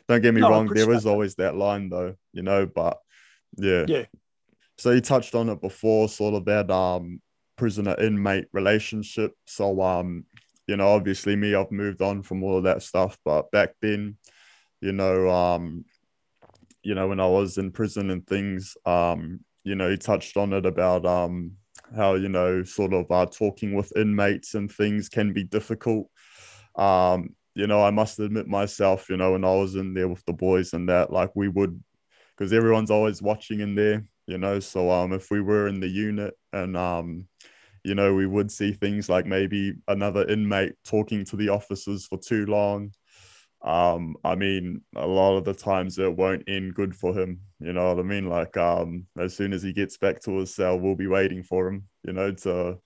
Don't 0.08 0.22
get 0.22 0.34
me 0.34 0.40
no, 0.40 0.52
wrong, 0.52 0.68
there 0.68 0.94
is 0.94 1.06
always 1.06 1.36
that 1.36 1.58
line 1.58 1.90
though, 1.90 2.16
you 2.32 2.44
know, 2.44 2.66
but 2.66 2.98
yeah. 3.58 3.84
Yeah. 3.90 4.06
So 4.80 4.92
you 4.92 5.02
touched 5.02 5.36
on 5.36 5.50
it 5.50 5.62
before, 5.62 6.08
sort 6.08 6.36
of 6.36 6.46
that 6.46 6.72
um 6.72 7.22
prisoner 7.58 7.96
inmate 8.00 8.46
relationship. 8.54 9.34
So 9.46 9.82
um 9.82 10.26
you 10.68 10.78
know, 10.78 10.88
obviously 10.88 11.36
me, 11.36 11.54
I've 11.54 11.72
moved 11.72 12.02
on 12.02 12.22
from 12.22 12.44
all 12.44 12.58
of 12.58 12.64
that 12.64 12.84
stuff, 12.84 13.18
but 13.26 13.50
back 13.52 13.72
then, 13.82 14.18
you 14.82 14.92
know, 14.92 15.28
um, 15.28 15.84
you 16.84 16.94
know, 16.94 17.08
when 17.08 17.20
I 17.20 17.26
was 17.26 17.58
in 17.58 17.72
prison 17.72 18.12
and 18.12 18.26
things, 18.26 18.78
um, 18.86 19.40
you 19.64 19.74
know, 19.74 19.90
he 19.90 19.98
touched 19.98 20.38
on 20.38 20.54
it 20.54 20.66
about 20.66 21.06
um 21.06 21.54
how, 21.96 22.14
you 22.14 22.30
know, 22.30 22.64
sort 22.64 22.94
of 22.94 23.12
uh, 23.12 23.26
talking 23.26 23.74
with 23.74 23.92
inmates 23.98 24.54
and 24.54 24.72
things 24.72 25.10
can 25.10 25.34
be 25.34 25.44
difficult. 25.44 26.08
Um, 26.76 27.36
you 27.54 27.68
know, 27.68 27.84
I 27.84 27.90
must 27.90 28.20
admit 28.20 28.48
myself, 28.48 29.10
you 29.10 29.18
know, 29.18 29.34
when 29.34 29.44
I 29.44 29.56
was 29.56 29.76
in 29.76 29.94
there 29.94 30.08
with 30.08 30.24
the 30.26 30.34
boys 30.34 30.72
and 30.72 30.88
that, 30.88 31.12
like 31.12 31.32
we 31.36 31.50
would, 31.50 31.84
because 32.38 32.54
everyone's 32.54 32.92
always 32.92 33.22
watching 33.22 33.60
in 33.60 33.76
there, 33.76 34.06
you 34.30 34.38
know. 34.38 34.60
So 34.60 34.92
um, 34.92 35.12
if 35.12 35.32
we 35.32 35.42
were 35.42 35.68
in 35.68 35.80
the 35.80 35.88
unit 35.88 36.36
and 36.54 36.78
um, 36.78 37.28
you 37.84 37.96
know, 37.96 38.14
we 38.14 38.28
would 38.28 38.52
see 38.52 38.74
things 38.74 39.10
like 39.10 39.26
maybe 39.26 39.74
another 39.88 40.28
inmate 40.28 40.74
talking 40.86 41.26
to 41.26 41.36
the 41.36 41.50
officers 41.50 42.06
for 42.06 42.20
too 42.20 42.46
long. 42.46 42.92
Um, 43.62 44.16
I 44.24 44.36
mean, 44.36 44.82
a 44.96 45.08
lot 45.08 45.36
of 45.38 45.46
the 45.46 45.54
times 45.54 45.98
it 45.98 46.16
won't 46.16 46.48
end 46.48 46.76
good 46.76 46.96
for 46.96 47.14
him. 47.14 47.42
You 47.60 47.74
know 47.74 47.90
what 47.90 48.00
I 48.00 48.08
mean? 48.08 48.30
Like, 48.30 48.56
um, 48.56 49.08
as 49.18 49.36
soon 49.36 49.52
as 49.52 49.64
he 49.64 49.74
gets 49.74 49.98
back 49.98 50.22
to 50.22 50.38
his 50.38 50.54
cell, 50.54 50.80
we'll 50.80 50.96
be 50.96 51.08
waiting 51.08 51.44
for 51.44 51.68
him, 51.68 51.88
you 52.04 52.14
know, 52.14 52.32
to 52.32 52.78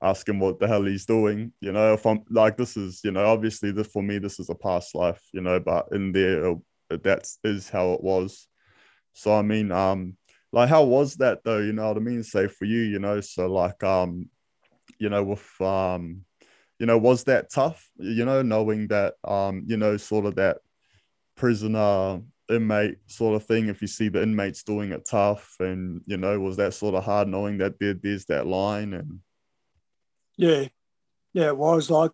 ask 0.00 0.28
him 0.28 0.38
what 0.38 0.58
the 0.58 0.68
hell 0.68 0.84
he's 0.84 1.06
doing. 1.06 1.52
You 1.60 1.72
know, 1.72 1.92
if 1.92 2.06
I'm 2.06 2.22
like, 2.30 2.56
this 2.56 2.76
is, 2.76 3.00
you 3.04 3.10
know, 3.10 3.26
obviously 3.26 3.72
this 3.72 3.88
for 3.88 4.02
me, 4.02 4.18
this 4.18 4.38
is 4.38 4.48
a 4.48 4.54
past 4.54 4.94
life, 4.94 5.22
you 5.32 5.40
know, 5.40 5.58
but 5.60 5.88
in 5.92 6.12
there, 6.12 6.54
that 6.90 7.22
is 7.22 7.38
is 7.44 7.68
how 7.68 7.92
it 7.92 8.02
was. 8.02 8.46
So, 9.14 9.34
I 9.34 9.42
mean, 9.42 9.70
um, 9.70 10.16
like, 10.52 10.68
how 10.68 10.84
was 10.84 11.16
that 11.16 11.44
though? 11.44 11.58
You 11.58 11.72
know 11.72 11.88
what 11.88 11.96
I 11.96 12.00
mean? 12.00 12.22
Say 12.22 12.46
for 12.48 12.64
you, 12.64 12.80
you 12.80 12.98
know, 12.98 13.20
so 13.20 13.46
like, 13.46 13.82
um, 13.82 14.28
you 14.98 15.08
know, 15.08 15.24
with 15.24 15.60
um, 15.60 16.24
you 16.78 16.86
know, 16.86 16.98
was 16.98 17.24
that 17.24 17.50
tough? 17.50 17.88
You 17.96 18.24
know, 18.24 18.42
knowing 18.42 18.88
that 18.88 19.14
um, 19.24 19.64
you 19.66 19.76
know, 19.76 19.96
sort 19.96 20.26
of 20.26 20.36
that 20.36 20.58
prisoner 21.36 22.20
inmate 22.50 22.98
sort 23.06 23.34
of 23.34 23.44
thing. 23.44 23.68
If 23.68 23.80
you 23.80 23.88
see 23.88 24.08
the 24.08 24.22
inmates 24.22 24.62
doing 24.62 24.92
it 24.92 25.06
tough, 25.08 25.56
and 25.58 26.02
you 26.06 26.16
know, 26.16 26.38
was 26.38 26.56
that 26.58 26.74
sort 26.74 26.94
of 26.94 27.04
hard 27.04 27.28
knowing 27.28 27.58
that 27.58 27.78
there, 27.78 27.94
there's 27.94 28.26
that 28.26 28.46
line 28.46 28.94
and 28.94 29.20
yeah, 30.36 30.68
yeah, 31.32 31.48
it 31.48 31.56
was 31.56 31.90
like 31.90 32.10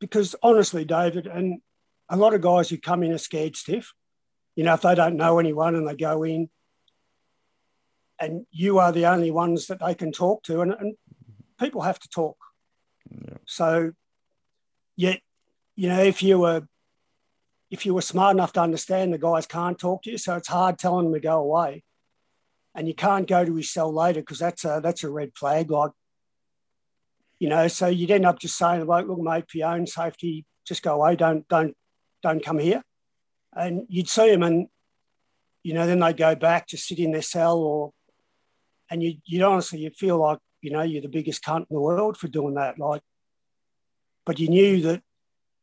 because 0.00 0.34
honestly, 0.42 0.84
David, 0.84 1.26
and 1.26 1.60
a 2.08 2.16
lot 2.16 2.34
of 2.34 2.40
guys 2.40 2.68
who 2.68 2.76
come 2.76 3.02
in 3.02 3.12
are 3.12 3.18
scared 3.18 3.56
stiff. 3.56 3.92
You 4.56 4.64
know, 4.64 4.74
if 4.74 4.82
they 4.82 4.94
don't 4.94 5.16
know 5.16 5.38
anyone 5.38 5.74
and 5.74 5.88
they 5.88 5.96
go 5.96 6.24
in, 6.24 6.50
and 8.22 8.46
you 8.52 8.78
are 8.78 8.92
the 8.92 9.06
only 9.06 9.32
ones 9.32 9.66
that 9.66 9.80
they 9.80 9.94
can 9.94 10.12
talk 10.12 10.44
to, 10.44 10.60
and, 10.60 10.72
and 10.72 10.94
people 11.58 11.82
have 11.82 11.98
to 11.98 12.08
talk. 12.08 12.36
Yeah. 13.10 13.38
So, 13.46 13.92
yet, 14.94 15.20
you 15.74 15.88
know, 15.88 16.00
if 16.00 16.22
you 16.22 16.38
were 16.38 16.62
if 17.68 17.84
you 17.84 17.94
were 17.94 18.02
smart 18.02 18.36
enough 18.36 18.52
to 18.52 18.60
understand 18.60 19.12
the 19.12 19.18
guys 19.18 19.46
can't 19.46 19.78
talk 19.78 20.02
to 20.02 20.10
you, 20.12 20.18
so 20.18 20.36
it's 20.36 20.46
hard 20.48 20.78
telling 20.78 21.06
them 21.06 21.14
to 21.14 21.20
go 21.20 21.40
away, 21.40 21.82
and 22.76 22.86
you 22.86 22.94
can't 22.94 23.26
go 23.26 23.44
to 23.44 23.56
his 23.56 23.72
cell 23.72 23.92
later 23.92 24.20
because 24.20 24.38
that's 24.38 24.64
a 24.64 24.80
that's 24.80 25.02
a 25.02 25.10
red 25.10 25.32
flag. 25.34 25.68
Like, 25.68 25.90
you 27.40 27.48
know, 27.48 27.66
so 27.66 27.88
you'd 27.88 28.12
end 28.12 28.24
up 28.24 28.38
just 28.38 28.56
saying, 28.56 28.86
like, 28.86 29.08
look, 29.08 29.18
mate, 29.18 29.50
for 29.50 29.58
your 29.58 29.74
own 29.74 29.88
safety, 29.88 30.46
just 30.64 30.84
go 30.84 30.94
away. 30.94 31.16
Don't 31.16 31.48
don't 31.48 31.76
don't 32.22 32.44
come 32.44 32.60
here." 32.60 32.84
And 33.52 33.84
you'd 33.88 34.08
see 34.08 34.30
them, 34.30 34.44
and 34.44 34.68
you 35.64 35.74
know, 35.74 35.88
then 35.88 35.98
they'd 35.98 36.16
go 36.16 36.36
back, 36.36 36.68
just 36.68 36.86
sit 36.86 37.00
in 37.00 37.10
their 37.10 37.22
cell, 37.22 37.58
or 37.58 37.92
and 38.92 39.02
you 39.02 39.14
you 39.24 39.44
honestly 39.44 39.80
you 39.80 39.90
feel 39.90 40.18
like 40.18 40.38
you 40.62 40.70
know, 40.70 40.82
you're 40.82 41.02
the 41.02 41.08
biggest 41.08 41.44
cunt 41.44 41.66
in 41.68 41.74
the 41.74 41.80
world 41.80 42.16
for 42.16 42.28
doing 42.28 42.54
that. 42.54 42.78
Like, 42.78 43.02
but 44.24 44.38
you 44.38 44.48
knew 44.48 44.80
that 44.82 45.02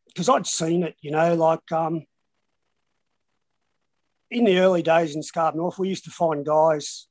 because 0.08 0.28
I'd 0.28 0.46
seen 0.46 0.84
it, 0.84 0.96
you 1.02 1.12
know, 1.12 1.34
like 1.36 1.72
um, 1.72 2.06
in 4.30 4.44
the 4.44 4.60
early 4.60 4.84
days 4.84 5.16
in 5.16 5.24
Scarborough 5.24 5.64
North, 5.64 5.80
we 5.80 5.88
used 5.88 6.04
to 6.04 6.12
find 6.12 6.46
guys, 6.46 7.08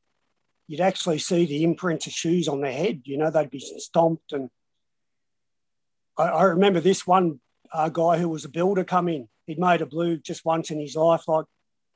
you'd 0.67 0.83
actually 0.83 1.19
see 1.19 1.47
the 1.47 1.65
imprints 1.65 2.07
of 2.07 2.13
shoes 2.13 2.47
on 2.47 2.61
their 2.61 2.73
head, 2.73 3.03
you 3.05 3.17
know, 3.17 3.31
they'd 3.31 3.51
be 3.51 3.61
stomped. 3.79 4.33
And 4.33 4.51
I, 6.19 6.25
I 6.25 6.43
remember 6.45 6.81
this 6.81 7.07
one 7.07 7.41
uh, 7.73 7.89
guy 7.89 8.19
who 8.19 8.29
was 8.29 8.45
a 8.45 8.51
builder 8.51 8.85
come 8.85 9.09
in. 9.09 9.29
He'd 9.47 9.59
made 9.59 9.81
a 9.81 9.87
blue 9.87 10.19
just 10.19 10.45
once 10.45 10.71
in 10.71 10.79
his 10.79 10.95
life, 10.95 11.27
like 11.27 11.47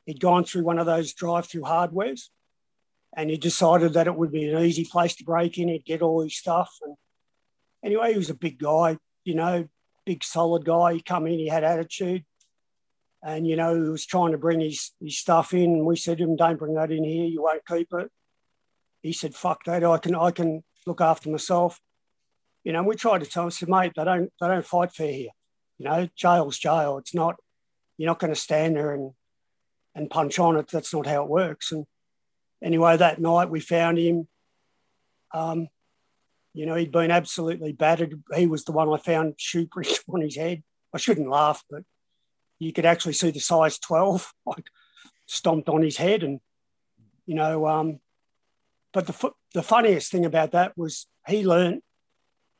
he'd 0.07 0.21
gone 0.21 0.45
through 0.45 0.65
one 0.65 0.79
of 0.79 0.87
those 0.87 1.13
drive 1.13 1.47
through 1.47 1.63
hardwares 1.63 2.31
and 3.15 3.29
he 3.29 3.37
decided 3.37 3.93
that 3.93 4.07
it 4.07 4.17
would 4.17 4.33
be 4.33 4.49
an 4.49 4.63
easy 4.65 4.85
place 4.85 5.15
to 5.17 5.25
break 5.25 5.59
in. 5.59 5.69
He'd 5.69 5.85
get 5.85 6.03
all 6.03 6.23
his 6.23 6.37
stuff. 6.37 6.71
And 6.83 6.97
anyway, 7.85 8.13
he 8.13 8.19
was 8.19 8.31
a 8.31 8.35
big 8.35 8.59
guy, 8.59 8.97
you 9.25 9.35
know, 9.35 9.69
big 10.07 10.25
solid 10.25 10.65
guy. 10.65 10.95
He 10.95 11.03
come 11.03 11.27
in, 11.27 11.39
he 11.39 11.49
had 11.49 11.65
attitude. 11.65 12.25
And, 13.23 13.47
you 13.47 13.55
know, 13.55 13.75
he 13.75 13.89
was 13.89 14.07
trying 14.07 14.33
to 14.33 14.39
bring 14.39 14.61
his, 14.61 14.93
his 15.01 15.19
stuff 15.19 15.53
in. 15.53 15.65
And 15.65 15.87
we 15.87 15.97
said 15.97 16.19
to 16.19 16.25
him, 16.25 16.37
don't 16.37 16.59
bring 16.59 16.75
that 16.75 16.91
in 16.91 17.05
here. 17.05 17.27
You 17.27 17.43
won't 17.43 17.67
keep 17.67 17.89
it. 17.93 18.11
He 19.03 19.13
said, 19.13 19.35
fuck 19.35 19.65
that. 19.65 19.85
I 19.85 19.99
can, 19.99 20.15
I 20.15 20.31
can 20.31 20.65
look 20.87 21.01
after 21.01 21.31
myself. 21.31 21.81
You 22.65 22.73
know, 22.73 22.81
and 22.81 22.89
we 22.89 22.97
tried 22.97 23.23
to 23.23 23.31
tell 23.31 23.45
him, 23.45 23.51
said, 23.51 23.69
mate, 23.69 23.93
they 23.95 24.05
don't, 24.05 24.33
they 24.41 24.49
don't 24.49 24.67
fight 24.67 24.93
fair 24.93 25.13
here. 25.13 25.31
You 25.79 25.85
know, 25.85 26.09
jail's 26.17 26.59
jail. 26.59 26.99
It's 26.99 27.15
not, 27.15 27.37
you're 27.99 28.11
not 28.11 28.19
going 28.19 28.33
to 28.33 28.41
stand 28.41 28.77
there 28.77 28.93
and, 28.93 29.13
and 29.95 30.11
punch 30.11 30.39
on 30.39 30.57
it. 30.57 30.69
That's 30.69 30.95
not 30.95 31.07
how 31.07 31.25
it 31.25 31.29
works. 31.29 31.73
And, 31.73 31.87
anyway, 32.63 32.97
that 32.97 33.21
night 33.21 33.51
we 33.51 33.61
found 33.61 33.99
him. 33.99 34.29
Um, 35.33 35.69
you 36.55 36.67
know, 36.67 36.75
he'd 36.75 36.93
been 36.93 37.11
absolutely 37.11 37.73
battered. 37.73 38.23
He 38.35 38.47
was 38.47 38.65
the 38.65 38.73
one 38.73 38.89
I 38.89 38.99
found 38.99 39.35
shoe 39.39 39.69
on 40.09 40.21
his 40.21 40.37
head. 40.37 40.63
I 40.95 40.99
shouldn't 40.99 41.29
laugh, 41.29 41.65
but 41.71 41.83
you 42.59 42.73
could 42.73 42.85
actually 42.85 43.15
see 43.15 43.31
the 43.31 43.41
size 43.41 43.79
12 43.79 44.33
like 44.47 44.67
stomped 45.27 45.69
on 45.69 45.83
his 45.83 45.97
head. 45.97 46.23
And, 46.23 46.41
you 47.27 47.35
know, 47.35 47.67
um, 47.67 48.01
but 48.93 49.07
the, 49.07 49.31
the 49.55 49.63
funniest 49.63 50.13
thing 50.13 50.25
about 50.27 50.53
that 50.53 50.77
was 50.77 51.07
he 51.27 51.47
learned 51.47 51.83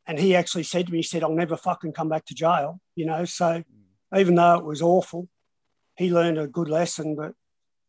and 0.07 0.19
he 0.19 0.35
actually 0.35 0.65
said 0.65 0.87
to 0.87 0.93
me, 0.93 0.99
he 0.99 1.03
said, 1.03 1.23
I'll 1.23 1.33
never 1.33 1.57
fucking 1.57 1.93
come 1.93 2.09
back 2.09 2.25
to 2.27 2.35
jail, 2.35 2.81
you 2.97 3.07
know. 3.07 3.25
So 3.25 3.63
even 4.17 4.35
though 4.35 4.59
it 4.59 4.65
was 4.65 4.83
awful, 4.83 5.29
he 5.97 6.11
learned 6.11 6.39
a 6.39 6.49
good 6.49 6.69
lesson. 6.69 7.15
But 7.15 7.35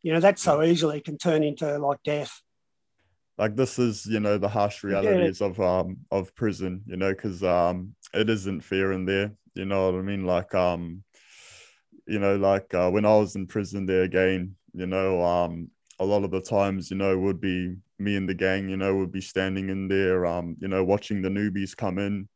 you 0.04 0.14
know 0.14 0.20
that 0.20 0.38
so 0.38 0.62
easily 0.62 1.02
can 1.02 1.18
turn 1.18 1.44
into 1.44 1.78
like 1.80 2.04
death. 2.04 2.42
Like 3.38 3.56
this 3.56 3.80
is 3.80 4.06
you 4.06 4.20
know 4.20 4.38
the 4.38 4.50
harsh 4.50 4.84
realities 4.84 5.42
yeah. 5.42 5.48
of 5.48 5.60
um 5.60 5.98
of 6.12 6.36
prison 6.36 6.84
you 6.86 6.98
know 6.98 7.12
because 7.14 7.44
um 7.44 7.96
it 8.14 8.30
isn't 8.30 8.62
fair 8.62 8.92
in 8.92 9.06
there 9.06 9.34
you 9.56 9.66
know 9.66 9.92
what 9.92 10.00
i 10.00 10.02
mean? 10.02 10.26
Like 10.26 10.54
um 10.54 11.04
you 12.06 12.20
know 12.20 12.36
like 12.36 12.74
uh, 12.74 12.90
when 12.90 13.06
i 13.06 13.16
was 13.16 13.36
in 13.36 13.48
prison 13.48 13.86
there 13.86 14.04
again 14.04 14.56
you 14.74 14.86
know 14.86 15.24
um 15.24 15.70
a 16.00 16.06
lot 16.06 16.24
of 16.24 16.32
the 16.32 16.42
times 16.42 16.92
you 16.92 16.98
know 16.98 17.18
would 17.18 17.40
be 17.40 17.76
me 18.00 18.16
and 18.16 18.28
the 18.28 18.34
gang 18.34 18.68
you 18.68 18.78
know 18.78 18.96
would 18.96 19.12
be 19.12 19.22
standing 19.22 19.70
in 19.70 19.88
there 19.88 20.26
um 20.26 20.56
you 20.60 20.68
know 20.68 20.84
watching 20.84 21.22
the 21.22 21.30
newbies 21.30 21.76
come 21.76 21.98
in 21.98 22.28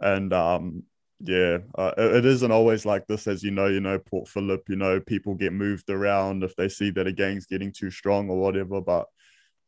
and 0.00 0.32
um 0.32 0.82
Yeah, 1.20 1.58
uh, 1.76 1.94
it 1.98 2.24
isn't 2.24 2.52
always 2.52 2.86
like 2.86 3.06
this, 3.08 3.26
as 3.26 3.42
you 3.42 3.50
know. 3.50 3.66
You 3.66 3.80
know, 3.80 3.98
Port 3.98 4.28
Phillip. 4.28 4.68
You 4.68 4.76
know, 4.76 5.00
people 5.00 5.34
get 5.34 5.52
moved 5.52 5.90
around 5.90 6.44
if 6.44 6.54
they 6.54 6.68
see 6.68 6.90
that 6.90 7.08
a 7.08 7.12
gang's 7.12 7.46
getting 7.46 7.72
too 7.72 7.90
strong 7.90 8.30
or 8.30 8.38
whatever. 8.38 8.80
But 8.80 9.06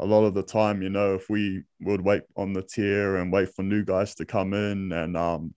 a 0.00 0.06
lot 0.06 0.24
of 0.24 0.34
the 0.34 0.44
time, 0.44 0.82
you 0.82 0.90
know, 0.90 1.14
if 1.14 1.30
we 1.30 1.64
would 1.80 2.02
wait 2.02 2.22
on 2.36 2.52
the 2.52 2.62
tier 2.62 3.16
and 3.16 3.32
wait 3.32 3.50
for 3.54 3.62
new 3.64 3.84
guys 3.84 4.14
to 4.16 4.26
come 4.26 4.54
in, 4.54 4.92
and 4.92 5.16
um, 5.16 5.54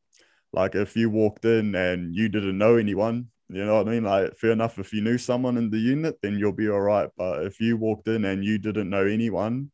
like 0.53 0.75
if 0.75 0.95
you 0.95 1.10
walked 1.10 1.45
in 1.45 1.75
and 1.75 2.15
you 2.15 2.29
didn't 2.29 2.58
know 2.58 2.77
anyone, 2.77 3.29
you 3.49 3.65
know 3.65 3.77
what 3.77 3.88
I 3.89 3.91
mean? 3.91 4.06
Like, 4.06 4.36
fair 4.38 4.51
enough. 4.51 4.79
If 4.79 4.93
you 4.93 5.01
knew 5.01 5.19
someone 5.19 5.58
in 5.58 5.69
the 5.71 5.79
unit, 5.79 6.17
then 6.23 6.39
you'll 6.39 6.53
be 6.53 6.69
all 6.69 6.82
right. 6.82 7.10
But 7.17 7.45
if 7.45 7.60
you 7.62 7.77
walked 7.77 8.08
in 8.08 8.25
and 8.25 8.45
you 8.45 8.60
didn't 8.60 8.89
know 8.89 9.06
anyone, 9.06 9.71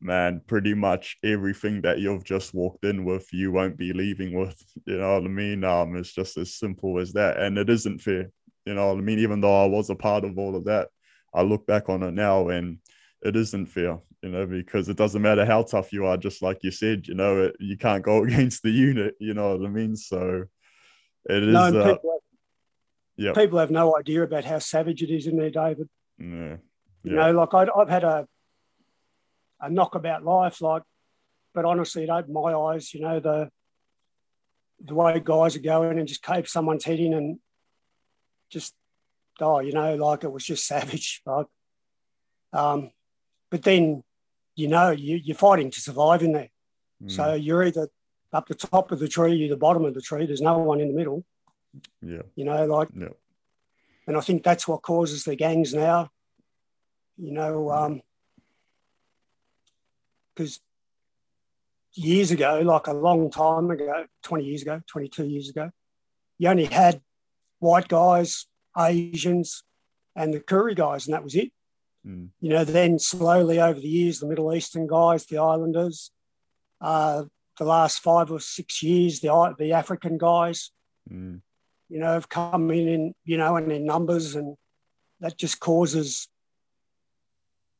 man, 0.00 0.40
pretty 0.46 0.74
much 0.74 1.16
everything 1.24 1.82
that 1.82 1.98
you've 1.98 2.24
just 2.24 2.54
walked 2.54 2.84
in 2.84 3.04
with, 3.04 3.32
you 3.32 3.50
won't 3.50 3.76
be 3.76 3.92
leaving 3.92 4.38
with. 4.38 4.62
You 4.86 4.98
know 4.98 5.14
what 5.14 5.24
I 5.24 5.28
mean? 5.28 5.64
Um, 5.64 5.96
it's 5.96 6.12
just 6.12 6.36
as 6.36 6.54
simple 6.54 6.98
as 6.98 7.12
that, 7.14 7.38
and 7.38 7.58
it 7.58 7.68
isn't 7.68 8.00
fair. 8.00 8.30
You 8.64 8.74
know 8.74 8.88
what 8.88 8.98
I 8.98 9.00
mean? 9.00 9.18
Even 9.18 9.40
though 9.40 9.64
I 9.64 9.66
was 9.66 9.90
a 9.90 9.94
part 9.94 10.24
of 10.24 10.38
all 10.38 10.54
of 10.54 10.64
that, 10.66 10.88
I 11.34 11.42
look 11.42 11.66
back 11.66 11.88
on 11.88 12.02
it 12.02 12.12
now, 12.12 12.48
and 12.48 12.78
it 13.22 13.36
isn't 13.36 13.66
fair. 13.66 13.98
You 14.22 14.30
know, 14.30 14.46
because 14.46 14.88
it 14.88 14.96
doesn't 14.96 15.22
matter 15.22 15.44
how 15.44 15.62
tough 15.62 15.92
you 15.92 16.06
are. 16.06 16.16
Just 16.16 16.42
like 16.42 16.64
you 16.64 16.70
said, 16.70 17.06
you 17.06 17.14
know, 17.14 17.42
it, 17.42 17.56
you 17.60 17.76
can't 17.76 18.02
go 18.02 18.24
against 18.24 18.62
the 18.62 18.70
unit. 18.70 19.14
You 19.20 19.34
know 19.34 19.56
what 19.56 19.66
I 19.66 19.70
mean? 19.70 19.96
So 19.96 20.44
it 21.28 21.42
is. 21.42 21.52
No, 21.54 21.64
uh, 21.64 21.94
people, 21.94 22.20
have, 23.24 23.34
people 23.34 23.58
have 23.58 23.70
no 23.70 23.96
idea 23.96 24.22
about 24.22 24.44
how 24.44 24.58
savage 24.58 25.02
it 25.02 25.10
is 25.10 25.26
in 25.26 25.36
there, 25.36 25.50
David. 25.50 25.88
Yeah. 26.18 26.56
You 27.04 27.12
know, 27.14 27.30
like 27.30 27.54
i 27.54 27.66
I've 27.74 27.88
had 27.88 28.04
a 28.04 28.26
a 29.60 29.70
knockabout 29.70 30.24
life. 30.24 30.60
Like, 30.60 30.82
but 31.54 31.64
honestly, 31.64 32.04
it 32.04 32.10
opened 32.10 32.34
my 32.34 32.52
eyes. 32.52 32.92
You 32.94 33.00
know 33.00 33.20
the 33.20 33.50
the 34.80 34.94
way 34.94 35.20
guys 35.20 35.56
are 35.56 35.60
going 35.60 35.98
and 35.98 36.06
just 36.06 36.22
cave 36.22 36.48
someone's 36.48 36.84
head 36.84 37.00
in 37.00 37.14
and 37.14 37.38
just 38.50 38.74
oh, 39.40 39.60
you 39.60 39.72
know, 39.72 39.94
like 39.96 40.24
it 40.24 40.32
was 40.32 40.44
just 40.44 40.66
savage. 40.66 41.22
Like, 41.26 41.46
um, 42.52 42.90
but 43.50 43.62
then 43.62 44.02
you 44.54 44.68
know 44.68 44.90
you, 44.90 45.16
you're 45.16 45.36
fighting 45.36 45.70
to 45.70 45.80
survive 45.80 46.22
in 46.22 46.32
there. 46.32 46.50
Mm. 47.02 47.10
So 47.10 47.34
you're 47.34 47.64
either 47.64 47.88
up 48.32 48.48
the 48.48 48.54
top 48.54 48.92
of 48.92 48.98
the 48.98 49.08
tree, 49.08 49.34
you're 49.34 49.48
the 49.48 49.56
bottom 49.56 49.84
of 49.84 49.94
the 49.94 50.00
tree. 50.00 50.26
There's 50.26 50.40
no 50.40 50.58
one 50.58 50.80
in 50.80 50.88
the 50.88 50.94
middle. 50.94 51.24
Yeah. 52.02 52.22
You 52.34 52.44
know, 52.44 52.64
like, 52.66 52.88
yeah. 52.96 53.08
and 54.06 54.16
I 54.16 54.20
think 54.20 54.42
that's 54.42 54.66
what 54.66 54.82
causes 54.82 55.24
the 55.24 55.36
gangs 55.36 55.74
now. 55.74 56.10
You 57.16 57.32
know, 57.32 57.70
um, 57.70 58.02
because 60.38 60.60
years 61.94 62.30
ago, 62.30 62.60
like 62.64 62.86
a 62.86 62.92
long 62.92 63.30
time 63.30 63.70
ago, 63.70 64.04
20 64.22 64.44
years 64.44 64.62
ago, 64.62 64.80
22 64.86 65.26
years 65.26 65.48
ago, 65.48 65.70
you 66.38 66.48
only 66.48 66.66
had 66.66 67.00
white 67.58 67.88
guys, 67.88 68.46
Asians, 68.78 69.64
and 70.14 70.32
the 70.32 70.38
Koori 70.38 70.76
guys, 70.76 71.06
and 71.06 71.14
that 71.14 71.24
was 71.24 71.34
it. 71.34 71.50
Mm. 72.06 72.28
You 72.40 72.50
know, 72.50 72.64
then 72.64 73.00
slowly 73.00 73.60
over 73.60 73.80
the 73.80 73.88
years, 73.88 74.20
the 74.20 74.28
Middle 74.28 74.54
Eastern 74.54 74.86
guys, 74.86 75.26
the 75.26 75.38
Islanders, 75.38 76.12
uh, 76.80 77.24
the 77.58 77.64
last 77.64 77.98
five 77.98 78.30
or 78.30 78.38
six 78.38 78.80
years, 78.82 79.18
the 79.18 79.54
the 79.58 79.72
African 79.72 80.18
guys, 80.18 80.70
mm. 81.10 81.40
you 81.88 81.98
know, 81.98 82.12
have 82.12 82.28
come 82.28 82.70
in, 82.70 82.88
in 82.88 83.14
you 83.24 83.36
know, 83.36 83.56
and 83.56 83.72
in 83.72 83.84
numbers, 83.84 84.36
and 84.36 84.56
that 85.18 85.36
just 85.36 85.58
causes 85.58 86.28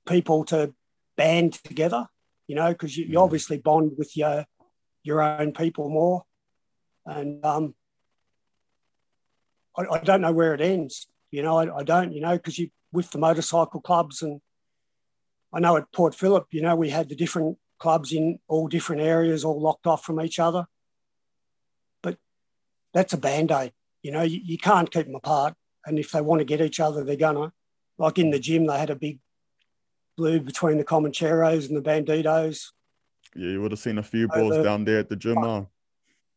people 0.08 0.44
to 0.46 0.74
band 1.16 1.52
together 1.52 2.08
you 2.48 2.54
know, 2.54 2.70
because 2.70 2.96
you, 2.96 3.04
you, 3.04 3.20
obviously 3.20 3.58
bond 3.58 3.92
with 3.96 4.16
your 4.16 4.46
your 5.04 5.22
own 5.22 5.52
people 5.52 5.88
more. 5.88 6.24
And 7.06 7.44
um, 7.44 7.74
I, 9.76 9.84
I, 9.92 9.98
don't 10.00 10.22
know 10.22 10.32
where 10.32 10.54
it 10.54 10.60
ends. 10.60 11.06
You 11.30 11.42
know, 11.42 11.58
I, 11.58 11.78
I 11.78 11.82
don't. 11.84 12.12
You 12.12 12.22
know, 12.22 12.36
because 12.36 12.58
you 12.58 12.70
with 12.90 13.10
the 13.10 13.18
motorcycle 13.18 13.80
clubs, 13.80 14.22
and 14.22 14.40
I 15.52 15.60
know 15.60 15.76
at 15.76 15.92
Port 15.92 16.14
Phillip, 16.14 16.46
you 16.50 16.62
know, 16.62 16.74
we 16.74 16.88
had 16.88 17.10
the 17.10 17.14
different 17.14 17.58
clubs 17.78 18.12
in 18.12 18.40
all 18.48 18.66
different 18.66 19.02
areas, 19.02 19.44
all 19.44 19.60
locked 19.60 19.86
off 19.86 20.04
from 20.04 20.20
each 20.20 20.38
other. 20.38 20.66
But 22.02 22.16
that's 22.94 23.12
a 23.12 23.18
band 23.18 23.52
aid. 23.52 23.72
You 24.02 24.12
know, 24.12 24.22
you, 24.22 24.40
you 24.42 24.58
can't 24.58 24.90
keep 24.90 25.06
them 25.06 25.14
apart. 25.14 25.54
And 25.84 25.98
if 25.98 26.10
they 26.12 26.22
want 26.22 26.40
to 26.40 26.44
get 26.46 26.62
each 26.62 26.80
other, 26.80 27.04
they're 27.04 27.16
gonna. 27.16 27.52
Like 27.98 28.18
in 28.18 28.30
the 28.30 28.38
gym, 28.38 28.66
they 28.66 28.78
had 28.78 28.90
a 28.90 28.96
big 28.96 29.18
blue 30.18 30.40
between 30.40 30.76
the 30.76 30.84
Comancheros 30.84 31.68
and 31.68 31.76
the 31.76 31.88
Bandidos. 31.88 32.66
Yeah, 33.34 33.52
you 33.52 33.62
would 33.62 33.70
have 33.70 33.80
seen 33.80 33.98
a 33.98 34.02
few 34.02 34.28
balls 34.28 34.56
the, 34.56 34.62
down 34.62 34.84
there 34.84 34.98
at 34.98 35.08
the 35.08 35.16
gym. 35.16 35.36
Huh? 35.36 35.64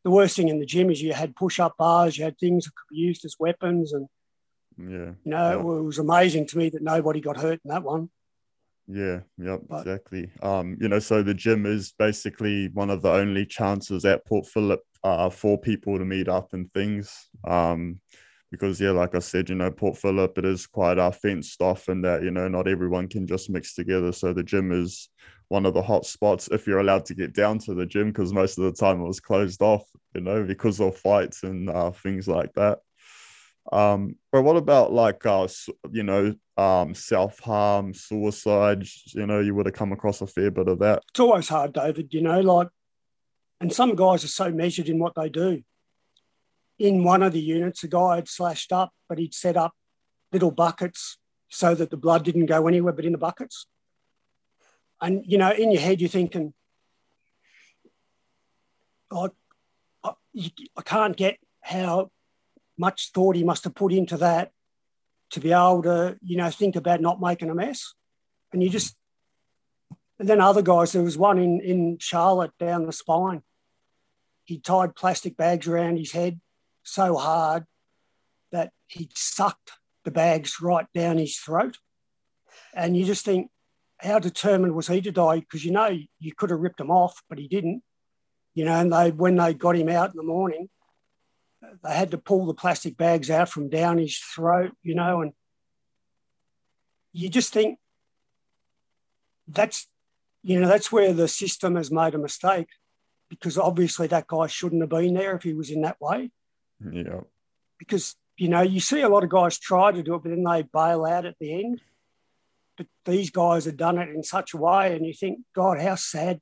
The 0.06 0.12
worst 0.12 0.36
thing 0.36 0.50
in 0.50 0.60
the 0.60 0.66
gym 0.66 0.90
is 0.90 1.02
you 1.02 1.14
had 1.14 1.36
push-up 1.36 1.76
bars, 1.78 2.18
you 2.18 2.24
had 2.24 2.38
things 2.38 2.66
that 2.66 2.76
could 2.76 2.96
be 2.96 3.02
used 3.02 3.26
as 3.26 3.36
weapons, 3.40 3.92
and 3.92 4.08
yeah, 4.78 5.12
you 5.24 5.32
know, 5.32 5.52
yeah. 5.52 5.60
it 5.60 5.64
was 5.64 6.00
amazing 6.00 6.48
to 6.48 6.58
me 6.58 6.70
that 6.70 6.82
nobody 6.82 7.20
got 7.20 7.38
hurt 7.38 7.60
in 7.66 7.72
that 7.72 7.84
one. 7.84 8.10
Yeah, 8.88 9.22
yep, 9.38 9.62
but, 9.68 9.82
exactly. 9.82 10.32
Um, 10.42 10.78
you 10.80 10.90
know, 10.90 11.00
so 11.00 11.24
the 11.24 11.34
gym 11.34 11.66
is 11.66 11.94
basically 11.98 12.68
one 12.70 12.90
of 12.90 13.02
the 13.02 13.12
only 13.12 13.46
chances 13.46 14.06
at 14.06 14.26
Port 14.26 14.48
Phillip 14.48 14.82
uh, 15.04 15.30
for 15.30 15.58
people 15.58 15.98
to 15.98 16.06
meet 16.06 16.28
up 16.28 16.54
and 16.54 16.72
things. 16.74 17.30
Um, 17.48 18.02
because 18.52 18.82
yeah, 18.82 18.92
like 18.92 19.16
I 19.16 19.20
said, 19.20 19.50
you 19.50 19.56
know, 19.56 19.72
Port 19.72 19.98
Phillip 19.98 20.38
it 20.38 20.46
is 20.46 20.68
quite 20.68 21.00
uh, 21.00 21.12
fenced 21.12 21.62
off, 21.62 21.88
and 21.88 22.04
that 22.04 22.22
you 22.22 22.32
know 22.32 22.48
not 22.48 22.68
everyone 22.68 23.08
can 23.08 23.26
just 23.26 23.50
mix 23.50 23.74
together. 23.74 24.12
So 24.12 24.34
the 24.34 24.44
gym 24.44 24.72
is 24.72 25.10
one 25.48 25.66
of 25.66 25.74
the 25.74 25.82
hot 25.82 26.06
spots 26.06 26.50
if 26.52 26.68
you're 26.68 26.80
allowed 26.80 27.06
to 27.06 27.16
get 27.16 27.34
down 27.34 27.60
to 27.60 27.74
the 27.74 27.86
gym, 27.86 28.08
because 28.08 28.34
most 28.34 28.58
of 28.58 28.66
the 28.66 28.74
time 28.74 29.02
it 29.02 29.08
was 29.08 29.22
closed 29.22 29.62
off, 29.62 29.84
you 30.14 30.22
know, 30.22 30.44
because 30.44 30.80
of 30.82 30.98
fights 30.98 31.44
and 31.44 31.70
uh, 31.70 31.92
things 31.92 32.28
like 32.28 32.54
that. 32.54 32.80
Um, 33.72 34.16
but 34.32 34.42
what 34.42 34.58
about 34.58 34.92
like 34.92 35.26
uh, 35.26 35.48
you 35.90 36.04
know, 36.04 36.36
um, 36.58 36.94
self 36.94 37.40
harm, 37.40 37.94
suicide? 37.94 38.84
You 39.08 39.28
know, 39.28 39.40
you 39.40 39.56
would 39.56 39.66
have 39.66 39.76
come 39.76 39.94
across 39.94 40.22
a 40.22 40.28
fair 40.28 40.52
bit 40.52 40.68
of 40.68 40.80
that. 40.80 41.04
It's 41.10 41.20
always 41.22 41.48
hard, 41.48 41.74
David. 41.74 42.14
You 42.14 42.22
know, 42.22 42.42
like, 42.42 42.68
and 43.62 43.72
some 43.72 43.96
guys 43.96 44.26
are 44.26 44.30
so 44.30 44.52
measured 44.52 44.90
in 44.90 45.00
what 45.00 45.14
they 45.16 45.30
do 45.30 45.64
in 46.82 47.04
one 47.04 47.22
of 47.22 47.32
the 47.32 47.40
units, 47.40 47.84
a 47.84 47.88
guy 47.88 48.16
had 48.16 48.28
slashed 48.28 48.74
up, 48.74 48.92
but 49.08 49.20
he'd 49.20 49.36
set 49.36 49.56
up 49.56 49.74
little 50.32 50.50
buckets 50.50 51.18
so 51.48 51.76
that 51.76 51.92
the 51.92 51.98
blood 51.98 52.24
didn't 52.24 52.48
go 52.48 52.68
anywhere 52.68 52.92
but 52.92 53.06
in 53.06 53.12
the 53.12 53.20
buckets. 53.20 53.68
And, 55.00 55.24
you 55.26 55.38
know, 55.38 55.52
in 55.52 55.72
your 55.72 55.82
head, 55.82 56.02
you're 56.02 56.10
thinking, 56.10 56.54
oh, 59.12 59.32
I, 60.04 60.10
I, 60.10 60.52
I 60.76 60.82
can't 60.82 61.16
get 61.16 61.38
how 61.62 62.10
much 62.78 63.12
thought 63.14 63.36
he 63.36 63.44
must 63.44 63.64
have 63.66 63.76
put 63.76 63.94
into 63.94 64.18
that 64.18 64.52
to 65.32 65.40
be 65.40 65.52
able 65.52 65.84
to, 65.84 66.18
you 66.24 66.38
know, 66.38 66.50
think 66.50 66.76
about 66.76 67.00
not 67.00 67.22
making 67.22 67.52
a 67.52 67.56
mess. 67.56 67.94
And 68.52 68.64
you 68.64 68.70
just, 68.70 68.96
and 70.18 70.28
then 70.28 70.42
other 70.42 70.64
guys, 70.64 70.94
there 70.94 71.04
was 71.04 71.18
one 71.18 71.38
in, 71.38 71.62
in 71.62 71.98
Charlotte 72.00 72.58
down 72.60 72.88
the 72.88 72.92
spine. 72.92 73.44
He 74.46 74.58
tied 74.58 74.96
plastic 74.96 75.38
bags 75.38 75.68
around 75.68 75.98
his 75.98 76.12
head 76.12 76.40
so 76.84 77.16
hard 77.16 77.66
that 78.52 78.72
he 78.88 79.10
sucked 79.16 79.72
the 80.04 80.12
bags 80.12 80.56
right 80.62 80.88
down 80.94 81.18
his 81.18 81.38
throat. 81.38 81.78
And 82.74 82.98
you 82.98 83.06
just 83.06 83.26
think, 83.26 83.50
how 84.00 84.20
determined 84.20 84.76
was 84.76 84.88
he 84.88 85.02
to 85.02 85.12
die? 85.12 85.42
Because 85.42 85.64
you 85.64 85.72
know 85.72 85.98
you 86.20 86.34
could 86.36 86.50
have 86.50 86.60
ripped 86.60 86.80
him 86.80 86.92
off, 86.92 87.22
but 87.30 87.38
he 87.38 87.48
didn't. 87.48 87.84
You 88.54 88.66
know, 88.66 88.74
and 88.74 88.92
they 88.92 89.12
when 89.12 89.36
they 89.36 89.54
got 89.54 89.78
him 89.78 89.90
out 89.90 90.12
in 90.12 90.18
the 90.18 90.24
morning, 90.24 90.70
they 91.84 91.94
had 91.94 92.12
to 92.12 92.18
pull 92.18 92.46
the 92.46 92.54
plastic 92.54 92.98
bags 92.98 93.30
out 93.30 93.50
from 93.50 93.70
down 93.70 93.98
his 93.98 94.18
throat, 94.18 94.74
you 94.84 94.96
know, 94.96 95.22
and 95.22 95.32
you 97.14 97.30
just 97.30 97.54
think 97.54 97.78
that's 99.48 99.88
you 100.44 100.60
know, 100.60 100.68
that's 100.68 100.92
where 100.92 101.14
the 101.14 101.28
system 101.28 101.76
has 101.76 101.92
made 101.92 102.16
a 102.16 102.18
mistake 102.18 102.70
because 103.30 103.58
obviously 103.58 104.08
that 104.08 104.28
guy 104.28 104.48
shouldn't 104.48 104.82
have 104.82 104.90
been 104.90 105.14
there 105.14 105.36
if 105.36 105.44
he 105.44 105.54
was 105.54 105.70
in 105.70 105.82
that 105.82 106.02
way. 106.02 106.32
Yeah. 106.92 107.22
Because, 107.78 108.16
you 108.38 108.50
know, 108.50 108.62
you 108.62 108.80
see 108.80 109.02
a 109.02 109.10
lot 109.10 109.24
of 109.24 109.30
guys 109.30 109.58
try 109.58 109.92
to 109.92 110.04
do 110.04 110.16
it, 110.16 110.24
but 110.24 110.30
then 110.30 110.44
they 110.44 110.64
bail 110.64 111.06
out 111.06 111.26
at 111.26 111.36
the 111.40 111.64
end. 111.64 111.82
But 112.78 112.88
these 113.06 113.30
guys 113.30 113.66
have 113.66 113.78
done 113.78 113.98
it 113.98 114.10
in 114.10 114.24
such 114.24 114.54
a 114.54 114.58
way, 114.58 114.96
and 114.96 115.06
you 115.06 115.14
think, 115.14 115.40
God, 115.54 115.80
how 115.80 115.96
sad 115.96 116.40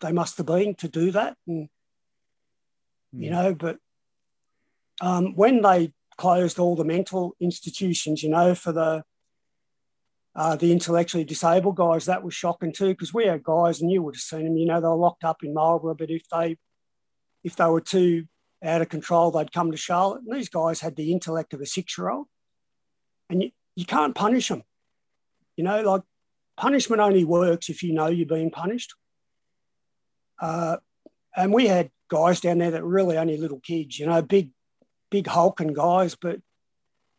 they 0.00 0.12
must 0.12 0.36
have 0.38 0.46
been 0.46 0.74
to 0.76 0.88
do 0.88 1.10
that. 1.12 1.36
And, 1.46 1.68
mm. 3.14 3.22
you 3.22 3.28
hmm. 3.28 3.34
know, 3.34 3.54
but 3.54 3.78
um, 5.00 5.34
when 5.34 5.62
they 5.62 5.92
closed 6.16 6.58
all 6.58 6.76
the 6.76 6.84
mental 6.84 7.36
institutions, 7.40 8.22
you 8.22 8.30
know, 8.30 8.54
for 8.54 8.72
the 8.72 9.04
uh, 10.34 10.54
the 10.54 10.70
intellectually 10.70 11.24
disabled 11.24 11.74
guys, 11.74 12.04
that 12.04 12.22
was 12.22 12.32
shocking 12.32 12.72
too, 12.72 12.88
because 12.88 13.12
we 13.12 13.26
had 13.26 13.42
guys, 13.42 13.80
and 13.80 13.90
you 13.90 14.02
would 14.02 14.14
have 14.14 14.20
seen 14.20 14.44
them, 14.44 14.56
you 14.56 14.66
know, 14.66 14.80
they 14.80 14.86
were 14.86 14.94
locked 14.94 15.24
up 15.24 15.42
in 15.42 15.54
Marlborough, 15.54 15.96
but 15.96 16.10
if 16.10 16.28
they 16.28 16.56
if 17.42 17.56
they 17.56 17.66
were 17.66 17.80
too 17.80 18.26
out 18.62 18.82
of 18.82 18.88
control, 18.88 19.30
they'd 19.30 19.52
come 19.52 19.70
to 19.70 19.76
Charlotte. 19.76 20.22
And 20.26 20.36
these 20.36 20.48
guys 20.48 20.80
had 20.80 20.96
the 20.96 21.12
intellect 21.12 21.54
of 21.54 21.60
a 21.60 21.66
six 21.66 21.96
year 21.96 22.10
old. 22.10 22.26
And 23.30 23.42
you, 23.42 23.50
you 23.76 23.84
can't 23.84 24.14
punish 24.14 24.48
them. 24.48 24.62
You 25.56 25.64
know, 25.64 25.82
like 25.82 26.02
punishment 26.56 27.00
only 27.00 27.24
works 27.24 27.68
if 27.68 27.82
you 27.82 27.92
know 27.92 28.08
you're 28.08 28.26
being 28.26 28.50
punished. 28.50 28.94
Uh, 30.40 30.78
and 31.36 31.52
we 31.52 31.66
had 31.66 31.90
guys 32.08 32.40
down 32.40 32.58
there 32.58 32.70
that 32.70 32.82
were 32.82 32.88
really 32.88 33.16
only 33.16 33.36
little 33.36 33.60
kids, 33.60 33.98
you 33.98 34.06
know, 34.06 34.22
big, 34.22 34.50
big 35.10 35.26
hulking 35.26 35.72
guys, 35.72 36.14
but 36.14 36.40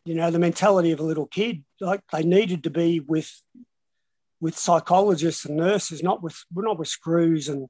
you 0.04 0.14
know, 0.14 0.30
the 0.30 0.38
mentality 0.38 0.92
of 0.92 1.00
a 1.00 1.04
little 1.04 1.26
kid, 1.26 1.62
like 1.80 2.02
they 2.12 2.22
needed 2.22 2.64
to 2.64 2.70
be 2.70 3.00
with 3.00 3.42
with 4.40 4.56
psychologists 4.56 5.44
and 5.44 5.56
nurses, 5.56 6.02
not 6.02 6.22
with 6.22 6.44
not 6.52 6.78
with 6.78 6.88
screws 6.88 7.48
and 7.48 7.68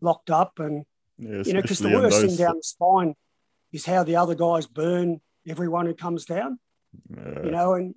locked 0.00 0.30
up 0.30 0.58
and 0.58 0.84
Yeah, 1.18 1.42
you 1.44 1.52
know, 1.52 1.62
because 1.62 1.78
the 1.78 1.88
worst 1.88 2.20
thing 2.20 2.36
down 2.36 2.56
the 2.56 2.62
spine 2.62 3.14
is 3.72 3.84
how 3.84 4.04
the 4.04 4.16
other 4.16 4.34
guys 4.34 4.66
burn 4.66 5.20
everyone 5.46 5.86
who 5.86 5.94
comes 5.94 6.24
down 6.24 6.58
Yeah. 7.10 7.44
you 7.44 7.50
know, 7.50 7.74
and 7.74 7.94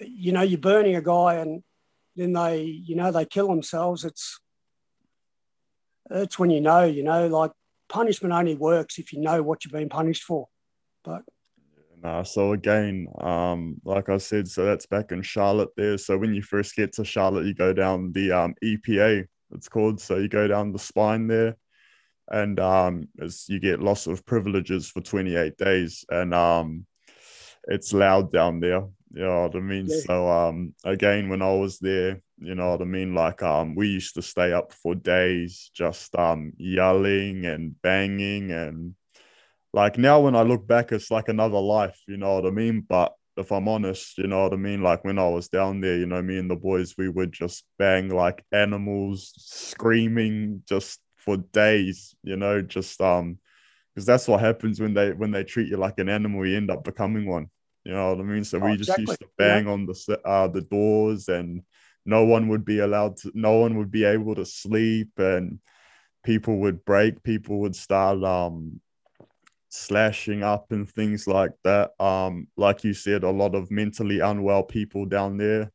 you 0.00 0.32
know, 0.32 0.42
you're 0.42 0.58
burning 0.58 0.96
a 0.96 1.02
guy 1.02 1.36
and 1.36 1.62
then 2.16 2.32
they, 2.32 2.62
you 2.62 2.96
know, 2.96 3.10
they 3.10 3.24
kill 3.24 3.48
themselves. 3.48 4.04
It's 4.04 4.40
it's 6.10 6.38
when 6.38 6.50
you 6.50 6.60
know, 6.60 6.84
you 6.84 7.02
know, 7.02 7.26
like 7.26 7.52
punishment 7.88 8.34
only 8.34 8.54
works 8.54 8.98
if 8.98 9.12
you 9.12 9.20
know 9.20 9.42
what 9.42 9.64
you're 9.64 9.76
being 9.76 9.88
punished 9.88 10.24
for. 10.24 10.48
But 11.04 11.22
so 12.22 12.52
again, 12.52 13.08
um, 13.20 13.80
like 13.84 14.08
I 14.08 14.18
said, 14.18 14.48
so 14.48 14.64
that's 14.64 14.86
back 14.86 15.12
in 15.12 15.22
Charlotte 15.22 15.70
there. 15.76 15.98
So 15.98 16.16
when 16.16 16.34
you 16.34 16.42
first 16.42 16.74
get 16.76 16.92
to 16.94 17.04
Charlotte, 17.04 17.46
you 17.46 17.54
go 17.54 17.72
down 17.72 18.12
the 18.12 18.32
um, 18.32 18.54
EPA, 18.64 19.26
it's 19.52 19.68
called. 19.68 20.00
So 20.00 20.16
you 20.16 20.28
go 20.28 20.46
down 20.46 20.72
the 20.72 20.78
spine 20.78 21.26
there, 21.26 21.56
and 22.30 22.58
um, 22.60 23.08
as 23.20 23.46
you 23.48 23.60
get 23.60 23.80
loss 23.80 24.06
of 24.06 24.24
privileges 24.26 24.88
for 24.88 25.00
28 25.00 25.56
days, 25.56 26.04
and 26.10 26.34
um, 26.34 26.86
it's 27.68 27.92
loud 27.92 28.32
down 28.32 28.60
there. 28.60 28.84
You 29.12 29.24
know 29.24 29.42
what 29.42 29.56
I 29.56 29.60
mean? 29.60 29.86
Yeah. 29.86 30.00
So 30.06 30.28
um, 30.30 30.74
again, 30.84 31.28
when 31.28 31.42
I 31.42 31.54
was 31.54 31.78
there, 31.78 32.20
you 32.38 32.54
know 32.54 32.70
what 32.70 32.82
I 32.82 32.84
mean. 32.84 33.14
Like 33.14 33.42
um, 33.42 33.74
we 33.74 33.88
used 33.88 34.14
to 34.14 34.22
stay 34.22 34.52
up 34.52 34.72
for 34.72 34.94
days, 34.94 35.70
just 35.74 36.14
um, 36.14 36.52
yelling 36.58 37.46
and 37.46 37.80
banging 37.82 38.50
and 38.50 38.94
like 39.72 39.98
now 39.98 40.20
when 40.20 40.34
I 40.34 40.42
look 40.42 40.66
back, 40.66 40.92
it's 40.92 41.10
like 41.10 41.28
another 41.28 41.60
life, 41.60 42.00
you 42.06 42.16
know 42.16 42.34
what 42.34 42.46
I 42.46 42.50
mean? 42.50 42.80
But 42.88 43.12
if 43.36 43.52
I'm 43.52 43.68
honest, 43.68 44.18
you 44.18 44.26
know 44.26 44.42
what 44.42 44.52
I 44.52 44.56
mean? 44.56 44.82
Like 44.82 45.04
when 45.04 45.18
I 45.18 45.28
was 45.28 45.48
down 45.48 45.80
there, 45.80 45.96
you 45.96 46.06
know, 46.06 46.22
me 46.22 46.38
and 46.38 46.50
the 46.50 46.56
boys, 46.56 46.94
we 46.96 47.08
would 47.08 47.32
just 47.32 47.64
bang 47.78 48.08
like 48.08 48.44
animals, 48.50 49.32
screaming 49.36 50.62
just 50.68 51.00
for 51.28 51.38
days, 51.52 52.16
you 52.22 52.36
know, 52.36 52.62
just 52.62 53.00
um 53.02 53.38
because 53.94 54.06
that's 54.06 54.28
what 54.28 54.40
happens 54.40 54.80
when 54.80 54.94
they 54.94 55.12
when 55.12 55.30
they 55.32 55.44
treat 55.44 55.68
you 55.68 55.76
like 55.76 55.98
an 55.98 56.08
animal, 56.08 56.46
you 56.46 56.56
end 56.56 56.70
up 56.70 56.84
becoming 56.84 57.26
one. 57.26 57.48
You 57.84 57.92
know 57.92 58.10
what 58.14 58.20
I 58.20 58.24
mean? 58.24 58.44
So 58.44 58.58
Oh, 58.60 58.66
we 58.70 58.76
just 58.76 58.96
exactly. 58.96 59.16
used 59.16 59.20
to 59.20 59.28
Yeah. 59.38 59.60
bang 59.60 59.68
on 59.68 59.86
the 59.86 60.20
uh 60.24 60.48
the 60.48 60.62
doors 60.62 61.28
and 61.28 61.62
no 62.06 62.24
one 62.24 62.48
would 62.48 62.64
be 62.64 62.80
allowed 62.80 63.16
to 63.18 63.32
no 63.34 63.58
one 63.58 63.76
would 63.78 63.90
be 63.90 64.04
able 64.04 64.34
to 64.36 64.46
sleep 64.46 65.10
and 65.18 65.60
people 66.24 66.58
would 66.60 66.84
break, 66.84 67.22
people 67.24 67.60
would 67.60 67.76
start 67.76 68.22
um 68.24 68.80
slashing 69.68 70.42
up 70.42 70.72
and 70.72 70.88
things 70.88 71.26
like 71.26 71.52
that. 71.64 71.92
Um, 72.00 72.48
like 72.56 72.84
you 72.84 72.94
said, 72.94 73.24
a 73.24 73.30
lot 73.30 73.54
of 73.54 73.70
mentally 73.70 74.20
unwell 74.20 74.62
people 74.64 75.06
down 75.06 75.36
there. 75.38 75.72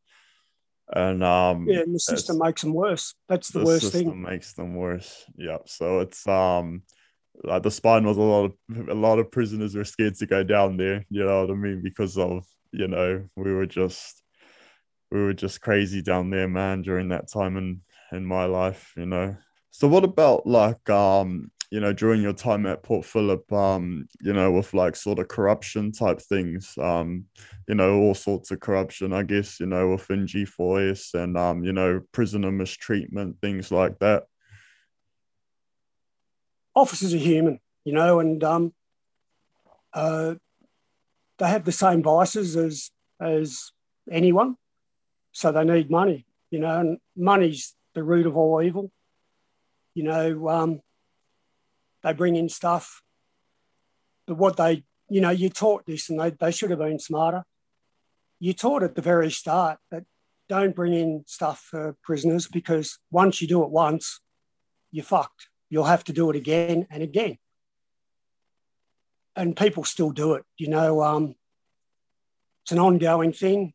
And 0.91 1.23
um 1.23 1.67
yeah, 1.67 1.81
and 1.81 1.95
the 1.95 1.99
system 1.99 2.39
makes 2.39 2.61
them 2.61 2.73
worse. 2.73 3.15
That's 3.29 3.49
the, 3.49 3.59
the 3.59 3.65
worst 3.65 3.91
thing. 3.91 4.21
makes 4.21 4.53
them 4.53 4.75
worse. 4.75 5.25
Yeah. 5.37 5.59
So 5.65 5.99
it's 5.99 6.27
um 6.27 6.83
like 7.43 7.63
the 7.63 7.71
spine 7.71 8.05
was 8.05 8.17
a 8.17 8.21
lot 8.21 8.45
of 8.45 8.89
a 8.89 8.93
lot 8.93 9.19
of 9.19 9.31
prisoners 9.31 9.75
were 9.75 9.85
scared 9.85 10.15
to 10.15 10.25
go 10.25 10.43
down 10.43 10.77
there, 10.77 11.05
you 11.09 11.25
know 11.25 11.41
what 11.41 11.51
I 11.51 11.55
mean? 11.55 11.81
Because 11.81 12.17
of, 12.17 12.45
you 12.71 12.87
know, 12.87 13.27
we 13.35 13.51
were 13.51 13.65
just 13.65 14.21
we 15.11 15.21
were 15.21 15.33
just 15.33 15.61
crazy 15.61 16.01
down 16.01 16.29
there, 16.29 16.47
man, 16.47 16.81
during 16.81 17.09
that 17.09 17.31
time 17.31 17.57
in 17.57 17.81
in 18.11 18.25
my 18.25 18.45
life, 18.45 18.93
you 18.97 19.05
know. 19.05 19.35
So 19.71 19.87
what 19.87 20.03
about 20.03 20.45
like 20.45 20.87
um 20.89 21.51
you 21.73 21.79
know 21.79 21.91
during 21.91 22.21
your 22.21 22.33
time 22.33 22.67
at 22.67 22.83
Port 22.83 23.03
Phillip 23.03 23.51
um 23.51 24.07
you 24.21 24.31
know 24.31 24.51
with 24.51 24.75
like 24.75 24.95
sort 24.95 25.17
of 25.17 25.27
corruption 25.27 25.91
type 25.91 26.21
things 26.21 26.77
um 26.77 27.25
you 27.67 27.73
know 27.73 27.95
all 27.99 28.13
sorts 28.13 28.51
of 28.51 28.59
corruption 28.59 29.11
I 29.11 29.23
guess 29.23 29.59
you 29.59 29.65
know 29.65 29.89
within 29.89 30.27
G4S 30.27 31.15
and 31.15 31.35
um 31.35 31.63
you 31.63 31.73
know 31.73 32.01
prisoner 32.11 32.51
mistreatment 32.51 33.37
things 33.41 33.71
like 33.71 33.97
that 33.99 34.25
Officers 36.75 37.13
are 37.13 37.17
human, 37.17 37.59
you 37.85 37.93
know, 37.93 38.19
and 38.19 38.43
um, 38.43 38.73
uh, 39.93 40.33
they 41.37 41.47
have 41.47 41.65
the 41.65 41.71
same 41.71 42.01
vices 42.01 42.57
as 42.57 42.89
as 43.21 43.71
anyone, 44.09 44.55
so 45.33 45.51
they 45.51 45.63
need 45.63 45.91
money, 45.91 46.25
you 46.49 46.59
know, 46.59 46.79
and 46.79 46.97
money's 47.15 47.75
the 47.93 48.03
root 48.03 48.25
of 48.25 48.35
all 48.35 48.59
evil. 48.59 48.91
You 49.93 50.03
know, 50.03 50.49
um, 50.49 50.81
they 52.03 52.13
bring 52.13 52.35
in 52.35 52.49
stuff, 52.49 53.01
but 54.27 54.37
what 54.37 54.57
they, 54.57 54.83
you 55.09 55.21
know, 55.21 55.29
you 55.29 55.49
taught 55.49 55.85
this, 55.85 56.09
and 56.09 56.19
they 56.19 56.31
they 56.31 56.51
should 56.51 56.69
have 56.69 56.79
been 56.79 56.99
smarter. 56.99 57.43
You 58.39 58.53
taught 58.53 58.83
at 58.83 58.95
the 58.95 59.01
very 59.01 59.31
start 59.31 59.79
that 59.89 60.03
don't 60.49 60.75
bring 60.75 60.93
in 60.93 61.23
stuff 61.25 61.67
for 61.69 61.95
prisoners 62.03 62.47
because 62.47 62.99
once 63.09 63.41
you 63.41 63.47
do 63.47 63.63
it 63.63 63.69
once, 63.69 64.19
you're 64.91 65.05
fucked. 65.05 65.47
You'll 65.69 65.85
have 65.85 66.03
to 66.05 66.13
do 66.13 66.29
it 66.29 66.35
again 66.35 66.85
and 66.91 67.01
again. 67.01 67.37
And 69.35 69.57
people 69.57 69.83
still 69.83 70.11
do 70.11 70.33
it. 70.33 70.43
You 70.57 70.67
know, 70.67 71.01
um, 71.01 71.35
it's 72.63 72.71
an 72.71 72.79
ongoing 72.79 73.33
thing. 73.33 73.73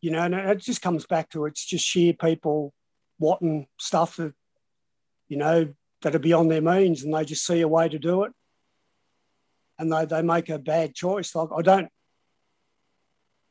You 0.00 0.10
know, 0.10 0.22
and 0.22 0.34
it 0.34 0.58
just 0.58 0.82
comes 0.82 1.06
back 1.06 1.30
to 1.30 1.46
it's 1.46 1.64
just 1.64 1.84
sheer 1.84 2.12
people 2.12 2.74
wanting 3.18 3.66
stuff 3.78 4.16
that, 4.16 4.34
you 5.28 5.38
know, 5.38 5.72
that 6.04 6.14
are 6.14 6.20
beyond 6.20 6.50
their 6.50 6.60
means 6.62 7.02
and 7.02 7.12
they 7.12 7.24
just 7.24 7.44
see 7.44 7.60
a 7.62 7.68
way 7.68 7.88
to 7.88 7.98
do 7.98 8.22
it. 8.22 8.32
And 9.78 9.92
they, 9.92 10.04
they 10.04 10.22
make 10.22 10.48
a 10.50 10.58
bad 10.58 10.94
choice. 10.94 11.34
Like 11.34 11.48
I 11.56 11.62
don't 11.62 11.88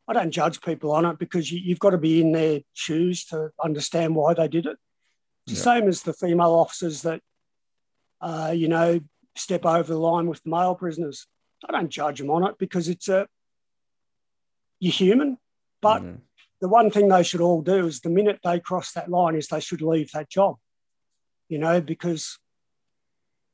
I 0.07 0.13
don't 0.13 0.31
judge 0.31 0.61
people 0.61 0.91
on 0.91 1.05
it 1.05 1.17
because 1.17 1.51
you, 1.51 1.59
you've 1.59 1.79
got 1.79 1.89
to 1.91 1.97
be 1.97 2.21
in 2.21 2.31
their 2.31 2.61
shoes 2.73 3.25
to 3.25 3.49
understand 3.63 4.15
why 4.15 4.33
they 4.33 4.47
did 4.47 4.65
it. 4.65 4.77
It's 5.47 5.57
the 5.57 5.63
same 5.63 5.87
as 5.87 6.03
the 6.03 6.13
female 6.13 6.53
officers 6.53 7.01
that, 7.01 7.21
uh, 8.21 8.53
you 8.55 8.67
know, 8.67 8.99
step 9.35 9.65
over 9.65 9.91
the 9.91 9.99
line 9.99 10.27
with 10.27 10.43
the 10.43 10.49
male 10.49 10.75
prisoners. 10.75 11.27
I 11.67 11.71
don't 11.71 11.89
judge 11.89 12.19
them 12.19 12.29
on 12.29 12.45
it 12.45 12.57
because 12.57 12.87
it's 12.89 13.07
a, 13.09 13.27
you're 14.79 14.93
human. 14.93 15.37
But 15.81 16.03
Yeah. 16.03 16.11
the 16.61 16.69
one 16.69 16.91
thing 16.91 17.07
they 17.07 17.23
should 17.23 17.41
all 17.41 17.61
do 17.61 17.87
is 17.87 18.01
the 18.01 18.09
minute 18.09 18.39
they 18.43 18.59
cross 18.59 18.91
that 18.93 19.09
line 19.09 19.35
is 19.35 19.47
they 19.47 19.59
should 19.61 19.81
leave 19.81 20.11
that 20.11 20.29
job, 20.29 20.57
you 21.47 21.57
know, 21.59 21.79
because 21.81 22.39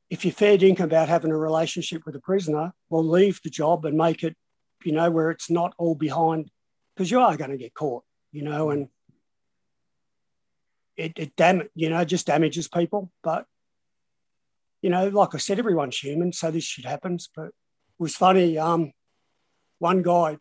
if 0.09 0.25
you're 0.25 0.33
fair 0.33 0.57
dinkum 0.57 0.81
about 0.81 1.07
having 1.07 1.31
a 1.31 1.37
relationship 1.37 2.05
with 2.05 2.15
a 2.15 2.19
prisoner, 2.19 2.73
well, 2.89 3.07
leave 3.07 3.39
the 3.43 3.49
job 3.49 3.85
and 3.85 3.97
make 3.97 4.23
it, 4.23 4.35
you 4.83 4.91
know, 4.91 5.11
where 5.11 5.29
it's 5.29 5.49
not 5.49 5.73
all 5.77 5.95
behind, 5.95 6.49
because 6.95 7.11
you 7.11 7.19
are 7.19 7.37
going 7.37 7.51
to 7.51 7.57
get 7.57 7.73
caught, 7.73 8.03
you 8.31 8.41
know, 8.41 8.71
and 8.71 8.89
it, 10.97 11.13
it 11.17 11.35
dam- 11.35 11.69
you 11.75 11.89
know, 11.89 12.03
just 12.03 12.27
damages 12.27 12.67
people. 12.67 13.11
But, 13.23 13.45
you 14.81 14.89
know, 14.89 15.07
like 15.09 15.35
I 15.35 15.37
said, 15.37 15.59
everyone's 15.59 15.99
human, 15.99 16.33
so 16.33 16.49
this 16.49 16.63
shit 16.63 16.85
happens. 16.85 17.29
But 17.33 17.47
it 17.47 17.53
was 17.99 18.15
funny. 18.15 18.57
Um, 18.57 18.91
one 19.77 20.01
guy, 20.01 20.37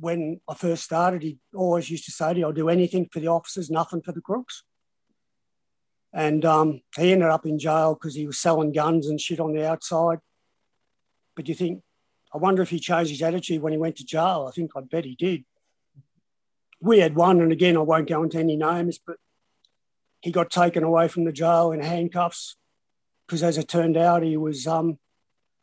when 0.00 0.40
I 0.48 0.54
first 0.54 0.84
started, 0.84 1.22
he 1.22 1.38
always 1.54 1.88
used 1.90 2.06
to 2.06 2.10
say 2.10 2.34
to 2.34 2.42
I'll 2.42 2.52
do 2.52 2.68
anything 2.68 3.08
for 3.12 3.20
the 3.20 3.28
officers, 3.28 3.70
nothing 3.70 4.02
for 4.02 4.12
the 4.12 4.20
crooks. 4.20 4.64
And 6.12 6.44
um, 6.44 6.82
he 6.96 7.12
ended 7.12 7.28
up 7.28 7.46
in 7.46 7.58
jail 7.58 7.94
because 7.94 8.14
he 8.14 8.26
was 8.26 8.38
selling 8.38 8.72
guns 8.72 9.08
and 9.08 9.20
shit 9.20 9.40
on 9.40 9.54
the 9.54 9.66
outside. 9.66 10.18
But 11.34 11.48
you 11.48 11.54
think, 11.54 11.82
I 12.34 12.38
wonder 12.38 12.62
if 12.62 12.70
he 12.70 12.78
changed 12.78 13.10
his 13.10 13.22
attitude 13.22 13.62
when 13.62 13.72
he 13.72 13.78
went 13.78 13.96
to 13.96 14.04
jail. 14.04 14.46
I 14.48 14.52
think 14.52 14.72
I 14.76 14.80
bet 14.80 15.04
he 15.04 15.14
did. 15.14 15.44
We 16.80 16.98
had 16.98 17.14
one, 17.14 17.40
and 17.40 17.52
again, 17.52 17.76
I 17.76 17.80
won't 17.80 18.08
go 18.08 18.22
into 18.22 18.38
any 18.38 18.56
names, 18.56 18.98
but 19.04 19.16
he 20.20 20.32
got 20.32 20.50
taken 20.50 20.82
away 20.82 21.08
from 21.08 21.24
the 21.24 21.32
jail 21.32 21.72
in 21.72 21.80
handcuffs 21.80 22.56
because, 23.26 23.42
as 23.42 23.56
it 23.56 23.68
turned 23.68 23.96
out, 23.96 24.22
he 24.22 24.36
was 24.36 24.66
um, 24.66 24.98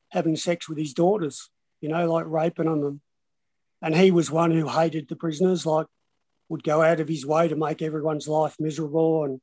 having 0.09 0.35
sex 0.35 0.67
with 0.67 0.77
his 0.77 0.93
daughters, 0.93 1.49
you 1.81 1.89
know, 1.89 2.11
like 2.11 2.25
raping 2.27 2.67
on 2.67 2.81
them. 2.81 3.01
And, 3.81 3.93
and 3.93 4.03
he 4.03 4.11
was 4.11 4.31
one 4.31 4.51
who 4.51 4.67
hated 4.67 5.09
the 5.09 5.15
prisoners, 5.15 5.65
like 5.65 5.87
would 6.47 6.63
go 6.63 6.81
out 6.81 6.99
of 6.99 7.07
his 7.07 7.25
way 7.25 7.47
to 7.47 7.55
make 7.55 7.81
everyone's 7.81 8.27
life 8.27 8.55
miserable. 8.59 9.25
And, 9.25 9.41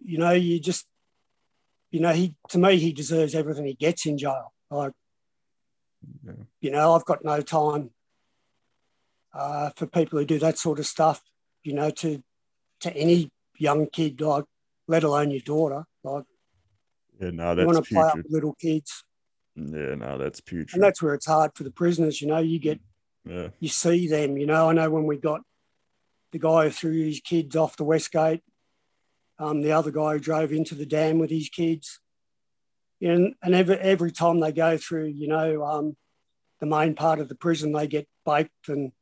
you 0.00 0.18
know, 0.18 0.32
you 0.32 0.60
just, 0.60 0.86
you 1.90 2.00
know, 2.00 2.12
he, 2.12 2.34
to 2.48 2.58
me, 2.58 2.78
he 2.78 2.92
deserves 2.92 3.34
everything 3.34 3.66
he 3.66 3.74
gets 3.74 4.06
in 4.06 4.18
jail. 4.18 4.52
Like, 4.70 4.92
Yeah. 6.24 6.32
you 6.60 6.70
know, 6.70 6.94
I've 6.94 7.04
got 7.04 7.24
no 7.24 7.40
time 7.40 7.90
uh, 9.34 9.70
for 9.76 9.86
people 9.86 10.18
who 10.18 10.24
do 10.24 10.38
that 10.38 10.58
sort 10.58 10.78
of 10.78 10.86
stuff, 10.86 11.22
you 11.62 11.74
know, 11.74 11.90
to, 11.90 12.22
to 12.80 12.96
any 12.96 13.30
young 13.58 13.86
kid, 13.86 14.20
like, 14.20 14.44
let 14.88 15.04
alone 15.04 15.30
your 15.30 15.40
daughter. 15.40 15.84
Like, 16.02 16.24
Yeah, 17.20 17.30
no, 17.30 17.52
you 17.52 17.66
want 17.66 17.84
to 17.84 17.94
play 17.94 18.02
up 18.02 18.16
with 18.16 18.26
little 18.30 18.54
kids. 18.54 19.04
Yeah, 19.56 19.94
no, 19.96 20.16
that's 20.16 20.40
putrid. 20.40 20.74
And 20.74 20.82
that's 20.82 21.02
where 21.02 21.14
it's 21.14 21.26
hard 21.26 21.52
for 21.54 21.64
the 21.64 21.70
prisoners, 21.70 22.20
you 22.20 22.28
know, 22.28 22.38
you 22.38 22.58
get, 22.58 22.80
yeah, 23.24 23.48
you 23.58 23.68
see 23.68 24.08
them, 24.08 24.38
you 24.38 24.46
know. 24.46 24.70
I 24.70 24.72
know 24.72 24.88
when 24.90 25.04
we 25.04 25.18
got 25.18 25.42
the 26.32 26.38
guy 26.38 26.64
who 26.64 26.70
threw 26.70 27.04
his 27.04 27.20
kids 27.20 27.54
off 27.56 27.76
the 27.76 27.84
Westgate, 27.84 28.42
um, 29.40 29.62
the 29.62 29.72
other 29.72 29.90
guy 29.90 30.12
who 30.12 30.20
drove 30.20 30.52
into 30.52 30.74
the 30.74 30.86
dam 30.86 31.18
with 31.18 31.30
his 31.30 31.48
kids. 31.48 31.98
And, 33.00 33.34
and 33.42 33.54
every, 33.54 33.76
every 33.76 34.12
time 34.12 34.38
they 34.38 34.52
go 34.52 34.76
through, 34.76 35.06
you 35.06 35.26
know, 35.26 35.64
um, 35.64 35.96
the 36.60 36.66
main 36.66 36.94
part 36.94 37.18
of 37.18 37.28
the 37.30 37.34
prison, 37.34 37.72
they 37.72 37.86
get 37.86 38.06
baked 38.26 38.68
and 38.68 38.92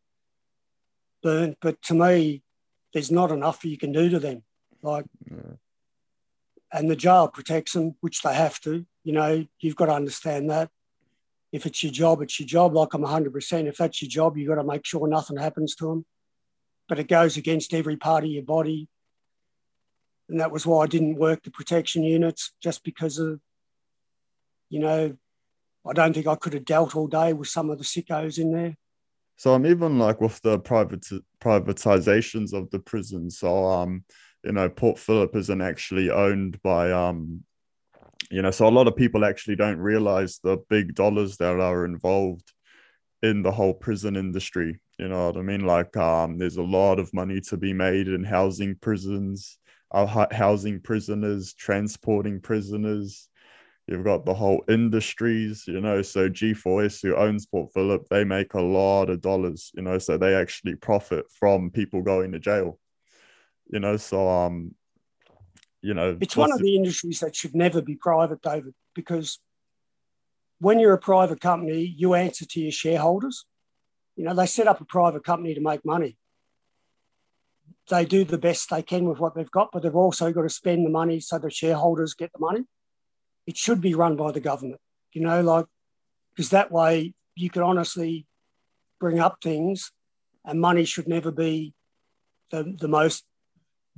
burnt. 1.24 1.58
But 1.60 1.82
to 1.82 1.94
me, 1.94 2.44
there's 2.94 3.10
not 3.10 3.32
enough 3.32 3.64
you 3.64 3.76
can 3.76 3.90
do 3.90 4.08
to 4.10 4.20
them. 4.20 4.44
Like, 4.80 5.06
and 6.72 6.88
the 6.88 6.94
jail 6.94 7.26
protects 7.26 7.72
them, 7.72 7.96
which 8.00 8.22
they 8.22 8.34
have 8.34 8.60
to. 8.60 8.86
You 9.02 9.12
know, 9.12 9.46
you've 9.58 9.76
got 9.76 9.86
to 9.86 9.94
understand 9.94 10.50
that. 10.50 10.70
If 11.50 11.66
it's 11.66 11.82
your 11.82 11.92
job, 11.92 12.22
it's 12.22 12.38
your 12.38 12.46
job. 12.46 12.74
Like 12.74 12.94
I'm 12.94 13.02
100%. 13.02 13.66
If 13.66 13.78
that's 13.78 14.02
your 14.02 14.08
job, 14.08 14.36
you've 14.36 14.48
got 14.48 14.56
to 14.56 14.64
make 14.64 14.86
sure 14.86 15.08
nothing 15.08 15.38
happens 15.38 15.74
to 15.76 15.86
them. 15.86 16.06
But 16.88 17.00
it 17.00 17.08
goes 17.08 17.36
against 17.36 17.74
every 17.74 17.96
part 17.96 18.22
of 18.22 18.30
your 18.30 18.44
body. 18.44 18.88
And 20.28 20.40
that 20.40 20.50
was 20.50 20.66
why 20.66 20.84
I 20.84 20.86
didn't 20.86 21.16
work 21.16 21.42
the 21.42 21.50
protection 21.50 22.02
units, 22.02 22.52
just 22.62 22.84
because 22.84 23.18
of, 23.18 23.40
you 24.68 24.78
know, 24.80 25.16
I 25.88 25.92
don't 25.92 26.12
think 26.12 26.26
I 26.26 26.34
could 26.34 26.52
have 26.52 26.64
dealt 26.64 26.94
all 26.94 27.06
day 27.06 27.32
with 27.32 27.48
some 27.48 27.70
of 27.70 27.78
the 27.78 27.84
sickos 27.84 28.38
in 28.38 28.52
there. 28.52 28.76
So 29.36 29.54
I'm 29.54 29.66
even 29.66 29.98
like 29.98 30.20
with 30.20 30.40
the 30.42 30.58
private 30.58 31.06
privatizations 31.40 32.52
of 32.52 32.68
the 32.70 32.80
prison. 32.80 33.30
So 33.30 33.66
um, 33.66 34.04
you 34.44 34.52
know, 34.52 34.68
Port 34.68 34.98
Phillip 34.98 35.34
isn't 35.36 35.62
actually 35.62 36.10
owned 36.10 36.60
by 36.62 36.90
um, 36.90 37.44
you 38.30 38.42
know, 38.42 38.50
so 38.50 38.68
a 38.68 38.70
lot 38.70 38.88
of 38.88 38.96
people 38.96 39.24
actually 39.24 39.56
don't 39.56 39.78
realize 39.78 40.38
the 40.42 40.58
big 40.68 40.94
dollars 40.94 41.36
that 41.38 41.58
are 41.58 41.84
involved 41.84 42.52
in 43.22 43.42
the 43.42 43.52
whole 43.52 43.74
prison 43.74 44.16
industry. 44.16 44.78
You 44.98 45.08
know 45.08 45.26
what 45.26 45.36
I 45.36 45.42
mean? 45.42 45.64
Like 45.64 45.96
um, 45.96 46.38
there's 46.38 46.56
a 46.56 46.62
lot 46.62 46.98
of 46.98 47.14
money 47.14 47.40
to 47.42 47.56
be 47.56 47.72
made 47.72 48.08
in 48.08 48.24
housing 48.24 48.74
prisons, 48.74 49.58
uh, 49.90 50.26
housing 50.30 50.80
prisoners, 50.80 51.54
transporting 51.54 52.40
prisoners 52.40 53.28
You've 53.88 54.04
got 54.04 54.26
the 54.26 54.34
whole 54.34 54.62
industries, 54.68 55.64
you 55.66 55.80
know. 55.80 56.02
So 56.02 56.28
G4S, 56.28 57.00
who 57.02 57.16
owns 57.16 57.46
Port 57.46 57.72
Phillip, 57.72 58.06
they 58.10 58.22
make 58.22 58.52
a 58.52 58.60
lot 58.60 59.08
of 59.08 59.22
dollars, 59.22 59.72
you 59.74 59.82
know. 59.82 59.96
So 59.96 60.18
they 60.18 60.34
actually 60.34 60.74
profit 60.74 61.24
from 61.32 61.70
people 61.70 62.02
going 62.02 62.32
to 62.32 62.38
jail, 62.38 62.78
you 63.66 63.80
know. 63.80 63.96
So 63.96 64.28
um, 64.28 64.74
you 65.80 65.94
know, 65.94 66.18
it's 66.20 66.36
one 66.36 66.52
of 66.52 66.60
the 66.60 66.76
industries 66.76 67.20
that 67.20 67.34
should 67.34 67.54
never 67.54 67.80
be 67.80 67.96
private, 67.96 68.42
David, 68.42 68.74
because 68.94 69.38
when 70.60 70.78
you're 70.80 70.92
a 70.92 70.98
private 70.98 71.40
company, 71.40 71.94
you 71.96 72.12
answer 72.12 72.44
to 72.44 72.60
your 72.60 72.72
shareholders. 72.72 73.46
You 74.16 74.24
know, 74.24 74.34
they 74.34 74.46
set 74.46 74.68
up 74.68 74.82
a 74.82 74.84
private 74.84 75.24
company 75.24 75.54
to 75.54 75.62
make 75.62 75.82
money. 75.82 76.18
They 77.90 78.04
do 78.04 78.24
the 78.24 78.38
best 78.38 78.70
they 78.70 78.82
can 78.82 79.06
with 79.06 79.18
what 79.18 79.34
they've 79.34 79.50
got, 79.50 79.70
but 79.72 79.82
they've 79.82 79.94
also 79.94 80.32
got 80.32 80.42
to 80.42 80.50
spend 80.50 80.84
the 80.84 80.90
money 80.90 81.20
so 81.20 81.38
the 81.38 81.50
shareholders 81.50 82.14
get 82.14 82.32
the 82.32 82.38
money 82.38 82.64
it 83.48 83.56
should 83.56 83.80
be 83.80 83.94
run 83.94 84.14
by 84.14 84.30
the 84.30 84.40
government, 84.40 84.78
you 85.14 85.22
know, 85.22 85.40
like, 85.40 85.64
because 86.28 86.50
that 86.50 86.70
way 86.70 87.14
you 87.34 87.48
could 87.48 87.62
honestly 87.62 88.26
bring 89.00 89.18
up 89.18 89.38
things 89.42 89.90
and 90.44 90.60
money 90.60 90.84
should 90.84 91.08
never 91.08 91.30
be 91.30 91.72
the, 92.50 92.76
the 92.78 92.88
most 92.88 93.24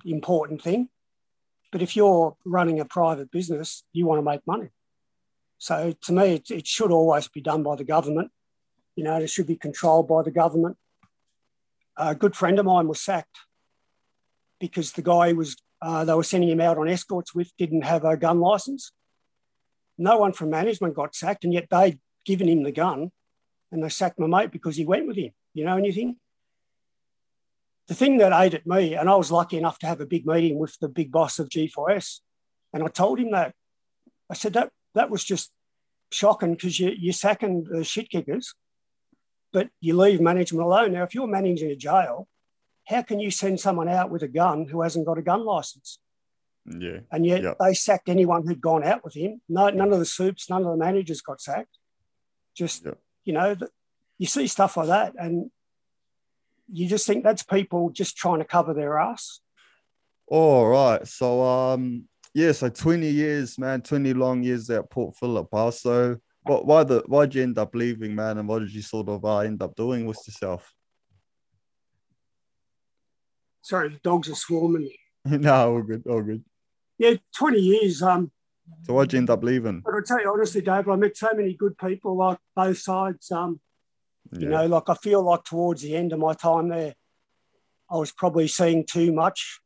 important 0.05 0.63
thing. 0.63 0.89
But 1.73 1.83
if 1.83 1.97
you're 1.97 2.37
running 2.45 2.79
a 2.79 2.85
private 2.85 3.33
business, 3.33 3.83
you 3.93 4.07
want 4.07 4.19
to 4.19 4.23
make 4.23 4.47
money. 4.47 4.69
So 5.59 5.95
to 6.01 6.13
me, 6.13 6.35
it, 6.35 6.49
it 6.53 6.67
should 6.69 6.93
always 6.93 7.27
be 7.27 7.41
done 7.41 7.65
by 7.65 7.75
the 7.75 7.83
government. 7.83 8.31
You 8.95 9.03
know, 9.03 9.17
it 9.17 9.31
should 9.31 9.49
be 9.49 9.57
controlled 9.57 10.07
by 10.07 10.23
the 10.23 10.31
government. 10.31 10.77
A 11.97 12.15
good 12.15 12.37
friend 12.37 12.61
of 12.61 12.67
mine 12.67 12.87
was 12.87 13.01
sacked 13.01 13.37
because 14.61 14.93
the 14.93 15.03
guy 15.03 15.33
was 15.33 15.57
uh, 15.83 16.05
they 16.05 16.15
were 16.15 16.23
sending 16.23 16.51
him 16.51 16.61
out 16.61 16.79
on 16.79 16.89
escorts 16.89 17.35
with 17.35 17.51
didn't 17.57 17.83
have 17.83 18.05
a 18.05 18.17
gun 18.17 18.39
license 18.39 18.93
no 20.01 20.17
one 20.17 20.33
from 20.33 20.51
management 20.51 20.95
got 20.95 21.15
sacked, 21.15 21.45
and 21.45 21.53
yet 21.53 21.69
they'd 21.71 22.01
given 22.25 22.49
him 22.49 22.63
the 22.63 22.73
gun 22.73 23.13
and 23.71 23.85
they 23.85 23.89
sacked 23.89 24.19
my 24.19 24.27
mate 24.27 24.51
because 24.51 24.77
he 24.77 24.85
went 24.85 25.07
with 25.07 25.17
him. 25.17 25.31
You 25.53 25.65
know 25.65 25.77
anything? 25.77 26.17
The 27.87 27.95
thing 27.95 28.19
that 28.19 28.33
ate 28.33 28.55
at 28.55 28.67
me, 28.67 28.95
and 28.95 29.11
I 29.11 29.15
was 29.17 29.31
lucky 29.31 29.59
enough 29.59 29.79
to 29.81 29.87
have 29.87 30.01
a 30.01 30.07
big 30.07 30.27
meeting 30.27 30.59
with 30.59 30.77
the 30.81 30.89
big 30.89 31.13
boss 31.13 31.39
of 31.39 31.51
G4S, 31.51 32.21
and 32.73 32.83
I 32.83 32.89
told 32.89 33.21
him 33.21 33.31
that. 33.33 33.55
I 34.31 34.35
said 34.35 34.55
that 34.55 34.71
that 34.95 35.11
was 35.11 35.25
just 35.25 35.51
shocking 36.11 36.55
because 36.55 36.79
you, 36.79 36.93
you're 36.97 37.13
sacking 37.13 37.65
the 37.65 37.85
shit 37.85 38.09
kickers, 38.09 38.55
but 39.53 39.69
you 39.81 39.97
leave 39.97 40.21
management 40.21 40.65
alone. 40.65 40.93
Now, 40.93 41.03
if 41.03 41.15
you're 41.15 41.27
managing 41.27 41.71
a 41.71 41.77
jail, 41.77 42.27
how 42.91 43.03
can 43.03 43.21
you 43.21 43.31
send 43.31 43.61
someone 43.61 43.89
out 43.89 44.11
with 44.11 44.23
a 44.23 44.29
gun 44.29 44.67
who 44.67 44.83
hasn't 44.83 45.07
got 45.07 45.17
a 45.17 45.23
gun 45.23 45.45
license? 45.45 45.99
Yeah. 46.67 47.01
And 47.11 47.25
yet 47.25 47.43
yep. 47.43 47.57
they 47.61 47.73
sacked 47.73 48.09
anyone 48.09 48.47
who'd 48.47 48.61
gone 48.61 48.85
out 48.85 49.05
with 49.05 49.15
him. 49.15 49.41
No, 49.49 49.71
none 49.71 49.93
of 49.93 50.01
the 50.01 50.05
soups, 50.05 50.51
none 50.51 50.65
of 50.65 50.73
the 50.73 50.77
managers 50.77 51.21
got 51.21 51.41
sacked. 51.41 51.79
Just, 52.55 52.85
yep. 52.85 52.99
you 53.25 53.33
know, 53.33 53.55
the, 53.55 53.69
you 54.19 54.27
see 54.27 54.47
stuff 54.49 54.77
like 54.77 54.89
that 54.89 55.15
and 55.17 55.51
you 56.73 56.89
just 56.89 57.07
think 57.07 57.23
that's 57.23 57.45
people 57.45 57.91
just 57.91 58.17
trying 58.17 58.39
to 58.41 58.45
cover 58.45 58.75
their 58.75 58.99
ass. 58.99 59.41
All 60.27 60.67
right. 60.67 61.07
So, 61.07 61.43
um, 61.43 62.05
yeah, 62.35 62.53
so 62.53 62.69
20 62.69 63.09
years, 63.09 63.59
man, 63.59 63.83
20 63.83 64.15
long 64.15 64.43
years 64.43 64.69
at 64.71 64.91
Port 64.91 65.17
Phillip. 65.17 65.49
So, 65.73 66.17
what, 66.43 66.67
why 66.67 66.85
the 66.85 67.03
why 67.07 67.27
did 67.27 67.35
you 67.35 67.43
end 67.43 67.59
up 67.59 67.75
leaving, 67.75 68.15
man? 68.15 68.39
And 68.39 68.49
what 68.49 68.61
did 68.61 68.73
you 68.73 68.83
sort 68.83 69.09
of 69.09 69.25
uh, 69.25 69.39
end 69.39 69.63
up 69.63 69.75
doing 69.75 70.07
with 70.07 70.21
yourself? 70.27 70.73
Sorry, 73.63 73.89
the 73.89 73.99
dogs 73.99 74.29
are 74.29 74.35
swarming. 74.35 74.91
no, 75.25 75.75
all 75.75 75.83
good, 75.83 76.07
all 76.07 76.23
good 76.23 76.45
yeah, 77.01 77.15
20 77.35 77.59
years. 77.59 78.03
Um, 78.03 78.31
so 78.83 78.93
why'd 78.93 79.13
you 79.13 79.19
end 79.19 79.31
up 79.31 79.43
leaving? 79.43 79.81
But 79.81 79.95
I'll 79.95 80.03
tell 80.03 80.21
you 80.21 80.31
honestly, 80.31 80.61
Dave, 80.61 80.87
I 80.87 80.97
met 80.97 81.17
so 81.17 81.31
many 81.35 81.55
good 81.55 81.79
people, 81.79 82.15
like 82.15 82.39
both 82.55 82.77
sides. 82.77 83.33
Um, 83.33 83.59
yeah. 84.31 84.41
You 84.41 84.49
know, 84.49 84.67
like 84.67 84.89
I 84.89 84.95
feel 84.95 85.23
like 85.23 85.45
towards 85.45 85.81
the 85.81 85.97
end 85.97 86.13
of 86.13 86.19
my 86.19 86.35
time 86.35 86.69
there, 86.69 86.95
I 87.91 87.97
was 87.97 88.13
probably 88.13 88.49
seeing 88.49 88.85
too 88.85 89.13
much 89.13 89.61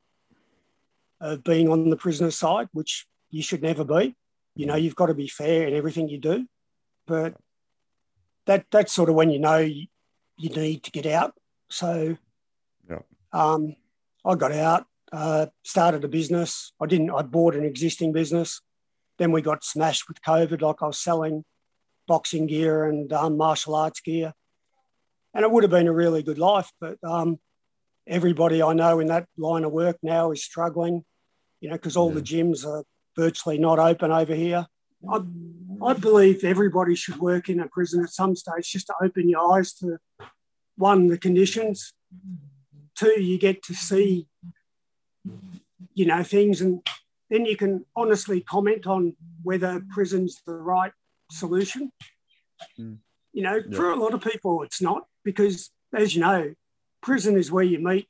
of 1.21 1.43
being 1.43 1.69
on 1.69 1.91
the 1.91 1.97
prisoner 1.97 2.31
side, 2.31 2.69
which 2.73 3.05
you 3.31 3.43
should 3.43 3.63
never 3.63 3.85
be. 3.85 4.15
You 4.55 4.67
know, 4.67 4.77
you've 4.77 4.95
got 4.95 5.07
to 5.07 5.15
be 5.15 5.27
fair 5.27 5.67
in 5.67 5.75
everything 5.75 6.09
you 6.09 6.19
do. 6.19 6.47
But 7.05 7.35
that 8.47 8.67
that's 8.71 8.93
sort 8.93 9.09
of 9.09 9.17
when 9.17 9.31
you 9.31 9.41
know 9.41 9.59
you, 9.59 9.89
you 10.37 10.51
need 10.51 10.85
to 10.85 10.93
get 10.93 11.07
out. 11.07 11.35
So 11.69 12.17
yeah. 12.89 13.01
um, 13.33 13.75
I 14.25 14.35
got 14.35 14.53
out 14.53 14.87
uh, 15.15 15.47
started 15.63 16.05
a 16.05 16.09
business. 16.09 16.73
I 16.81 16.87
didn't, 16.87 17.11
I 17.11 17.23
bought 17.23 17.55
an 17.55 17.65
existing 17.65 18.13
business. 18.13 18.61
Then 19.19 19.31
we 19.31 19.43
got 19.43 19.65
smashed 19.65 20.09
with 20.09 20.21
COVID, 20.23 20.61
like 20.61 20.83
I 20.83 20.87
was 20.87 20.99
selling 20.99 21.45
boxing 22.09 22.47
gear 22.47 22.85
and 22.85 23.13
um, 23.13 23.37
martial 23.37 23.77
arts 23.77 24.01
gear. 24.01 24.33
And 25.33 25.45
it 25.45 25.51
would 25.51 25.63
have 25.63 25.71
been 25.71 25.89
a 25.89 25.93
really 25.93 26.23
good 26.23 26.39
life, 26.39 26.71
but 26.81 26.99
um, 27.05 27.39
everybody 28.07 28.63
I 28.63 28.73
know 28.73 28.99
in 28.99 29.07
that 29.07 29.27
line 29.39 29.65
of 29.65 29.73
work 29.73 29.97
now 30.03 30.33
is 30.33 30.45
struggling, 30.45 31.05
you 31.61 31.69
know, 31.69 31.77
because 31.77 31.97
all 31.97 32.09
yeah. 32.09 32.17
the 32.17 32.23
gyms 32.23 32.67
are 32.67 32.85
virtually 33.17 33.59
not 33.59 33.79
open 33.79 34.11
over 34.11 34.35
here. 34.35 34.67
I, 35.09 35.21
I 35.85 35.93
believe 35.95 36.45
everybody 36.45 36.97
should 36.97 37.19
work 37.19 37.49
in 37.49 37.61
a 37.61 37.69
prison 37.69 38.03
at 38.03 38.11
some 38.11 38.35
stage 38.35 38.71
just 38.71 38.89
to 38.89 38.95
open 39.03 39.29
your 39.29 39.57
eyes 39.57 39.73
to 39.75 39.99
one, 40.77 41.07
the 41.07 41.19
conditions, 41.19 41.93
two, 42.95 43.21
you 43.21 43.39
get 43.39 43.63
to 43.65 43.75
see 43.75 44.27
you 45.95 46.07
know, 46.07 46.23
things. 46.23 46.61
And 46.61 46.87
then 47.31 47.45
you 47.45 47.57
can 47.57 47.85
honestly 47.97 48.41
comment 48.41 48.87
on 48.87 49.17
whether 49.43 49.83
prison's 49.91 50.43
the 50.47 50.55
right 50.55 50.93
solution. 51.31 51.93
Mm. 52.79 52.99
You 53.33 53.43
know, 53.43 53.57
yeah. 53.57 53.77
for 53.77 53.91
a 53.91 53.97
lot 53.97 54.15
of 54.15 54.23
people, 54.23 54.63
it's 54.63 54.83
not 54.83 55.07
because, 55.25 55.71
as 55.95 56.15
you 56.15 56.21
know, 56.21 56.55
prison 57.03 57.37
is 57.37 57.51
where 57.51 57.65
you 57.65 57.79
meet 57.79 58.09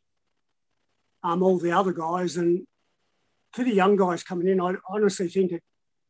um, 1.23 1.43
all 1.43 1.59
the 1.59 1.73
other 1.73 1.93
guys. 1.93 2.37
And 2.37 2.67
for 3.53 3.65
the 3.65 3.75
young 3.75 3.97
guys 3.97 4.23
coming 4.23 4.49
in, 4.49 4.61
I 4.61 4.75
honestly 4.89 5.29
think 5.29 5.53
it, 5.53 5.63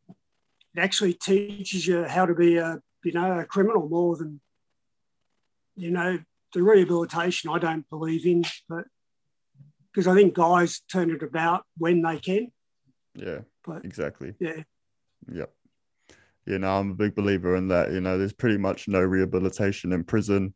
it 0.09 0.81
actually 0.81 1.15
teaches 1.15 1.87
you 1.87 2.05
how 2.05 2.27
to 2.27 2.35
be 2.35 2.57
a, 2.57 2.81
you 3.05 3.13
know, 3.13 3.39
a 3.39 3.45
criminal 3.45 3.89
more 3.89 4.17
than, 4.17 4.41
you 5.77 5.91
know, 5.91 6.19
the 6.55 6.63
rehabilitation 6.63 7.51
I 7.51 7.59
don't 7.59 7.89
believe 7.91 8.25
in, 8.27 8.45
but 8.69 8.85
because 9.93 10.07
I 10.09 10.15
think 10.15 10.35
guys 10.35 10.81
turn 10.91 11.11
it 11.11 11.23
about 11.23 11.65
when 11.77 12.03
they 12.03 12.19
can. 12.19 12.51
Yeah, 13.15 13.41
but, 13.65 13.85
exactly. 13.85 14.35
Yeah. 14.41 14.63
Yep. 15.33 15.53
You 16.47 16.59
know, 16.59 16.79
I'm 16.79 16.91
a 16.93 16.95
big 16.95 17.15
believer 17.15 17.57
in 17.57 17.69
that. 17.69 17.93
You 17.93 18.01
know, 18.01 18.19
there's 18.19 18.33
pretty 18.33 18.59
much 18.59 18.89
no 18.89 19.01
rehabilitation 19.01 19.93
in 19.93 20.05
prison. 20.05 20.55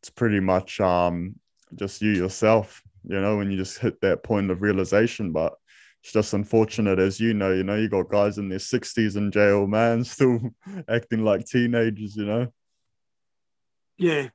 It's 0.00 0.10
pretty 0.10 0.40
much 0.40 0.80
um 0.80 1.36
just 1.74 2.02
you 2.02 2.12
yourself, 2.12 2.82
you 3.08 3.20
know, 3.20 3.36
when 3.36 3.50
you 3.50 3.56
just 3.56 3.78
hit 3.78 4.00
that 4.00 4.22
point 4.22 4.50
of 4.50 4.62
realization. 4.62 5.32
But 5.32 5.54
it's 6.02 6.12
just 6.12 6.34
unfortunate, 6.34 6.98
as 6.98 7.18
you 7.18 7.32
know, 7.32 7.52
you 7.52 7.64
know, 7.64 7.76
you 7.76 7.88
got 7.88 8.10
guys 8.10 8.38
in 8.38 8.48
their 8.48 8.58
60s 8.58 9.16
in 9.16 9.30
jail, 9.30 9.66
man, 9.66 10.04
still 10.04 10.40
acting 10.88 11.24
like 11.24 11.46
teenagers, 11.46 12.16
you 12.16 12.26
know. 12.26 12.48
Yeah. 13.96 14.28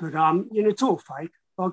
But 0.00 0.14
um, 0.14 0.48
you 0.52 0.62
know, 0.62 0.70
it's 0.70 0.82
all 0.82 0.98
fake. 0.98 1.32
Like 1.58 1.72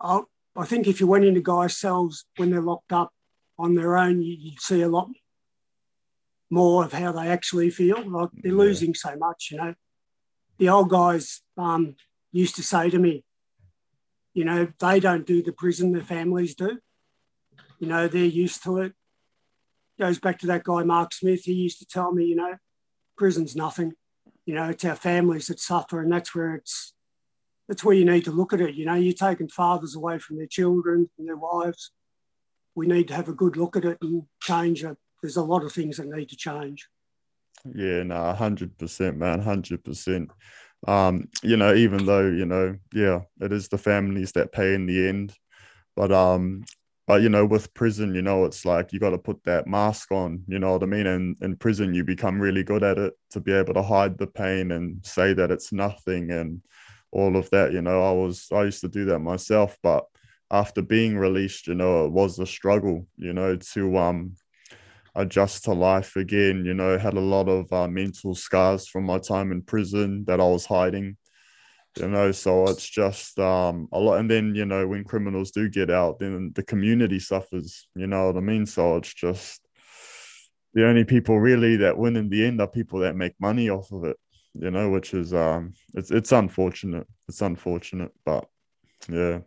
I, 0.00 0.20
I 0.56 0.64
think 0.64 0.86
if 0.86 1.00
you 1.00 1.06
went 1.06 1.24
into 1.24 1.40
guys' 1.40 1.76
cells 1.76 2.24
when 2.36 2.50
they're 2.50 2.60
locked 2.60 2.92
up 2.92 3.12
on 3.58 3.74
their 3.74 3.96
own, 3.96 4.22
you'd 4.22 4.60
see 4.60 4.82
a 4.82 4.88
lot 4.88 5.08
more 6.50 6.84
of 6.84 6.92
how 6.92 7.12
they 7.12 7.28
actually 7.28 7.70
feel. 7.70 8.08
Like 8.08 8.30
they're 8.34 8.52
yeah. 8.52 8.58
losing 8.58 8.94
so 8.94 9.16
much, 9.16 9.48
you 9.50 9.58
know. 9.58 9.74
The 10.58 10.68
old 10.68 10.90
guys 10.90 11.42
um, 11.56 11.96
used 12.30 12.56
to 12.56 12.62
say 12.62 12.90
to 12.90 12.98
me, 12.98 13.24
you 14.34 14.44
know, 14.44 14.68
they 14.78 15.00
don't 15.00 15.26
do 15.26 15.42
the 15.42 15.52
prison, 15.52 15.92
their 15.92 16.02
families 16.02 16.54
do. 16.54 16.78
You 17.78 17.88
know, 17.88 18.06
they're 18.06 18.24
used 18.24 18.62
to 18.64 18.78
it. 18.78 18.92
Goes 19.98 20.18
back 20.18 20.38
to 20.40 20.46
that 20.48 20.64
guy, 20.64 20.82
Mark 20.82 21.12
Smith. 21.12 21.42
He 21.44 21.52
used 21.52 21.78
to 21.78 21.86
tell 21.86 22.12
me, 22.12 22.24
you 22.24 22.36
know, 22.36 22.56
prison's 23.16 23.56
nothing. 23.56 23.94
You 24.46 24.54
know, 24.54 24.68
it's 24.68 24.84
our 24.84 24.96
families 24.96 25.46
that 25.46 25.60
suffer, 25.60 26.00
and 26.00 26.12
that's 26.12 26.34
where 26.34 26.54
it's 26.54 26.92
that's 27.68 27.82
where 27.82 27.94
you 27.94 28.04
need 28.04 28.24
to 28.24 28.30
look 28.30 28.52
at 28.52 28.60
it. 28.60 28.74
You 28.74 28.84
know, 28.84 28.94
you're 28.94 29.14
taking 29.14 29.48
fathers 29.48 29.94
away 29.94 30.18
from 30.18 30.36
their 30.36 30.46
children 30.46 31.08
and 31.18 31.26
their 31.26 31.36
wives. 31.36 31.92
We 32.74 32.86
need 32.86 33.08
to 33.08 33.14
have 33.14 33.28
a 33.28 33.34
good 33.34 33.56
look 33.56 33.76
at 33.76 33.84
it 33.84 33.98
and 34.02 34.24
change 34.40 34.84
it. 34.84 34.96
There's 35.22 35.36
a 35.36 35.42
lot 35.42 35.64
of 35.64 35.72
things 35.72 35.96
that 35.96 36.08
need 36.08 36.28
to 36.28 36.36
change. 36.36 36.88
Yeah, 37.74 38.02
no, 38.02 38.32
hundred 38.34 38.76
percent, 38.76 39.16
man, 39.16 39.40
hundred 39.40 39.82
percent. 39.84 40.30
Um, 40.86 41.28
you 41.42 41.56
know, 41.56 41.74
even 41.74 42.04
though 42.04 42.26
you 42.26 42.44
know, 42.44 42.76
yeah, 42.92 43.20
it 43.40 43.52
is 43.52 43.68
the 43.68 43.78
families 43.78 44.32
that 44.32 44.52
pay 44.52 44.74
in 44.74 44.84
the 44.86 45.08
end, 45.08 45.32
but 45.96 46.12
um, 46.12 46.64
but 47.06 47.22
you 47.22 47.28
know, 47.28 47.44
with 47.44 47.74
prison, 47.74 48.14
you 48.14 48.22
know, 48.22 48.44
it's 48.44 48.64
like 48.64 48.92
you 48.92 48.98
got 48.98 49.10
to 49.10 49.18
put 49.18 49.42
that 49.44 49.66
mask 49.66 50.10
on. 50.12 50.42
You 50.48 50.58
know 50.58 50.72
what 50.72 50.82
I 50.82 50.86
mean? 50.86 51.06
And 51.06 51.36
in 51.42 51.56
prison, 51.56 51.94
you 51.94 52.04
become 52.04 52.40
really 52.40 52.62
good 52.62 52.82
at 52.82 52.98
it 52.98 53.14
to 53.30 53.40
be 53.40 53.52
able 53.52 53.74
to 53.74 53.82
hide 53.82 54.16
the 54.18 54.26
pain 54.26 54.72
and 54.72 55.04
say 55.04 55.34
that 55.34 55.50
it's 55.50 55.72
nothing 55.72 56.30
and 56.30 56.62
all 57.12 57.36
of 57.36 57.50
that. 57.50 57.72
You 57.72 57.82
know, 57.82 58.02
I 58.02 58.12
was 58.12 58.48
I 58.52 58.64
used 58.64 58.80
to 58.82 58.88
do 58.88 59.04
that 59.06 59.18
myself, 59.18 59.76
but 59.82 60.04
after 60.50 60.82
being 60.82 61.16
released, 61.18 61.66
you 61.66 61.74
know, 61.74 62.06
it 62.06 62.12
was 62.12 62.38
a 62.38 62.46
struggle. 62.46 63.06
You 63.16 63.34
know, 63.34 63.56
to 63.56 63.98
um 63.98 64.34
adjust 65.14 65.64
to 65.64 65.72
life 65.72 66.16
again. 66.16 66.64
You 66.64 66.74
know, 66.74 66.98
had 66.98 67.14
a 67.14 67.20
lot 67.20 67.48
of 67.48 67.72
uh, 67.72 67.88
mental 67.88 68.34
scars 68.34 68.88
from 68.88 69.04
my 69.04 69.18
time 69.18 69.52
in 69.52 69.62
prison 69.62 70.24
that 70.26 70.40
I 70.40 70.44
was 70.44 70.66
hiding. 70.66 71.16
You 71.98 72.08
know, 72.08 72.32
so 72.32 72.64
it's 72.64 72.88
just 72.88 73.38
um, 73.38 73.88
a 73.92 73.98
lot. 74.00 74.18
And 74.18 74.30
then, 74.30 74.54
you 74.54 74.64
know, 74.64 74.86
when 74.86 75.04
criminals 75.04 75.52
do 75.52 75.68
get 75.68 75.90
out, 75.90 76.18
then 76.18 76.50
the 76.54 76.62
community 76.62 77.20
suffers. 77.20 77.86
You 77.94 78.08
know 78.08 78.26
what 78.26 78.36
I 78.36 78.40
mean? 78.40 78.66
So 78.66 78.96
it's 78.96 79.14
just 79.14 79.60
the 80.72 80.86
only 80.86 81.04
people 81.04 81.38
really 81.38 81.76
that 81.76 81.96
win 81.96 82.16
in 82.16 82.28
the 82.28 82.44
end 82.44 82.60
are 82.60 82.66
people 82.66 83.00
that 83.00 83.16
make 83.16 83.34
money 83.38 83.70
off 83.70 83.92
of 83.92 84.04
it. 84.04 84.16
You 84.54 84.70
know, 84.70 84.90
which 84.90 85.14
is 85.14 85.34
um, 85.34 85.74
it's 85.94 86.10
it's 86.10 86.32
unfortunate. 86.32 87.06
It's 87.28 87.42
unfortunate, 87.42 88.12
but 88.24 88.46
yeah, 89.08 89.40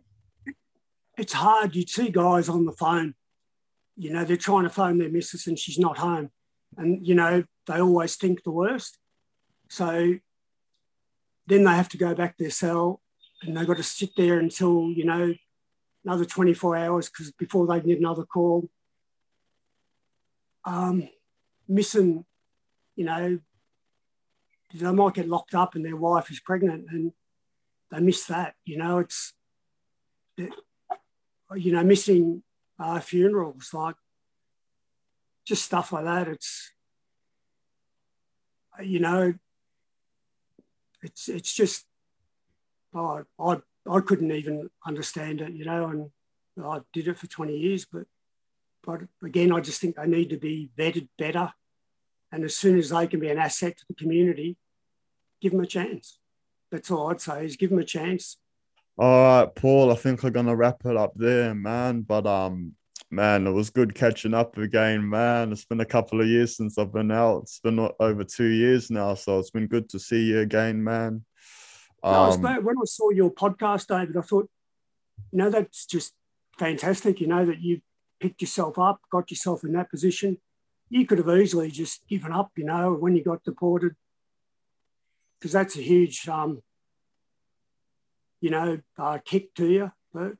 it's 1.16 1.32
hard. 1.32 1.74
You 1.74 1.86
see 1.86 2.10
guys 2.10 2.48
on 2.48 2.66
the 2.66 2.72
phone 2.72 3.14
you 3.98 4.12
know, 4.12 4.24
they're 4.24 4.36
trying 4.36 4.62
to 4.62 4.70
phone 4.70 4.98
their 4.98 5.10
missus 5.10 5.48
and 5.48 5.58
she's 5.58 5.78
not 5.78 5.98
home. 5.98 6.30
And, 6.76 7.04
you 7.04 7.16
know, 7.16 7.42
they 7.66 7.80
always 7.80 8.14
think 8.14 8.44
the 8.44 8.52
worst. 8.52 8.96
So 9.68 10.14
then 11.48 11.64
they 11.64 11.72
have 11.72 11.88
to 11.88 11.96
go 11.96 12.14
back 12.14 12.36
to 12.36 12.44
their 12.44 12.50
cell 12.50 13.00
and 13.42 13.56
they've 13.56 13.66
got 13.66 13.78
to 13.78 13.82
sit 13.82 14.10
there 14.16 14.38
until, 14.38 14.90
you 14.90 15.04
know, 15.04 15.34
another 16.04 16.24
24 16.24 16.76
hours 16.76 17.08
because 17.08 17.32
before 17.32 17.66
they 17.66 17.80
get 17.80 17.98
another 17.98 18.24
call. 18.24 18.68
Um, 20.64 21.08
missing, 21.66 22.24
you 22.96 23.04
know, 23.04 23.38
they 24.74 24.92
might 24.92 25.14
get 25.14 25.28
locked 25.28 25.54
up 25.54 25.74
and 25.74 25.84
their 25.84 25.96
wife 25.96 26.30
is 26.30 26.40
pregnant 26.40 26.86
and 26.90 27.12
they 27.90 28.00
miss 28.00 28.26
that. 28.26 28.54
You 28.66 28.76
know, 28.76 28.98
it's, 28.98 29.32
you 30.36 31.72
know, 31.72 31.82
missing 31.82 32.42
uh, 32.78 33.00
funerals, 33.00 33.70
like 33.72 33.96
just 35.46 35.64
stuff 35.64 35.92
like 35.92 36.04
that. 36.04 36.28
It's 36.28 36.72
you 38.82 39.00
know, 39.00 39.34
it's 41.02 41.28
it's 41.28 41.52
just 41.52 41.86
oh, 42.94 43.24
I 43.38 43.56
I 43.88 44.00
couldn't 44.00 44.32
even 44.32 44.70
understand 44.86 45.40
it, 45.40 45.52
you 45.52 45.64
know, 45.64 45.88
and 45.88 46.10
I 46.64 46.80
did 46.92 47.08
it 47.08 47.18
for 47.18 47.26
twenty 47.26 47.56
years, 47.56 47.84
but 47.84 48.04
but 48.84 49.02
again, 49.22 49.52
I 49.52 49.60
just 49.60 49.80
think 49.80 49.96
they 49.96 50.06
need 50.06 50.30
to 50.30 50.38
be 50.38 50.70
vetted 50.76 51.08
better, 51.18 51.52
and 52.32 52.44
as 52.44 52.56
soon 52.56 52.78
as 52.78 52.90
they 52.90 53.06
can 53.06 53.20
be 53.20 53.28
an 53.28 53.38
asset 53.38 53.76
to 53.78 53.84
the 53.88 53.94
community, 53.94 54.56
give 55.40 55.52
them 55.52 55.60
a 55.60 55.66
chance. 55.66 56.18
That's 56.70 56.90
all 56.90 57.10
I'd 57.10 57.20
say 57.20 57.44
is 57.44 57.56
give 57.56 57.70
them 57.70 57.78
a 57.78 57.84
chance. 57.84 58.38
All 58.98 59.44
right, 59.44 59.54
Paul. 59.54 59.92
I 59.92 59.94
think 59.94 60.22
we're 60.22 60.30
gonna 60.30 60.56
wrap 60.56 60.84
it 60.84 60.96
up 60.96 61.12
there, 61.14 61.54
man. 61.54 62.02
But 62.02 62.26
um, 62.26 62.74
man, 63.10 63.46
it 63.46 63.52
was 63.52 63.70
good 63.70 63.94
catching 63.94 64.34
up 64.34 64.56
again, 64.58 65.08
man. 65.08 65.52
It's 65.52 65.64
been 65.64 65.80
a 65.80 65.86
couple 65.86 66.20
of 66.20 66.26
years 66.26 66.56
since 66.56 66.78
I've 66.78 66.92
been 66.92 67.10
out. 67.10 67.42
It's 67.42 67.60
been 67.60 67.88
over 68.00 68.24
two 68.24 68.48
years 68.48 68.90
now, 68.90 69.14
so 69.14 69.38
it's 69.38 69.50
been 69.50 69.66
good 69.66 69.88
to 69.90 69.98
see 69.98 70.24
you 70.24 70.40
again, 70.40 70.82
man. 70.82 71.24
Um, 72.02 72.40
no, 72.40 72.60
when 72.60 72.76
I 72.78 72.84
saw 72.84 73.10
your 73.10 73.30
podcast, 73.30 73.86
David, 73.86 74.16
I 74.16 74.20
thought, 74.20 74.48
you 75.32 75.38
know, 75.38 75.50
that's 75.50 75.86
just 75.86 76.14
fantastic. 76.58 77.20
You 77.20 77.26
know 77.26 77.44
that 77.46 77.60
you 77.60 77.80
picked 78.20 78.40
yourself 78.40 78.78
up, 78.78 79.00
got 79.10 79.30
yourself 79.30 79.64
in 79.64 79.72
that 79.72 79.90
position. 79.90 80.38
You 80.90 81.06
could 81.06 81.18
have 81.18 81.28
easily 81.28 81.70
just 81.70 82.06
given 82.08 82.32
up, 82.32 82.52
you 82.56 82.64
know, 82.64 82.94
when 82.94 83.16
you 83.16 83.24
got 83.24 83.44
deported, 83.44 83.94
because 85.38 85.52
that's 85.52 85.76
a 85.76 85.82
huge 85.82 86.28
um, 86.28 86.62
you 88.40 88.50
know, 88.50 88.78
uh, 88.98 89.18
kick 89.24 89.54
to 89.54 89.66
you. 89.66 89.92
But, 90.12 90.34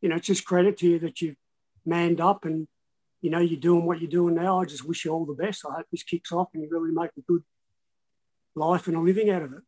you 0.00 0.08
know, 0.08 0.16
it's 0.16 0.26
just 0.26 0.44
credit 0.44 0.76
to 0.78 0.86
you 0.86 0.98
that 1.00 1.20
you've 1.20 1.36
manned 1.84 2.20
up 2.20 2.44
and, 2.44 2.66
you 3.20 3.30
know, 3.30 3.40
you're 3.40 3.60
doing 3.60 3.84
what 3.84 4.00
you're 4.00 4.10
doing 4.10 4.34
now. 4.34 4.60
I 4.60 4.64
just 4.64 4.86
wish 4.86 5.04
you 5.04 5.12
all 5.12 5.26
the 5.26 5.34
best. 5.34 5.64
I 5.68 5.76
hope 5.76 5.86
this 5.90 6.02
kicks 6.02 6.32
off 6.32 6.48
and 6.54 6.62
you 6.62 6.68
really 6.70 6.92
make 6.92 7.10
a 7.18 7.22
good 7.22 7.42
life 8.54 8.86
and 8.86 8.96
a 8.96 9.00
living 9.00 9.30
out 9.30 9.42
of 9.42 9.52
it. 9.52 9.62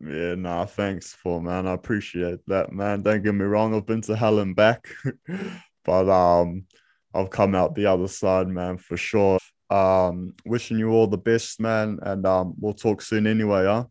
Yeah, 0.00 0.34
nah, 0.34 0.64
thanks 0.64 1.12
for 1.12 1.42
man. 1.42 1.66
I 1.66 1.72
appreciate 1.72 2.40
that, 2.46 2.72
man. 2.72 3.02
Don't 3.02 3.22
get 3.22 3.34
me 3.34 3.44
wrong, 3.44 3.74
I've 3.74 3.86
been 3.86 4.00
to 4.02 4.16
hell 4.16 4.38
and 4.38 4.56
back, 4.56 4.88
but 5.84 6.08
um, 6.08 6.64
I've 7.12 7.30
come 7.30 7.54
out 7.54 7.74
the 7.74 7.86
other 7.86 8.08
side, 8.08 8.48
man, 8.48 8.78
for 8.78 8.96
sure. 8.96 9.38
Um, 9.70 10.34
wishing 10.44 10.78
you 10.78 10.90
all 10.90 11.06
the 11.06 11.18
best, 11.18 11.60
man, 11.60 11.98
and 12.02 12.26
um, 12.26 12.54
we'll 12.58 12.74
talk 12.74 13.02
soon 13.02 13.26
anyway, 13.26 13.64
huh? 13.64 13.84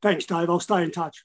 Thanks, 0.00 0.26
Dave. 0.26 0.50
I'll 0.50 0.60
stay 0.60 0.82
in 0.82 0.90
touch. 0.90 1.24